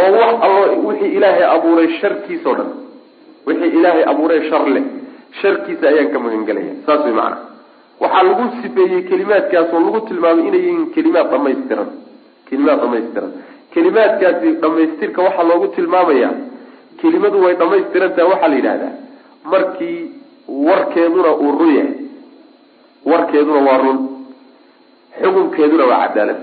oo 0.00 0.10
wax 0.20 0.34
allo 0.46 0.60
wixii 0.88 1.12
ilaahay 1.18 1.44
abuuray 1.54 1.88
sharkiisao 2.00 2.54
dhan 2.58 2.68
wixii 3.48 3.70
ilaahay 3.78 4.04
abuuray 4.12 4.40
shar 4.50 4.64
leh 4.76 4.84
sharkiisa 5.40 5.84
ayaan 5.92 6.08
ka 6.14 6.18
magan 6.24 6.42
gelaya 6.48 6.72
saas 6.86 7.00
way 7.06 7.14
macana 7.20 7.38
waxaa 8.02 8.22
lagu 8.28 8.44
sifeeyey 8.62 9.00
kelimaadkaas 9.10 9.70
oo 9.76 9.80
lagu 9.86 10.00
tilmaamay 10.08 10.44
inay 10.50 10.62
yihiin 10.66 10.84
kelimaad 10.96 11.28
dhamaystiran 11.34 11.88
kelimaad 12.48 12.78
dhamaystiran 12.84 13.32
kelimaadkaasi 13.74 14.48
dhamaystirka 14.64 15.20
waxaa 15.26 15.46
loogu 15.50 15.66
tilmaamaya 15.76 16.30
kelimadu 17.00 17.38
way 17.44 17.54
dhamaystirantaha 17.62 18.28
waxaa 18.32 18.50
la 18.52 18.56
yidhahdaa 18.60 18.92
markii 19.54 19.98
warkeeduna 20.68 21.30
uu 21.44 21.52
run 21.60 21.72
yahay. 21.78 21.94
Warkeeduna 23.10 23.60
waa 23.68 23.78
run. 23.82 23.98
Xukunkeeduna 25.22 25.84
waa 25.90 25.98
cadaalad 26.08 26.40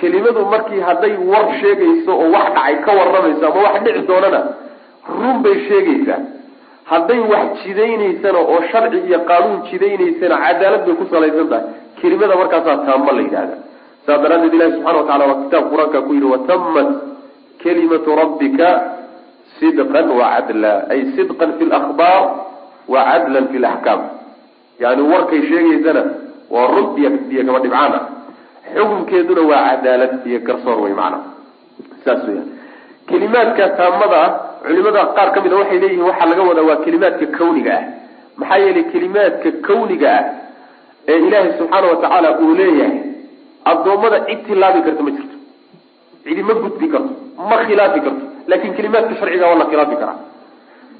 kelimadu 0.00 0.40
markii 0.52 0.80
hadday 0.88 1.14
war 1.32 1.44
sheegayso 1.60 2.12
oo 2.22 2.28
wax 2.34 2.46
dhacay 2.56 2.74
ka 2.84 2.90
waramayso 2.98 3.44
ama 3.48 3.60
wax 3.66 3.76
dhici 3.86 4.02
doonana 4.10 4.40
run 5.08 5.36
bay 5.44 5.56
sheegaysaa 5.68 6.20
hadday 6.90 7.20
wax 7.32 7.48
jidaynaysana 7.64 8.38
oo 8.52 8.60
sharci 8.72 8.98
iyo 9.08 9.18
qaanuun 9.30 9.58
jidaynaysana 9.70 10.36
cadaalad 10.44 10.82
bay 10.86 10.94
ku 11.00 11.04
salaysan 11.12 11.48
tahay. 11.52 11.66
Kelimada 12.00 12.34
markaasaa 12.40 12.76
taamba 12.88 13.12
la 13.16 13.22
yidhahda 13.26 13.56
saas 14.06 14.18
daraadeed 14.24 14.54
ilahi 14.56 14.72
subxana 14.76 14.98
wa 14.98 15.04
tacala 15.08 15.24
waa 15.30 15.40
kitaab 15.44 15.64
qur'aanka 15.72 15.98
ku 16.06 16.10
yidhi 16.16 16.28
watamat 16.34 16.88
kalimatu 17.62 18.10
rabbika 18.22 18.68
sidqan 19.58 20.06
wacadla 20.20 20.72
ay 20.92 21.00
sidqan 21.16 21.50
fi 21.58 21.64
lakhbaar 21.74 22.22
wa 22.92 23.00
cadlan 23.10 23.44
fi 23.52 23.58
laxkaam 23.66 24.00
yani 24.82 25.02
warkay 25.12 25.40
sheegaysana 25.50 26.02
waa 26.54 26.66
run 26.74 26.86
iyo 27.00 27.10
iyo 27.32 27.42
kaba 27.48 27.58
dhibcaan 27.64 27.92
ah 27.98 28.04
xukunkeeduna 28.74 29.42
waa 29.50 29.62
cadaalad 29.70 30.12
iyo 30.30 30.38
garsoor 30.48 30.78
wey 30.84 30.94
macana 31.00 31.18
saas 32.04 32.22
weya 32.28 32.42
kelimaadka 33.12 33.64
taamada 33.80 34.18
ah 34.26 34.30
culimada 34.66 35.00
qaar 35.16 35.28
ka 35.34 35.38
mid 35.44 35.52
a 35.52 35.56
waxay 35.60 35.78
leeyihiin 35.84 36.06
waxaa 36.10 36.28
laga 36.32 36.42
wadaa 36.50 36.66
waa 36.70 36.78
kelimaadka 36.86 37.26
kawniga 37.38 37.72
ah. 37.78 37.84
Maxaa 38.40 38.58
yeelay 38.64 38.84
kelimaadka 38.92 39.48
kawniga 39.68 40.08
ah 40.18 40.24
ee 41.12 41.18
ilaahay 41.26 41.52
subxaana 41.60 41.86
wa 41.92 41.96
tacaala 42.02 42.28
uu 42.44 42.54
leeyahay 42.60 42.98
addoommada 43.70 44.18
cid 44.28 44.40
tilaabi 44.46 44.80
karta 44.86 45.02
ma 45.06 45.10
jirto. 45.16 45.36
Cidi 46.24 46.42
ma 46.48 46.54
gudbi 46.62 46.86
karto 46.94 47.12
ma 47.50 47.56
khilaafi 47.66 48.00
karto. 48.06 48.24
Laakin 48.50 48.72
kelimaadka 48.78 49.12
sharciga 49.20 49.46
waa 49.50 49.58
la 49.62 49.66
khilaafi 49.72 49.96
karaa. 50.02 50.18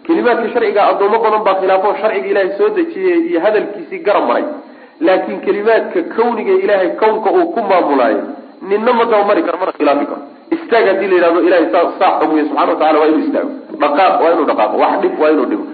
Kelimaadka 0.06 0.46
sharciga 0.54 0.80
addoommo 0.90 1.18
badan 1.24 1.42
baa 1.46 1.56
khilaafo 1.60 1.88
sharciga 2.02 2.26
ilaahay 2.32 2.50
soo 2.58 2.68
dejiyey 2.78 3.18
iyo 3.30 3.40
hadalkiisii 3.46 4.00
garab 4.06 4.24
maray. 4.30 4.44
Laakin 5.06 5.36
kelimaadka 5.46 5.98
kawniga 6.16 6.52
ilaahay 6.64 6.90
kownka 7.02 7.30
uu 7.38 7.46
ku 7.54 7.60
maamulaayo 7.70 8.20
ninna 8.70 8.92
ma 8.98 9.04
dabamari 9.10 9.42
karo 9.46 9.58
mana 9.62 9.72
khilaafi 9.78 10.06
karo 10.10 10.22
istaag 10.56 10.86
haddii 10.90 11.08
la 11.10 11.16
yihahdo 11.18 11.40
ilahay 11.48 11.66
saa 11.74 11.84
saa 12.00 12.12
xugmiya 12.20 12.44
subxana 12.48 12.70
wa 12.72 12.76
tacala 12.80 12.98
waa 13.00 13.08
inuu 13.10 13.22
istaago. 13.26 13.50
Dhaqaaq 13.82 14.14
waa 14.22 14.32
inuu 14.34 14.46
dhaqaaqo 14.50 14.76
wax 14.82 14.92
dhib 15.02 15.14
waa 15.22 15.30
inuu 15.34 15.46
dhibo 15.50 15.64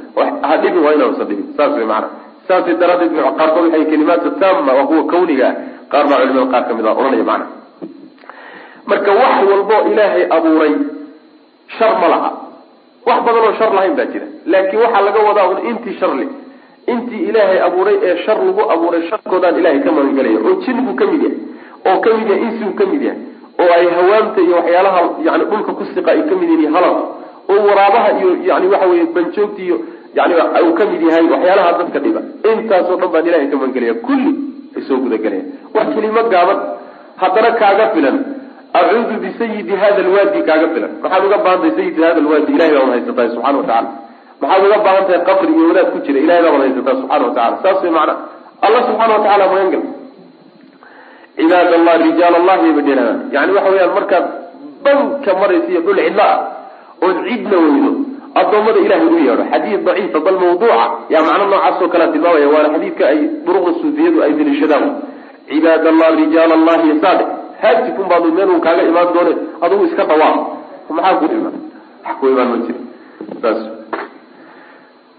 ha 0.49 0.57
dhibin 0.63 0.83
waa 0.87 0.95
inuusan 0.97 1.27
dhibin 1.31 1.47
saas 1.57 1.73
wey 1.79 1.87
maana 1.93 2.09
saasay 2.49 2.75
daraadeed 2.83 3.13
qaarkood 3.39 3.65
waxay 3.67 3.85
kelimaadka 3.93 4.31
taama 4.41 4.73
waa 4.79 4.87
kuwa 4.91 5.05
kawniga 5.13 5.47
ah 5.51 5.55
qaar 5.93 6.05
baa 6.11 6.19
culimada 6.23 6.47
qaar 6.53 6.63
ka 6.69 6.73
mid 6.79 6.87
a 6.87 6.93
odhanaya 7.01 7.25
macana 7.31 7.47
marka 8.91 9.11
wax 9.21 9.35
walbo 9.51 9.77
ilaahay 9.93 10.25
abuuray 10.37 10.75
shar 11.79 11.93
ma 12.03 12.09
laha. 12.15 12.31
Wax 13.07 13.19
badan 13.27 13.43
oo 13.49 13.53
shar 13.59 13.71
lahayn 13.77 13.95
baa 13.99 14.07
jira. 14.13 14.27
Laakiin 14.53 14.81
waxaa 14.85 15.01
laga 15.07 15.21
wadaa 15.29 15.47
un 15.53 15.59
intii 15.71 15.95
shar 16.01 16.13
le 16.19 16.27
intii 16.93 17.23
ilaahay 17.31 17.59
abuuray 17.67 17.97
ee 18.09 18.17
shar 18.25 18.39
lagu 18.47 18.63
abuuray 18.75 19.03
sharkoodaan 19.11 19.57
ilahay 19.61 19.81
ka 19.87 19.91
magangelaya 19.97 20.39
oo 20.47 20.55
jinbuu 20.65 20.95
ka 21.01 21.05
mid 21.13 21.23
yahay 21.23 21.39
oo 21.91 21.99
ka 22.05 22.11
mid 22.19 22.29
yahay 22.31 22.43
insigu 22.49 22.73
ka 22.81 22.85
mid 22.93 23.03
yahay 23.09 23.21
oo 23.63 23.71
ay 23.77 23.87
hawaamta 23.97 24.41
iyo 24.41 24.55
waxyaalaha 24.61 25.01
yani 25.27 25.45
dhulka 25.51 25.73
ku 25.79 25.85
siqa 25.95 26.11
ay 26.13 26.23
ka 26.29 26.35
yihiin 26.41 26.73
halal. 26.75 26.95
Oo 27.51 27.61
waraabaha 27.69 28.09
iyo 28.19 28.31
yani 28.49 28.67
waxa 28.73 28.87
weye 28.91 29.05
banjoogta 29.15 29.63
iyo 29.63 29.77
yani 30.15 30.35
uu 30.67 30.73
ka 30.79 30.85
yahay 30.85 31.27
waxyaalaha 31.35 31.71
dadka 31.79 31.99
dhiba. 32.05 32.21
Intaasoo 32.51 32.97
dhan 33.01 33.11
baan 33.13 33.27
ilahay 33.27 33.49
ka 33.51 33.57
magangelaya 33.57 33.95
kulli 34.07 34.33
ay 34.77 34.83
soo 34.89 34.99
gudagelaya 35.03 35.45
wax 35.75 35.87
kelimo 35.95 36.23
gaaban. 36.33 36.59
Haddana 37.21 37.51
kaaga 37.61 37.87
filan. 37.95 38.17
Acuudu 38.79 39.15
bisayidi 39.23 39.75
hada 39.83 40.03
lwaadi 40.07 40.41
kaaga 40.49 40.67
filan. 40.75 40.91
Maxaad 41.03 41.25
uga 41.27 41.39
baahan 41.45 41.59
tahay 41.61 41.73
sayidi 41.79 42.01
hada 42.03 42.21
lwaadi 42.21 42.53
ilahay 42.53 42.73
baa 42.75 42.85
wad 42.85 42.93
haysatahay 42.95 43.31
subxana 43.35 43.59
wa 43.59 43.65
tacala 43.67 43.91
maxaad 44.41 44.63
uga 44.67 44.79
baahan 44.87 45.05
tahay 45.09 45.21
qabri 45.29 45.53
iyo 45.57 45.65
wadaad 45.71 45.89
ku 45.93 45.99
jira. 46.07 46.19
Ilahay 46.25 46.43
baa 46.45 46.53
wad 46.55 46.63
haysataa 46.63 46.97
subxana 47.01 47.25
wa 47.27 47.35
tacala 47.35 47.57
saas 47.63 47.83
way 47.83 47.91
macna. 47.97 48.15
Allah 48.67 48.81
subxana 48.89 49.13
wa 49.17 49.23
tacala 49.25 49.45
magan 49.53 49.71
gal 49.75 49.83
cibaad 51.39 51.69
allah 51.79 51.95
rijaal 52.07 52.35
allahi 52.41 52.73
bay 52.77 52.83
dhihahdaa 52.89 53.17
yani 53.37 53.51
waxa 53.57 53.71
weyaan 53.75 53.93
markaad 53.99 54.25
banka 54.85 55.31
maraysa 55.41 55.69
iyo 55.73 55.81
dhul 55.87 55.99
cidla 56.05 56.27
ah 56.35 56.39
ood 57.07 57.17
cidna 57.29 57.57
weydo 57.65 57.91
addoommada 58.41 58.79
ilahay 58.87 59.07
u 59.17 59.19
yeedho 59.29 59.45
xadiid 59.53 59.81
daciifa 59.89 60.19
bal 60.27 60.37
mawduuca 60.45 60.87
yaa 61.15 61.23
macno 61.29 61.45
noocaas 61.53 61.83
oo 61.83 61.89
kalea 61.93 62.09
tilmaamaya 62.15 62.49
waana 62.55 62.69
xadiidka 62.75 63.05
ay 63.13 63.19
duruqda 63.47 63.73
suufiyadu 63.81 64.19
ay 64.27 64.33
daliishadaan 64.39 64.87
cibaad 65.51 65.85
allah 65.93 66.09
rijaal 66.23 66.51
allahi 66.59 66.89
saade 67.05 67.25
haajikun 67.63 68.07
baadu 68.13 68.29
meel 68.39 68.51
kaaga 68.67 68.83
imaan 68.91 69.09
doone 69.17 69.33
adugu 69.65 69.85
iska 69.89 70.05
dhawaaq 70.11 70.37
maxaa 70.97 71.15
ku 71.21 71.25
iman 71.39 71.55
wax 72.07 72.17
ku 72.21 72.27
imaan 72.33 72.49
ma 72.53 72.57
jiri 72.67 72.81
saas 73.43 73.61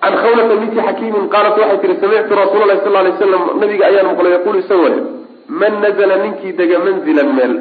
can 0.04 0.14
khawlata 0.24 0.54
binti 0.62 0.80
xakiimin 0.88 1.26
qaalat 1.34 1.56
waxay 1.62 1.78
tihi 1.84 1.96
samictu 2.04 2.34
rasuula 2.42 2.66
lahi 2.72 2.80
sal 2.86 2.96
lay 3.06 3.14
slam 3.20 3.44
nabiga 3.62 3.84
ayaan 3.92 4.08
maqlay 4.12 4.32
yaquulu 4.38 4.58
isagoo 4.64 4.90
le 4.94 5.00
man 5.50 5.74
nazla 5.84 6.16
ninkii 6.24 6.54
dega 6.60 6.78
manzilan 6.86 7.30
meel 7.38 7.54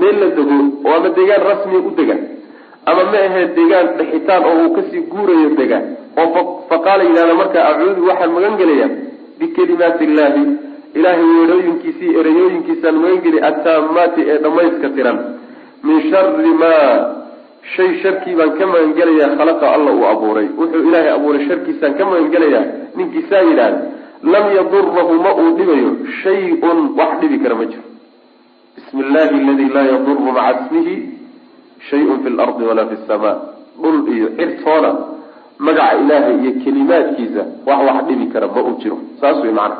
meel 0.00 0.16
la 0.22 0.26
dego 0.38 0.56
oo 0.86 0.94
ama 0.98 1.08
deegaan 1.16 1.42
rasmi 1.50 1.76
u 1.88 1.90
dega 1.98 2.16
ama 2.90 3.02
ma 3.12 3.18
ahayd 3.28 3.50
deegaan 3.58 3.86
dhexitaan 3.98 4.42
oo 4.50 4.56
uu 4.64 4.72
ka 4.76 4.82
sii 4.90 5.02
guurayo 5.12 5.48
dega 5.60 5.78
oo 6.22 6.42
faqaala 6.70 7.02
yidhahda 7.08 7.34
markaa 7.42 7.64
acuudu 7.70 8.06
waxaan 8.08 8.32
magan 8.36 8.56
gelayaa 8.60 8.90
bikalimaati 9.38 10.04
illahi 10.08 10.42
ilahay 10.98 11.22
weerooyinkiisii 11.34 12.10
ereyooyinkiisaan 12.20 12.96
magan 13.02 13.20
geli 13.24 13.38
attaamaati 13.50 14.20
ee 14.32 14.38
dhammayska 14.44 14.88
tiran. 14.96 15.18
Min 15.86 15.98
shari 16.10 16.52
maa 16.62 16.88
shay 17.74 17.90
sharkii 18.02 18.34
baan 18.38 18.52
ka 18.58 18.66
magan 18.72 18.92
gelayaa 18.98 19.36
khalaqa 19.38 19.66
alla 19.76 19.90
uu 19.98 20.04
abuuray. 20.12 20.48
Wuxuu 20.58 20.82
ilaahay 20.88 21.12
abuuray 21.16 21.42
sharkiisaan 21.48 21.94
ka 21.98 22.04
magan 22.10 22.28
gelayaa 22.34 22.64
ninkiisaa 22.96 23.42
yidhaahda 23.48 23.78
lam 24.22 24.44
yadurahu 24.56 25.14
ma 25.24 25.30
uu 25.42 25.50
dhibayo 25.58 25.90
shay-un 26.22 26.78
wax 26.98 27.20
dhibi 27.20 27.38
kara 27.42 27.54
ma 27.54 27.64
jiro. 27.64 27.82
Bismi 28.76 29.00
illahi 29.06 29.34
aladi 29.40 29.64
laa 29.74 29.86
yaduru 29.92 30.20
maca 30.20 30.60
ismihi 30.64 30.94
shayun 31.90 32.18
fi 32.24 32.28
lardi 32.30 32.64
walaa 32.64 32.86
fi 32.90 32.96
samaa. 33.08 33.36
Dhul 33.82 33.98
iyo 34.14 34.28
cirtoona 34.38 34.90
magaca 35.58 35.98
ilaahay 36.02 36.36
iyo 36.42 36.52
kelimaadkiisa 36.64 37.42
wax 37.66 37.80
wax 37.88 37.98
dhibi 38.08 38.26
kara 38.32 38.46
ma 38.54 38.60
uu 38.62 38.76
jiro. 38.82 38.98
Saas 39.20 39.38
wey 39.42 39.52
macana 39.52 39.76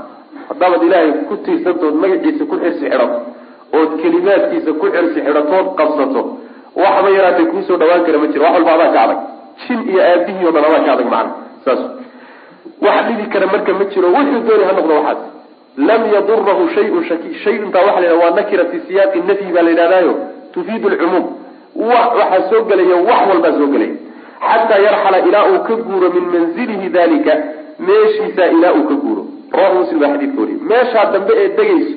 haddaabad 0.48 0.82
ilaahay 0.88 1.12
ku 1.28 1.34
tiirsantood 1.44 1.94
magaciisa 2.02 2.44
ku 2.50 2.56
xirsi 2.62 2.84
xidhato 2.84 3.18
ood 3.78 3.90
kelimaadkiisa 4.02 4.70
ku 4.80 4.86
xirsi 4.94 5.18
xidhatood 5.26 5.66
qabsato 5.78 6.20
waxba 6.82 7.08
yaraatay 7.16 7.46
kuusoo 7.52 7.76
dhawaan 7.80 8.02
kara 8.06 8.18
ma 8.22 8.26
jiro. 8.32 8.44
Wax 8.44 8.52
walba 8.56 8.72
adaa 8.76 8.92
ka 8.96 9.00
adag. 9.06 9.20
Jin 9.66 9.80
iyo 9.90 10.00
aabihii 10.10 10.46
o 10.48 10.52
dhan 10.54 10.64
adaa 10.68 10.82
ka 10.86 10.92
adag 10.96 11.08
macana 11.14 11.30
saas 11.64 11.80
wax 12.86 12.98
dhibi 13.08 13.24
kara 13.32 13.46
marka 13.52 13.72
ma 13.78 13.84
jiro 13.92 14.08
wuxuu 14.16 14.40
dooni 14.48 14.64
ha 14.68 14.72
noqdo 14.78 14.94
waxaas. 14.94 15.20
Lam 15.88 16.02
yadurahu 16.14 16.64
shayun 16.74 17.04
shaki 17.08 17.28
shayuntaa 17.44 17.84
waxa 17.86 18.00
la 18.00 18.06
yidhaha 18.06 18.22
waa 18.24 18.36
nakira 18.38 18.64
fi 18.70 18.78
siyaaqi 18.88 19.18
nafyi 19.28 19.52
baa 19.54 19.62
la 19.66 19.70
yidhahdaayo 19.74 20.12
tufiidu 20.54 20.88
lcumuum 20.92 21.24
wax 21.90 22.08
waxaa 22.20 22.42
soo 22.50 22.62
gelaya 22.68 22.96
wax 23.08 23.20
walbaa 23.30 23.52
soo 23.58 23.68
gelaya. 23.74 23.94
Xataa 24.50 24.78
yarxala 24.86 25.18
ilaa 25.28 25.44
uu 25.52 25.60
ka 25.68 25.74
guuro 25.86 26.08
min 26.16 26.24
manzilihi 26.34 26.88
dalika 26.96 27.32
meeshiisaa 27.86 28.48
ilaa 28.56 28.72
uu 28.78 28.84
ka 28.90 28.94
guuro. 29.04 29.22
Rawahu 29.56 29.78
muslim 29.80 29.98
baa 30.02 30.08
xadiidka 30.14 30.40
wariye 30.40 30.58
meeshaa 30.70 31.06
dambe 31.12 31.32
ee 31.42 31.48
degayso 31.58 31.94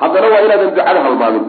haddana 0.00 0.26
waa 0.32 0.40
inaadan 0.46 0.70
ducada 0.74 1.00
halmaamin 1.06 1.44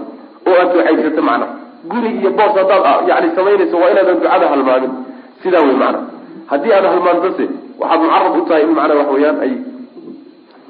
oo 0.49 0.55
aad 0.61 0.70
ducaysato 0.74 1.22
macna. 1.30 1.47
Guri 1.91 2.09
iyo 2.20 2.30
boos 2.38 2.53
haddaad 2.59 3.07
yani 3.09 3.28
samaynayso 3.36 3.76
waa 3.82 3.89
inaadan 3.93 4.16
ducada 4.20 4.47
halmaamin. 4.53 4.91
Sidaa 5.43 5.61
wey 5.68 5.76
macna. 5.84 5.99
Haddii 6.51 6.74
aad 6.78 6.86
halmaantose 6.93 7.45
waxaad 7.80 8.01
mucarad 8.03 8.36
u 8.39 8.45
tahay 8.49 8.63
in 8.67 8.71
macnaa 8.78 8.97
wax 9.01 9.09
weeyaan 9.15 9.38
ay 9.45 9.53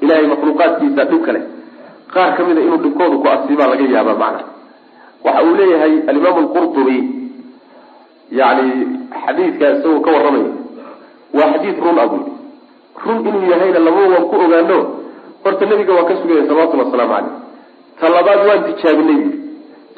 ilahay 0.04 0.26
makhluuqaadkiisa 0.32 1.02
dhib 1.10 1.22
kale 1.26 1.40
qaar 2.14 2.30
ka 2.36 2.42
mida 2.48 2.60
inuu 2.66 2.80
dhibkooda 2.84 3.16
ku 3.22 3.26
asiibaa 3.34 3.68
laga 3.72 3.84
yaaba 3.94 4.14
macna. 4.22 4.42
Waxa 5.24 5.40
uu 5.46 5.54
leeyahay 5.60 5.92
alimaam 6.10 6.36
alqurtubi 6.44 6.96
yani 8.40 8.66
xadiidka 9.24 9.66
isagoo 9.74 10.00
ka 10.04 10.10
warramaya 10.14 10.50
waa 11.36 11.48
xadiid 11.52 11.76
run 11.84 11.98
abu 12.04 12.18
run 13.04 13.18
inuu 13.28 13.44
yahayna 13.52 13.78
laba 13.86 14.02
waan 14.12 14.24
ku 14.30 14.36
ogaano 14.44 14.78
horta 15.44 15.64
nabiga 15.70 15.92
waa 15.98 16.04
ka 16.08 16.14
sugaya 16.20 16.42
salawatulli 16.48 16.82
wasalaamu 16.84 17.14
caleyh 17.14 17.32
talabaad 18.00 18.40
waan 18.48 18.60
tijaabinay. 18.68 19.20
Buui 19.24 19.40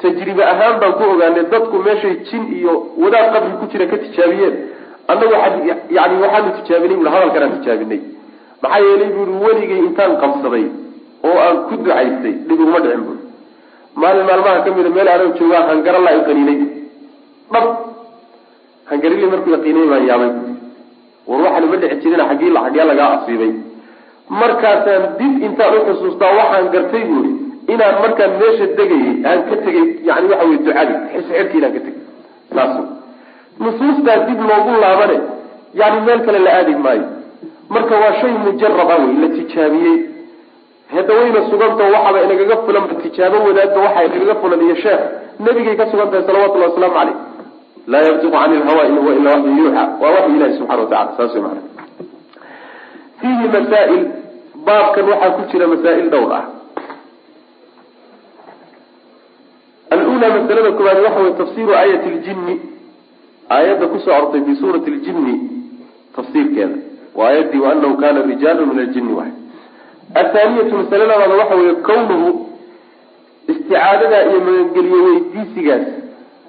tajribe 0.01 0.43
ahaan 0.53 0.75
baan 0.81 0.93
ku 0.99 1.03
ogaanay 1.13 1.43
dadku 1.53 1.77
meeshay 1.85 2.15
jin 2.29 2.43
iyo 2.59 2.73
wadaad 3.03 3.27
qabri 3.33 3.53
ku 3.59 3.65
jira 3.71 3.85
ka 3.91 3.97
tijaabiyeen 4.03 4.55
annagu 5.11 5.35
yani 5.97 6.15
waxaanu 6.23 6.49
tijaabinay 6.57 6.97
bui 7.01 7.09
hadalkanaan 7.15 7.53
tijaabinay. 7.59 8.01
Maxaa 8.61 8.79
yeelay 8.87 9.09
buui 9.15 9.37
weligay 9.45 9.79
intaan 9.87 10.13
qabsaday 10.21 10.65
oo 11.27 11.37
aan 11.45 11.57
ku 11.67 11.73
ducaystay 11.83 12.33
dhib 12.47 12.59
iguma 12.63 12.79
dhicin 12.83 13.03
buui 13.07 13.19
maalin 14.01 14.25
maalmaha 14.29 14.63
ka 14.65 14.69
mida 14.77 14.89
meel 14.97 15.07
aanan 15.13 15.31
joogaa 15.39 15.63
hangarala 15.69 16.11
qaniinay 16.27 16.59
dhab 17.53 17.65
hangarili 18.89 19.31
markuu 19.33 19.51
yaqiinay 19.55 19.87
baan 19.91 20.03
yaabay 20.09 20.31
war 21.29 21.39
waxaana 21.45 21.67
ma 21.71 21.77
dhici 21.81 21.95
jirin 22.03 22.21
xaggii 22.29 22.51
xaggee 22.57 22.85
lagaa 22.91 23.09
asiibay 23.15 23.51
markaasaan 24.41 25.03
dib 25.19 25.33
intaan 25.47 25.73
uxusuustaa 25.79 26.31
waxaan 26.39 26.69
gartay 26.73 27.03
buuri 27.09 27.31
inaan 27.73 27.95
markaan 28.03 28.31
meesha 28.41 28.65
degayay 28.77 29.15
aan 29.29 29.39
ka 29.49 29.55
tegay 29.65 29.85
yani 30.09 30.25
waxa 30.31 30.45
wey 30.49 30.57
ducadii 30.65 30.97
xisxirki 31.13 31.57
inaan 31.59 31.73
ka 31.75 31.81
tegay. 31.85 32.01
Saas 32.55 32.96
nusuustaa 33.59 34.17
dib 34.27 34.39
loogu 34.49 34.81
laabane 34.81 35.17
yani 35.73 36.01
meel 36.05 36.19
kale 36.25 36.39
la 36.39 36.51
aadi 36.59 36.75
maayo. 36.75 37.05
Marka 37.69 37.95
waa 37.95 38.13
shay 38.21 38.31
mujarab 38.31 38.91
ah 38.91 38.97
wey 39.03 39.15
la 39.21 39.27
tijaabiyey. 39.35 39.97
Hadda 40.95 41.13
wayna 41.13 41.49
suganta 41.49 41.83
waxaaba 41.83 42.23
inagaga 42.23 42.57
fulan 42.65 42.83
tijaabo 43.03 43.37
wadaadba 43.47 43.79
waxaa 43.85 44.03
inagaga 44.03 44.35
fulan 44.41 44.61
iyo 44.61 44.75
sheekh. 44.75 45.01
Nabigay 45.39 45.75
ka 45.75 45.85
sugan 45.91 46.09
tahay 46.11 46.23
salawatullahi 46.27 46.71
wasalaamu 46.71 46.95
caleyh 46.99 47.17
laa 47.87 48.01
yantiqu 48.07 48.31
cani 48.31 48.55
lhawa 48.59 48.83
in 48.89 48.97
huwa 48.97 49.13
ilaa 49.19 49.33
waxyu 49.35 49.57
yuuxa. 49.57 49.83
Waa 50.01 50.11
waxyi 50.15 50.35
ilahi 50.37 50.53
subxana 50.57 50.81
watacala 50.81 51.17
saas 51.17 51.33
wey 51.35 51.77
fiihi 53.19 53.47
masaa'il 53.55 54.03
baabkan 54.65 55.05
waxaa 55.11 55.31
ku 55.35 55.41
jira 55.51 55.67
masaa'il 55.67 56.09
dhowr 56.09 56.33
ah. 56.39 56.45
Alula 59.91 60.27
masalada 60.37 60.71
koowaad 60.77 60.99
waxa 61.05 61.19
wey 61.23 61.33
tafsiru 61.41 61.71
aayati 61.73 62.09
ljinni 62.09 62.55
aayadda 63.55 63.85
ku 63.93 63.97
soo 64.05 64.13
arortay 64.17 64.41
fi 64.47 64.53
suurati 64.61 64.89
ljinni 64.91 65.35
tafsiirkeeda. 66.15 66.77
Waa 67.17 67.27
aayaddii 67.29 67.61
waanahu 67.65 67.93
kana 68.03 68.19
rijaalu 68.31 68.65
min 68.71 68.79
aljinni 68.85 69.13
waay 69.19 69.31
athaaniyatu 70.21 70.73
masale 70.79 71.05
labaada 71.11 71.35
waxa 71.41 71.55
weeye 71.61 71.75
kownuhu 71.89 72.29
isticaadadaa 73.51 74.21
iyo 74.29 74.39
magangeliye 74.47 74.99
weydiisigaas 75.07 75.87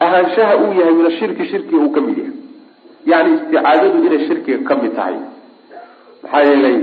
ahaanshaha 0.05 0.55
uu 0.64 0.72
yahay 0.80 0.94
min 1.01 1.07
ashirki 1.12 1.44
shirkiga 1.51 1.78
uu 1.84 1.90
ka 1.96 2.01
mid 2.07 2.18
yahay. 2.18 2.34
Yani 3.11 3.28
isticaadadu 3.36 3.96
inay 4.07 4.20
shirkiga 4.28 4.59
ka 4.68 4.74
mid 4.82 4.92
tahay. 4.99 5.16
Maxaa 6.22 6.42
yeelay 6.51 6.78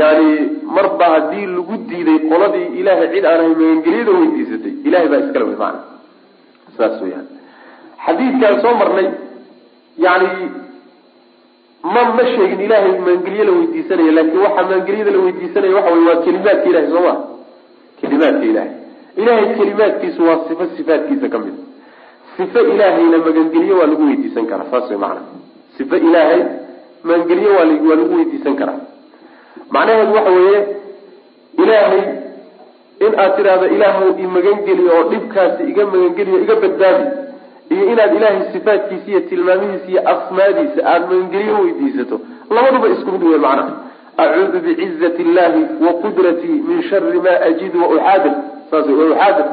yani 0.00 0.28
marba 0.76 1.06
haddii 1.14 1.46
lagu 1.56 1.74
diiday 1.90 2.18
qoladii 2.30 2.66
ilaahay 2.80 3.08
cid 3.14 3.24
aan 3.30 3.40
ahay 3.40 3.54
magangelyada 3.60 4.12
weydiisatay 4.20 4.72
ilahay 4.88 5.08
baa 5.12 5.20
iskale 5.24 5.44
wey 5.50 5.56
maana 5.62 5.80
saas 6.76 6.96
weyaan 7.02 7.26
xadiidkaan 8.06 8.60
soo 8.62 8.74
marnay 8.80 9.08
yani 10.04 10.28
ma 11.94 12.02
ma 12.16 12.22
sheegin 12.32 12.60
ilaahay 12.66 12.92
magangelye 13.06 13.44
la 13.48 13.52
weydiisanaya 13.58 14.12
laakin 14.18 14.38
waxaa 14.44 14.62
magangelyada 14.68 15.10
la 15.16 15.18
weydiisanaya 15.24 15.74
waxa 15.78 15.92
wey 15.94 16.04
waa 16.08 16.16
kelimaadka 16.24 16.66
ilahay 16.70 16.88
soo 16.92 17.02
ma? 17.06 17.14
Kelimaadka 18.00 18.44
ilahay 18.50 18.70
ilahay 19.20 19.46
kelimaadkiisu 19.58 20.20
waa 20.28 20.38
sifo 20.48 20.64
sifaadkiisa 20.76 21.28
ka 21.34 21.38
mid. 21.44 21.54
Sifo 22.36 22.60
ilaahayna 22.72 23.18
magangelye 23.26 23.72
waa 23.78 23.86
lagu 23.92 24.02
weydiisan 24.08 24.46
karaa 24.50 24.68
saas 24.70 24.88
way 24.90 24.98
macana 24.98 25.22
sifo 25.76 25.96
ilaahay 25.96 26.40
magangelye 27.08 27.48
waa 27.56 27.66
waa 27.88 27.96
lagu 28.00 28.14
weydiisan 28.18 28.56
karaa. 28.60 28.80
Macnaheedu 29.74 30.14
waxa 30.18 30.30
weeye 30.38 30.60
ilaahay 31.62 32.02
in 33.06 33.12
aad 33.22 33.36
tidhaahdo 33.36 33.66
ilaahu 33.76 34.04
i 34.22 34.26
magangeliyo 34.36 34.90
oo 34.98 35.04
dhibkaasi 35.12 35.62
iga 35.70 35.86
magangeliyo 35.92 36.38
iga 36.44 36.54
badbaadi 36.62 37.04
iyo 37.74 37.84
inaad 37.92 38.12
ilaahay 38.18 38.42
sifaadkiisa 38.54 39.08
iyo 39.12 39.20
tilmaamihiisa 39.30 39.88
iyo 39.92 40.00
asmaadiisa 40.14 40.80
aada 40.92 41.06
magangeliyo 41.10 41.56
weydiisato 41.64 42.16
labaduba 42.56 42.86
isku 42.94 43.10
mid 43.14 43.22
wey 43.30 43.38
macnaha. 43.46 43.72
Acuudu 44.22 44.58
bicizati 44.66 45.22
illahi 45.26 45.60
wa 45.86 45.92
qudratii 46.02 46.56
min 46.68 46.78
shari 46.88 47.18
ma 47.26 47.32
ajidu 47.48 47.78
wa 47.82 47.88
uxaadir 47.94 48.34
saas 48.70 48.86
wa 48.98 49.04
uxaadir 49.12 49.46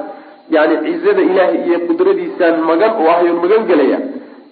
yani 0.56 0.76
cizada 0.86 1.22
ilaahay 1.30 1.60
iyo 1.68 1.78
qudradiisaan 1.88 2.56
magan 2.70 2.92
u 3.02 3.08
ahayon 3.14 3.38
magan 3.44 3.64
gelaya 3.72 4.00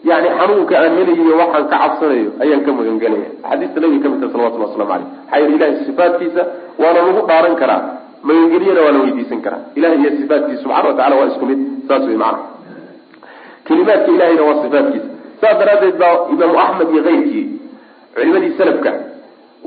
yani 0.09 0.27
xanuunka 0.39 0.73
aan 0.81 0.93
helayiyo 0.99 1.33
waxaan 1.41 1.65
ka 1.71 1.77
cabsanayo 1.83 2.29
ayaan 2.43 2.61
ka 2.65 2.71
magan 2.79 2.97
gelaya 3.03 3.29
axaadiista 3.43 3.77
nabiga 3.83 4.03
ka 4.03 4.09
mid 4.13 4.19
taha 4.21 4.31
salawatullah 4.33 4.69
waslamu 4.69 4.91
aleyh 4.95 5.07
maxaa 5.21 5.39
yeele 5.41 5.55
ilahay 5.57 5.75
sifaadkiisa 5.89 6.41
waana 6.81 6.99
lagu 7.07 7.21
dhaaran 7.29 7.55
karaa 7.61 7.81
magangelyana 8.27 8.81
waa 8.85 8.91
la 8.95 8.99
weydiisan 9.05 9.39
karaa. 9.45 9.61
Ilahay 9.77 9.97
iyo 10.01 10.11
sifaadkiisa 10.21 10.61
subxana 10.63 10.87
wa 10.89 10.93
tacala 10.99 11.15
waa 11.19 11.27
isku 11.31 11.45
mid. 11.51 11.59
Saas 11.87 12.03
wey 12.09 12.17
macana 12.23 12.39
kelimaadka 13.69 14.09
ilahayna 14.15 14.43
waa 14.49 14.57
sifaadkiisa 14.63 15.07
saas 15.41 15.55
daraaddeed 15.61 15.95
baa 16.03 16.13
imaamu 16.33 16.57
axmed 16.65 16.89
iyo 16.95 17.03
keyrkii 17.07 17.45
culimadii 18.15 18.53
salafka 18.61 18.91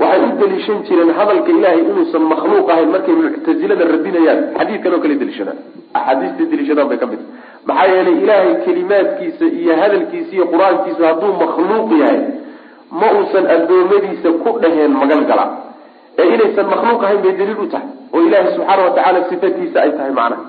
waxay 0.03 0.23
u 0.29 0.33
daliishan 0.41 0.79
jireen 0.89 1.11
hadalka 1.21 1.51
ilahay 1.59 1.81
inuusan 1.91 2.25
makhluuq 2.33 2.69
ahayn 2.75 2.91
markay 2.95 3.15
muctasilada 3.23 3.85
radinayaan 3.95 4.41
xadiidkan 4.59 4.93
oo 4.97 5.01
kale 5.05 5.15
daliishadaan 5.23 5.59
axaadiistay 5.99 6.47
daliishadaan 6.53 6.89
bay 6.93 6.99
ka 7.03 7.07
mid 7.13 7.21
maxaa 7.69 7.89
yeelay 7.95 8.17
ilaahay 8.25 8.55
kelimaadkiisa 8.67 9.45
iyo 9.61 9.75
hadalkiisa 9.83 10.33
iyo 10.37 10.45
qur'aankiisu 10.53 11.03
hadduu 11.11 11.33
makhluuq 11.45 11.91
yahay 12.03 12.21
ma 13.01 13.09
uusan 13.19 13.45
adoomadiisa 13.57 14.29
ku 14.45 14.51
dhaheen 14.63 14.93
magan 15.03 15.23
gala. 15.31 15.45
Ee 16.21 16.27
inaysan 16.35 16.67
makhluuq 16.75 17.01
ahayn 17.07 17.21
bay 17.25 17.33
daliil 17.41 17.61
u 17.65 17.67
tahay. 17.75 17.89
Oo 18.15 18.21
ilaahay 18.27 18.51
subxaana 18.57 18.83
watacaala 18.89 19.21
sifatiisa 19.31 19.77
ay 19.85 19.91
tahay 19.99 20.13
macnaha 20.19 20.43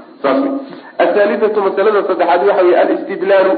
athaalithatu 1.04 1.62
masalada 1.68 2.04
saddexaad 2.10 2.42
waxa 2.48 2.64
wey 2.68 2.76
alistidlaalu 2.84 3.54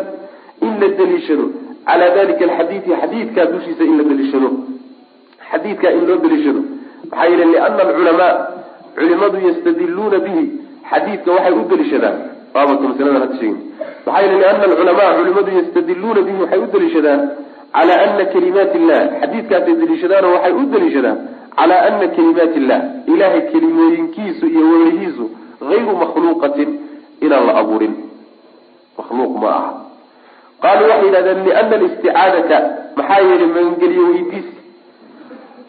in 0.62 0.74
la 0.82 0.88
daliishado. 1.00 1.46
Calaa 1.86 2.10
dalika 2.18 2.44
alxadiidi 2.46 2.92
xadiidkaa 3.02 3.46
dushiisa 3.54 3.84
in 3.84 3.98
la 3.98 4.04
daliishado. 4.04 4.50
Xadiidkaa 5.52 5.92
in 5.98 6.04
loo 6.08 6.18
daliishado. 6.26 6.62
Maxaa 7.12 7.28
yeele 7.30 7.46
liana 7.46 7.82
alculamaa 7.88 8.34
culimadu 8.98 9.38
yastadiluuna 9.48 10.18
bihi. 10.26 10.44
Xadiidka 10.92 11.32
waxay 11.32 11.54
u 11.62 11.64
daliishadaan. 11.72 12.16
Baabaka 12.54 12.84
masalada 12.92 13.20
hadda 13.20 13.38
sheegin. 13.40 13.58
Maxaa 14.06 14.22
yeele 14.24 14.38
liana 14.42 14.64
alculamaa 14.70 15.14
culimadu 15.18 15.52
yastadiluuna 15.60 16.22
bihi 16.28 16.38
waxay 16.44 16.60
u 16.66 16.68
daliishadaan. 16.74 17.22
Calaa 17.76 18.02
ana 18.08 18.26
kalimaat 18.34 18.76
illah 18.80 19.02
xadiidkaasay 19.22 19.76
daliishadaanoo 19.82 20.34
waxay 20.36 20.54
u 20.62 20.66
daliishadaan. 20.74 21.18
Calaa 21.60 21.82
ana 21.90 22.08
kalimaat 22.16 22.54
illah 22.60 22.80
ilahay 23.14 23.42
kelimooyinkiisu 23.52 24.46
iyo 24.48 24.64
welihiisu 24.72 25.26
hayru 25.70 25.94
makhluuqatin 26.04 26.70
inaan 27.26 27.46
la 27.50 27.54
abuurin 27.62 27.94
makhluuq 28.98 29.34
ma 29.44 29.50
aha 29.60 29.72
qaaluu 30.64 30.90
waxay 30.92 31.08
yidhahdeen 31.08 31.40
liana 31.48 31.76
alisticaadata 31.80 32.58
maxaa 32.98 33.20
yeelay 33.28 33.48
magangeliye 33.56 34.04
weydiis 34.12 34.48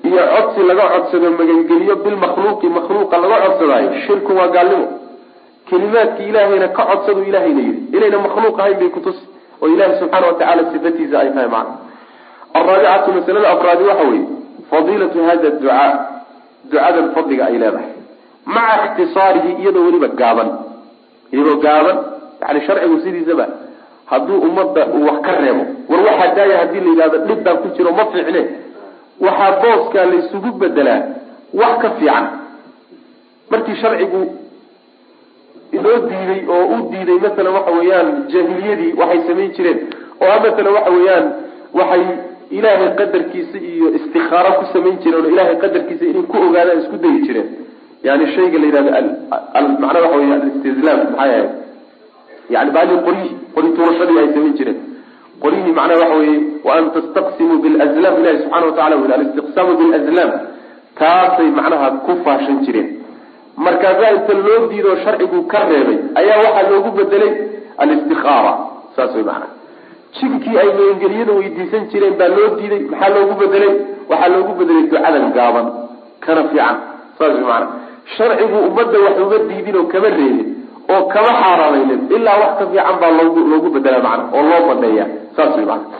iyo 0.08 0.22
codsi 0.34 0.60
laga 0.70 0.84
codsado 0.94 1.30
magangeliyo 1.40 1.94
bilmakhluuqi 2.04 2.66
makhluuqa 2.78 3.16
laga 3.22 3.36
codsadaayo 3.46 3.90
shirku 4.06 4.32
waa 4.38 4.48
gaalnimo 4.56 4.86
kelimaadki 5.68 6.22
ilaahayna 6.30 6.68
ka 6.76 6.82
codsadu 6.90 7.22
ilahayna 7.30 7.60
yidhi 7.68 7.96
inayna 7.96 8.18
makhluuq 8.26 8.56
ahayn 8.60 8.78
bay 8.80 8.88
kutusi 8.96 9.24
oo 9.62 9.68
ilahi 9.74 9.98
subxaana 10.00 10.26
watacaala 10.30 10.62
sifatiisa 10.72 11.16
ay 11.22 11.30
tahay 11.34 11.48
macna 11.56 11.74
alraabicatu 12.58 13.12
masalada 13.18 13.48
afraadi 13.54 13.84
waxa 13.90 14.04
weeye 14.10 14.26
fadiilatu 14.70 15.18
hada 15.28 15.50
ducaa 15.50 15.88
ducadan 16.70 17.06
fadliga 17.16 17.44
ay 17.50 17.58
leedahay 17.62 17.90
maca 18.54 18.84
ikhtisaarihi 18.86 19.50
iyadoo 19.62 19.84
weliba 19.86 20.08
gaaban. 20.20 20.48
Iyadoo 21.34 21.56
gaaban 21.66 21.96
yani 22.42 22.60
sharcigu 22.66 22.96
sidiisaba 23.04 23.46
hadduu 24.10 24.38
ummadda 24.48 24.82
uu 24.96 25.04
wax 25.08 25.18
ka 25.26 25.32
reebo. 25.42 25.62
War 25.90 26.00
waxaa 26.08 26.34
daaya 26.36 26.56
haddii 26.60 26.80
la 26.84 26.90
yidhahdo 26.92 27.18
dhib 27.28 27.40
baan 27.44 27.56
ku 27.62 27.68
jiro 27.76 27.92
ma 27.98 28.04
fiicne. 28.12 28.42
Waxaa 29.26 29.52
booskaa 29.62 30.04
la 30.10 30.14
isugu 30.22 30.50
bedelaa 30.60 31.00
wax 31.60 31.74
ka 31.82 31.90
fiican. 31.98 32.24
Markii 33.50 33.76
sharcigu 33.82 34.20
inoo 35.76 35.98
diiday 36.08 36.40
oo 36.54 36.64
u 36.74 36.76
diiday 36.90 37.18
masalan 37.24 37.52
waxa 37.56 37.70
weeyaan 37.78 38.08
jaahiliyadii 38.32 38.92
waxay 39.00 39.20
samayn 39.28 39.50
jireen 39.56 39.78
oo 40.22 40.30
a 40.36 40.40
masalan 40.44 40.72
waxa 40.76 40.90
weeyaan 40.96 41.26
waxay 41.78 42.02
ilaahay 42.56 42.88
qadarkiisa 43.00 43.58
iyo 43.72 43.86
istikaaro 43.98 44.50
ku 44.58 44.64
samayn 44.72 44.96
jireen 45.02 45.24
oo 45.24 45.30
ilaahay 45.34 45.56
qadarkiisa 45.64 46.04
inay 46.10 46.22
ku 46.32 46.36
ogaadaan 46.46 46.78
isku 46.82 46.96
dayi 47.04 47.18
jireen 47.26 47.48
yani 48.08 48.24
shayga 48.34 48.58
la 48.62 48.66
yidhahdo 48.68 48.90
macnaa 49.82 50.02
waxa 50.04 50.16
wey 50.20 50.32
alistizlaam 50.38 50.98
maxay 51.04 51.30
ahayd 51.30 51.48
yani 52.54 52.70
baali 52.76 52.94
qoryihi 53.06 53.30
qori 53.54 53.68
tuurashadii 53.76 54.18
ay 54.22 54.28
samayn 54.34 54.54
jireen 54.58 54.78
qoryihii 55.44 55.74
macnaha 55.78 56.00
waxa 56.02 56.18
weye 56.20 56.36
waan 56.68 56.84
tastaqsimuu 56.96 57.58
bilazlam 57.64 58.14
ilahi 58.20 58.38
subxana 58.42 58.66
watacala 58.66 58.96
wi 59.02 59.08
alistiqsaamu 59.16 59.72
bilazlam 59.80 60.30
taasay 61.00 61.48
macnaha 61.58 61.88
ku 62.06 62.12
faashan 62.24 62.58
jireen 62.66 62.88
markaasaa 63.66 64.12
inta 64.16 64.34
loo 64.46 64.60
diidoo 64.70 64.96
sharcigu 65.04 65.42
ka 65.52 65.60
reebay 65.70 65.98
ayaa 66.20 66.38
waxaa 66.46 66.70
loogu 66.70 66.90
bedelay 66.98 67.32
alistikaara 67.82 68.52
saas 68.96 69.14
way 69.16 69.24
macnaha 69.30 69.54
jinkii 70.18 70.58
ay 70.62 70.68
magangeliyada 70.78 71.32
weydiisan 71.40 71.88
jireen 71.92 72.14
baa 72.20 72.30
loo 72.36 72.48
diiday 72.58 72.82
maxaa 72.92 73.10
loogu 73.16 73.34
bedelay 73.42 73.72
waxaa 74.10 74.30
loogu 74.36 74.52
bedelay 74.60 74.84
ducadan 74.92 75.26
gaaban 75.38 75.66
kana 76.24 76.42
fiican 76.50 76.76
saas 77.18 77.34
way 77.34 77.44
macnaha 77.50 77.66
sharcigu 78.16 78.58
ummadda 78.68 78.98
wax 79.06 79.16
uga 79.24 79.38
diidin 79.48 79.76
oo 79.80 79.86
kama 79.92 80.08
reebin 80.16 80.48
oo 80.94 81.02
kama 81.14 81.30
xaaraameynin 81.42 82.00
ilaa 82.16 82.36
wax 82.42 82.52
ka 82.60 82.64
fiican 82.72 82.96
baa 83.02 83.10
loogu 83.18 83.40
loogu 83.50 83.68
bedela 83.76 83.98
macna 84.06 84.24
oo 84.36 84.42
loo 84.50 84.62
badheeya 84.68 85.06
saas 85.36 85.56
way 85.56 85.66
macana 85.72 85.98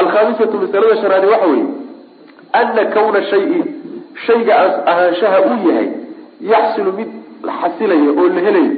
alkhaamisatu 0.00 0.56
masalada 0.62 0.96
shanaadi 1.02 1.26
waxa 1.32 1.46
weeye 1.52 1.66
ana 2.60 2.82
kawna 2.94 3.20
shayi 3.30 3.60
shayga 4.26 4.54
ahaanshaha 4.92 5.38
uu 5.50 5.58
yahay 5.68 5.88
yaxsilu 6.52 6.92
mid 6.98 7.08
xasilayo 7.60 8.10
oo 8.20 8.28
la 8.36 8.40
helayo 8.46 8.72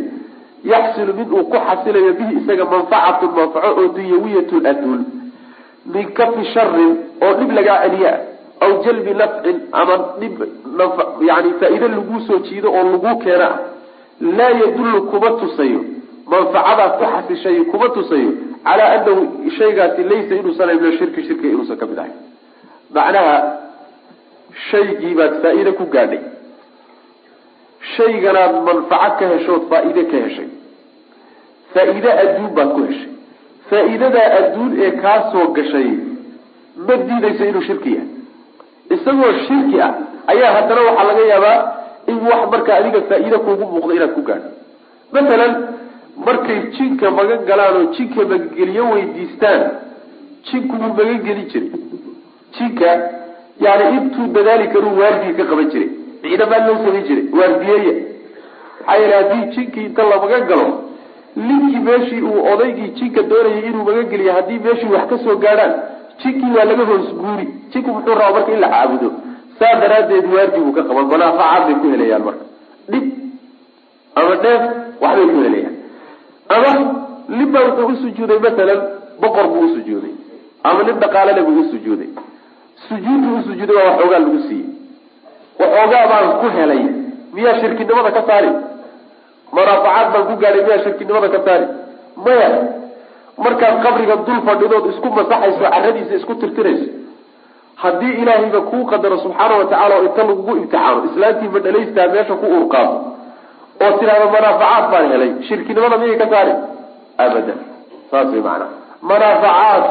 yaxsilu 0.72 1.12
mid 1.18 1.28
uu 1.38 1.44
ku 1.52 1.58
xasilayo 1.68 2.12
bihi 2.18 2.32
isaga 2.40 2.64
manfacatun 2.72 3.30
manfaco 3.38 3.68
oo 3.80 3.88
dunyawiyatun 3.98 4.66
adduun 4.72 5.02
min 5.94 6.06
kafi 6.18 6.44
sharin 6.54 6.92
oo 7.26 7.32
dhib 7.40 7.50
lagaa 7.58 7.78
celiya 7.84 8.12
aw 8.64 8.72
jalbi 8.84 9.12
nafcin 9.20 9.56
ama 9.80 9.96
dhib 10.20 10.36
yani 11.28 11.50
faa-iide 11.60 11.88
laguu 11.96 12.20
soo 12.28 12.38
jiido 12.48 12.68
oo 12.78 12.84
laguu 12.92 13.16
keena 13.24 13.48
ah 13.54 13.58
laa 14.38 14.52
yadullu 14.62 14.98
kuma 15.10 15.30
tusayo 15.40 15.80
manfacadaas 16.32 16.92
ku 17.00 17.04
xasishay 17.14 17.58
kuma 17.72 17.88
tusayo 17.96 18.30
calaa 18.66 18.88
anahu 18.96 19.50
shaygaasi 19.58 20.02
laysa 20.12 20.34
inuusan 20.40 20.70
min 20.80 20.86
ashirki 20.92 21.20
shirkiga 21.28 21.52
inuusan 21.54 21.76
ka 21.80 21.86
mid 21.90 21.98
ahay 22.04 22.14
macnaha 22.96 23.36
shaygii 24.70 25.14
baad 25.18 25.32
faa-iide 25.42 25.72
ku 25.78 25.84
gaadhay. 25.94 26.22
Shayganaad 27.96 28.54
manfaco 28.66 29.16
ka 29.18 29.26
heshood 29.32 29.62
faa-iide 29.70 30.02
ka 30.10 30.16
heshay. 30.24 30.48
Faa-iide 31.74 32.10
adduun 32.22 32.50
baad 32.56 32.70
ku 32.76 32.80
heshay. 32.88 33.10
Faa-iidadaa 33.70 34.28
adduun 34.38 34.72
ee 34.84 34.90
kaa 35.02 35.18
soo 35.32 35.46
gashay 35.56 35.88
ma 36.86 36.94
diidayso 37.06 37.44
inuu 37.50 37.64
shirki 37.68 37.90
yahay 37.96 38.08
isagoo 38.94 39.32
shirki 39.46 39.80
ah 39.86 39.92
ayaa 40.32 40.52
haddana 40.56 40.80
waxaa 40.88 41.06
laga 41.10 41.24
yaabaa 41.32 41.58
in 42.10 42.18
wax 42.28 42.40
marka 42.52 42.70
adiga 42.78 43.00
faa-iide 43.08 43.38
kuugu 43.44 43.64
muuqdo 43.72 43.92
inaad 43.94 44.12
ku 44.16 44.22
gaadho. 44.28 44.48
Masalan 45.12 45.52
markay 46.26 46.58
jinka 46.76 47.10
magan 47.18 47.40
galaan 47.48 47.76
oo 47.80 47.84
jinka 47.96 48.20
magangeliyo 48.30 48.84
weydiistaan 48.94 49.62
jinku 50.48 50.74
wuu 50.80 50.88
magangeli 50.98 51.44
jiray. 51.50 51.70
Jinka 52.56 52.88
yani 53.64 53.84
intuu 53.96 54.26
dadaali 54.36 54.66
karuu 54.72 54.98
waardiga 55.00 55.34
ka 55.44 55.50
qaban 55.50 55.68
jiray 55.72 55.88
ciidamaa 56.22 56.60
loo 56.66 56.76
samayn 56.84 57.04
jiray 57.08 57.24
waardiyeeya 57.38 57.94
maxaa 58.86 58.96
yeele 59.00 59.14
haddii 59.20 59.44
jinkii 59.54 59.84
inta 59.88 60.02
la 60.10 60.16
magan 60.22 60.44
galo 60.50 60.66
ninkii 61.36 61.80
meeshii 61.88 62.22
uu 62.30 62.40
odaygii 62.52 62.88
jinka 62.98 63.22
doonayay 63.30 63.66
inuu 63.68 63.84
magangeliya 63.88 64.32
haddii 64.38 64.58
meeshii 64.66 64.90
wax 64.94 65.06
ka 65.10 65.18
soo 65.24 65.36
gaadhaan 65.44 65.72
jinkii 66.22 66.52
waa 66.56 66.64
laga 66.70 66.84
hoos 66.90 67.08
guuri. 67.20 67.46
Jinku 67.72 67.90
muxuu 67.94 68.14
rabaa 68.20 68.32
marka 68.36 68.52
in 68.54 68.60
la 68.64 68.68
caabudo. 68.74 69.08
Saa 69.58 69.74
daraaddeed 69.80 70.26
waardi 70.34 70.58
buu 70.64 70.72
ka 70.76 70.82
qaban 70.88 71.06
manaafacaad 71.12 71.62
bay 71.68 71.76
ku 71.82 71.86
helayaan 71.92 72.22
marka. 72.28 72.44
Dhib 72.90 73.04
ama 74.20 74.34
dheef 74.44 74.62
waxbay 75.02 75.26
ku 75.32 75.38
helayaan. 75.46 75.74
Ama 76.54 76.70
ninbaa 77.38 77.64
wuxuu 77.68 77.86
usujuuday 77.94 78.38
masalan 78.46 78.80
boqor 79.22 79.46
buu 79.52 79.62
usujuuday 79.68 80.14
ama 80.68 80.80
nin 80.86 80.96
dhaqaalale 81.02 81.42
buu 81.46 81.60
usujuuday 81.64 82.08
sujuuddu 82.88 83.28
usujuuday 83.40 83.76
waa 83.76 83.88
waxoogaa 83.90 84.18
lagu 84.24 84.38
siiyey. 84.48 84.68
Waxoogaa 85.60 86.04
baan 86.12 86.26
ku 86.40 86.46
helay. 86.56 86.82
Miyaa 87.34 87.54
shirkinimada 87.60 88.10
ka 88.16 88.22
saari? 88.28 88.50
Manaafacaad 89.56 90.06
baan 90.12 90.24
ku 90.28 90.34
gaadhay 90.42 90.62
miyaa 90.66 90.82
shirkinimada 90.84 91.28
ka 91.34 91.40
saari? 91.46 91.66
Maya 92.24 92.48
markaad 93.44 93.76
qabriga 93.84 94.16
dul 94.26 94.40
fadhidood 94.48 94.84
isku 94.92 95.08
masaxayso 95.18 95.58
caradiisa 95.74 96.14
isku 96.20 96.34
tirtirayso 96.42 96.88
haddii 97.82 98.14
ilaahayba 98.22 98.60
kuu 98.70 98.84
qadaro 98.92 99.18
subxaana 99.24 99.54
watacaala 99.60 99.94
oo 99.98 100.04
inta 100.08 100.22
lagugu 100.30 100.52
imtixaano 100.60 100.98
islaantii 101.10 101.48
madhalaystaa 101.56 102.08
meesha 102.14 102.34
ku 102.42 102.46
urqaado 102.58 102.94
oo 103.84 103.92
tidhahdo 104.00 104.26
manaafacaad 104.36 104.84
baan 104.92 105.06
helay 105.12 105.30
shirkinimada 105.48 105.96
miyay 106.02 106.16
ka 106.22 106.26
saari 106.32 106.52
abadan 107.24 107.58
saas 108.10 108.28
way 108.32 108.40
macanaha 108.40 108.70
manaafacaad 109.10 109.84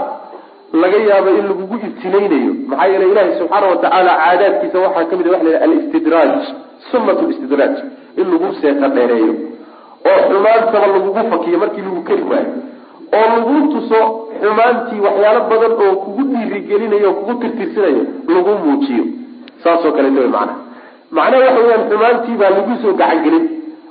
laga 0.84 0.98
yaabo 1.10 1.30
in 1.40 1.46
lagugu 1.52 1.76
ibtilaynayo 1.88 2.52
maxaa 2.70 2.88
yeele 2.92 3.06
ilahi 3.12 3.32
subxaana 3.40 3.68
watacaala 3.74 4.12
caadaadkiisa 4.24 4.78
waxaa 4.86 5.06
ka 5.12 5.16
mid 5.20 5.28
wa 5.34 5.40
la 5.48 5.62
alistidraaj 5.68 6.34
sunnat 6.92 7.20
listidraaj 7.30 7.76
in 8.22 8.26
lagu 8.34 8.48
seeta 8.62 8.88
dheereeyo 8.98 9.34
oo 10.12 10.20
xumaantaba 10.30 10.88
lagugu 10.96 11.22
fakiyo 11.34 11.58
markii 11.64 11.86
lagu 11.90 12.02
keri 12.10 12.24
waayo 12.32 12.52
oo 13.18 13.26
lagu 13.34 13.56
tuso 13.74 14.00
xumaantii 14.42 15.00
waxyaalo 15.06 15.42
badan 15.52 15.74
oo 15.84 15.94
kugu 16.04 16.24
dhiirigelinayo 16.32 17.08
oo 17.10 17.16
kugu 17.20 17.34
tirtirsinayo 17.42 18.04
lagu 18.36 18.52
muujiyo. 18.64 19.04
Saasoo 19.64 19.92
kaleeto 19.98 20.22
wy 20.26 20.28
macnaha. 20.38 20.60
Macnaha 21.18 21.44
waxa 21.46 21.62
weyaan 21.66 21.84
xumaantii 21.92 22.38
baa 22.42 22.50
lagu 22.58 22.74
soo 22.84 22.94
gacangelin. 23.02 23.46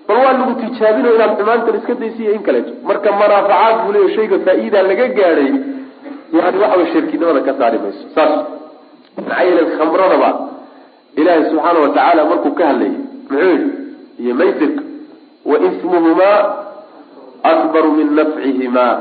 Bal 0.09 0.17
waa 0.25 0.33
lagu 0.39 0.53
tijaabinayo 0.61 1.15
inaad 1.19 1.33
xumaantan 1.39 1.77
iska 1.81 1.95
daysiiyo 2.03 2.33
in 2.37 2.43
kaleeto 2.47 2.71
marka 2.89 3.09
manaafacaad 3.21 3.77
buu 3.85 3.93
leeya 3.97 4.11
shayga 4.17 4.37
faa-iida 4.47 4.81
laga 4.89 5.07
gaadhay 5.19 5.49
yani 6.37 6.59
waxa 6.63 6.77
way 6.79 6.87
shirkinimada 6.93 7.41
ka 7.47 7.53
saari 7.59 7.79
mayso. 7.85 8.03
Saas. 8.15 8.33
Maxaa 9.17 9.43
yeele 9.47 9.63
khamradaba 9.79 10.31
ilaahay 11.21 11.45
subxaana 11.51 11.79
watacaala 11.85 12.23
markuu 12.31 12.53
ka 12.59 12.65
hadlayay 12.71 12.95
muxuu 13.31 13.49
yihi 13.51 13.69
iyo 14.25 14.35
maysirka 14.41 14.83
wa 15.51 15.57
ismuhumaa 15.69 16.39
akbaru 17.51 17.91
min 17.99 18.09
nafcihimaa 18.19 18.93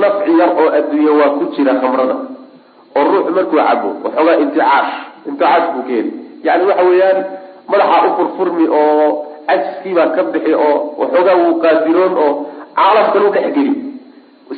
nafci 0.00 0.32
yar 0.40 0.50
oo 0.60 0.68
adduunya 0.78 1.12
waa 1.20 1.30
ku 1.38 1.44
jira 1.56 1.74
khamrada. 1.80 2.16
Oo 2.96 3.04
ruux 3.10 3.26
markuu 3.36 3.56
cabo 3.58 3.88
waxoogaa 4.04 4.36
inticaash 4.44 4.92
inticaash 5.28 5.66
buu 5.74 5.82
ka 5.86 5.92
heli 5.96 6.12
yani 6.46 6.64
waxa 6.68 6.84
weeyaan 6.90 7.18
madaxa 7.70 7.96
u 8.08 8.10
furfurmi 8.18 8.66
oo 8.80 9.06
cajiskiibaa 9.48 10.06
ka 10.16 10.22
bixi 10.32 10.52
oo 10.66 10.74
waxoogaa 11.00 11.36
wuu 11.42 11.54
qaadiroon 11.62 12.14
oo 12.24 12.32
caalamkan 12.78 13.22
u 13.28 13.30
dhexgeli 13.34 13.72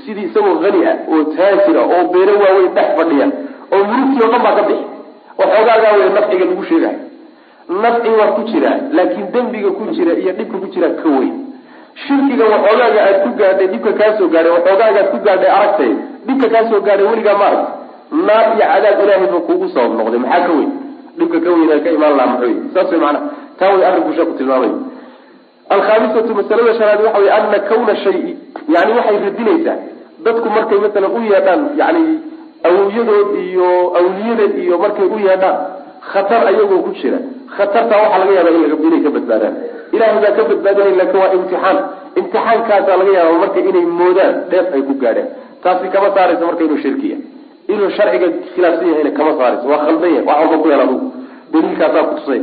sidii 0.05 0.26
isagoo 0.28 0.59
hani 0.64 0.80
ah 0.91 0.97
oo 1.12 1.22
taajira 1.37 1.82
oo 1.95 2.03
beero 2.12 2.32
waaweyn 2.43 2.72
dhex 2.76 2.89
fadhiya 2.99 3.26
oo 3.74 3.82
murugtii 3.91 4.22
o 4.26 4.28
dhan 4.32 4.43
baa 4.47 4.55
ka 4.59 4.62
bixi. 4.68 4.84
Waxoogaagaa 5.39 5.93
wey 5.99 6.09
nafciga 6.16 6.45
lagu 6.51 6.64
sheegayo 6.68 6.99
nafci 7.82 8.09
waa 8.20 8.30
ku 8.37 8.43
jira 8.51 8.70
laakiin 8.97 9.26
dembiga 9.34 9.70
ku 9.78 9.84
jira 9.97 10.12
iyo 10.22 10.32
dhibka 10.39 10.57
ku 10.62 10.66
jira 10.74 10.89
ka 11.01 11.09
weyn 11.18 11.34
shirkiga 12.05 12.45
waxoogaaga 12.53 13.01
aad 13.09 13.17
ku 13.25 13.31
gaadhay 13.41 13.67
dhibka 13.73 13.93
kaasoo 14.01 14.29
gaadhay 14.35 14.53
waxoogaaga 14.57 14.99
aad 15.03 15.09
ku 15.13 15.19
gaadhay 15.27 15.51
aragtay 15.59 15.93
dhibka 16.27 16.47
kaasoo 16.55 16.81
gaadhay 16.87 17.07
weligaa 17.13 17.37
ma 17.41 17.47
arag 17.51 17.67
naar 18.27 18.47
iyo 18.57 18.65
cadaab 18.73 18.99
ilaahay 19.05 19.29
ba 19.35 19.39
kuugu 19.49 19.67
sabab 19.75 19.93
noqday 19.99 20.21
maxaa 20.25 20.47
ka 20.47 20.53
weyn? 20.59 20.71
Dhibka 21.19 21.39
ka 21.45 21.51
weyn 21.57 21.81
ka 21.85 21.91
imaan 21.97 22.15
laha 22.19 22.29
maxoy 22.33 22.55
saas 22.75 22.91
way 22.93 23.01
maanaa 23.05 23.23
taa 23.59 23.71
way 23.75 23.85
arrinku 23.89 24.13
sheeku 24.17 24.33
tilmaamay. 24.39 24.73
Alkhaamisatu 25.75 26.35
masalada 26.39 26.75
shanaad 26.79 27.01
waxa 27.07 27.19
wey 27.23 27.31
ana 27.39 27.59
kawna 27.71 27.95
shayi 28.05 28.33
yani 28.75 28.93
waxay 28.99 29.17
radinaysaa 29.27 29.77
dadku 30.25 30.49
markay 30.57 30.79
masalan 30.85 31.11
u 31.17 31.21
yeedhaan 31.33 31.63
yani 31.81 32.05
awliyadood 32.69 33.29
iyo 33.47 33.69
awliyada 34.01 34.47
iyo 34.65 34.75
markay 34.85 35.07
u 35.15 35.19
yeedhaan 35.29 35.57
khatar 36.13 36.43
ayagoo 36.51 36.83
ku 36.87 36.93
jira. 37.01 37.19
Khatartaa 37.57 37.99
waxaa 38.05 38.19
laga 38.23 38.33
yaaba 38.39 38.51
inay 38.87 39.01
ka 39.07 39.11
badbaadaan 39.17 39.55
ilahay 39.95 40.18
baa 40.24 40.32
ka 40.39 40.43
badbaadinay 40.51 40.95
laakiin 41.01 41.20
waa 41.22 41.32
imtixaan. 41.39 41.78
Imtixaankaasaa 42.20 42.97
laga 43.01 43.12
yaaba 43.18 43.34
marka 43.43 43.61
inay 43.70 43.87
moodaan 44.01 44.34
dheef 44.51 44.66
ay 44.76 44.82
ku 44.89 44.95
gaadheen 45.03 45.28
taasi 45.62 45.89
kama 45.95 46.09
saaraysa 46.16 46.45
marka 46.49 46.62
inuu 46.66 46.78
shirkiya. 46.84 47.16
Inuu 47.72 47.91
sharciga 47.97 48.28
khilaafsan 48.55 48.89
yahayna 48.93 49.11
kama 49.18 49.32
saaraysa 49.39 49.64
waa 49.70 49.80
khaldan 49.87 50.11
yahay 50.16 50.26
wax 50.28 50.39
walba 50.43 50.57
ku 50.62 50.68
yaal 50.72 50.82
adugu. 50.87 51.07
Daliilkaasaa 51.53 52.05
kutusay 52.11 52.41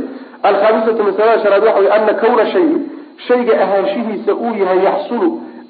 alkhaamisatu 0.48 1.02
masalada 1.08 1.42
shanaad 1.42 1.64
waxa 1.68 1.80
wey 1.84 1.90
ana 1.96 2.14
kawna 2.22 2.44
shayi 2.52 2.76
shayga 3.28 3.52
ahaanshihiisa 3.64 4.32
uu 4.44 4.52
yahay 4.62 4.80
yaxsulu 4.88 5.28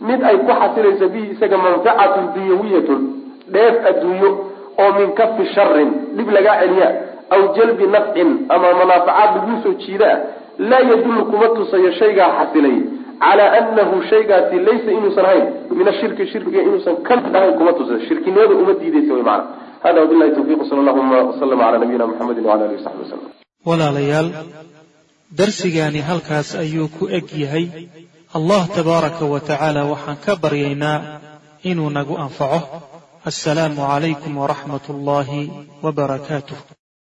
mid 0.08 0.20
ay 0.30 0.36
ku 0.46 0.52
xasilayso 0.60 1.06
bihi 1.14 1.26
isaga 1.34 1.56
manfacatun 1.64 2.24
dunyawiyatun 2.34 3.00
dheef 3.54 3.74
adduunyo 3.90 4.30
oo 4.82 4.90
min 4.98 5.08
kafi 5.18 5.44
sharin 5.54 5.90
dhib 6.16 6.28
lagaa 6.36 6.56
celiya 6.62 6.88
aw 7.34 7.40
jalbi 7.56 7.86
nafcin 7.94 8.30
ama 8.54 8.68
manaafacaad 8.80 9.30
laguu 9.36 9.56
soo 9.64 9.74
jiida 9.84 10.08
ah 10.14 10.18
laa 10.58 10.82
yadullu 10.90 11.24
kuma 11.30 11.48
tusayo 11.56 11.90
shaygaa 12.00 12.30
xasilay 12.38 12.76
calaa 13.24 13.50
anahu 13.58 14.02
shaygaasi 14.10 14.56
laysa 14.68 14.90
inuusan 14.98 15.24
ahayn 15.30 15.46
min 15.78 15.88
ashirki 15.92 16.26
shirkiga 16.32 16.60
inuusan 16.68 16.96
ka 17.06 17.16
mid 17.16 17.34
ahayn 17.40 17.54
kuma 17.58 17.72
tusayo 17.78 18.00
shirkinimada 18.08 18.54
uma 18.62 18.74
diideysa 18.80 19.12
wy 19.18 19.22
maana 19.22 19.44
hada 19.84 20.00
wabilahi 20.04 20.30
tawfiq 20.36 20.60
sala 20.68 20.80
allahuma 20.82 21.16
waslama 21.30 21.64
cala 21.64 21.78
nabiyina 21.82 22.06
muxamedi 22.10 22.40
wala 22.48 22.62
alihi 22.66 22.78
wasaxbi 22.80 23.02
wasalam 23.04 23.30
walaalayaal 23.68 24.28
darsigaani 25.40 26.00
halkaas 26.08 26.54
ayuu 26.54 26.88
ku 26.96 27.08
eg 27.18 27.26
yahay. 27.42 27.66
Allah 28.38 28.62
tabaaraka 28.76 29.24
wa 29.32 29.40
tacaala 29.40 29.82
waxaan 29.92 30.18
ka 30.24 30.32
baryaynaa 30.42 30.98
inuu 31.70 31.90
nagu 31.90 32.14
anfaco. 32.24 32.60
Assalaamu 33.30 33.80
calaykum 33.90 34.36
waraxmat 34.42 34.84
ullaahi 34.94 35.50
wabarakaatuh 35.84 36.83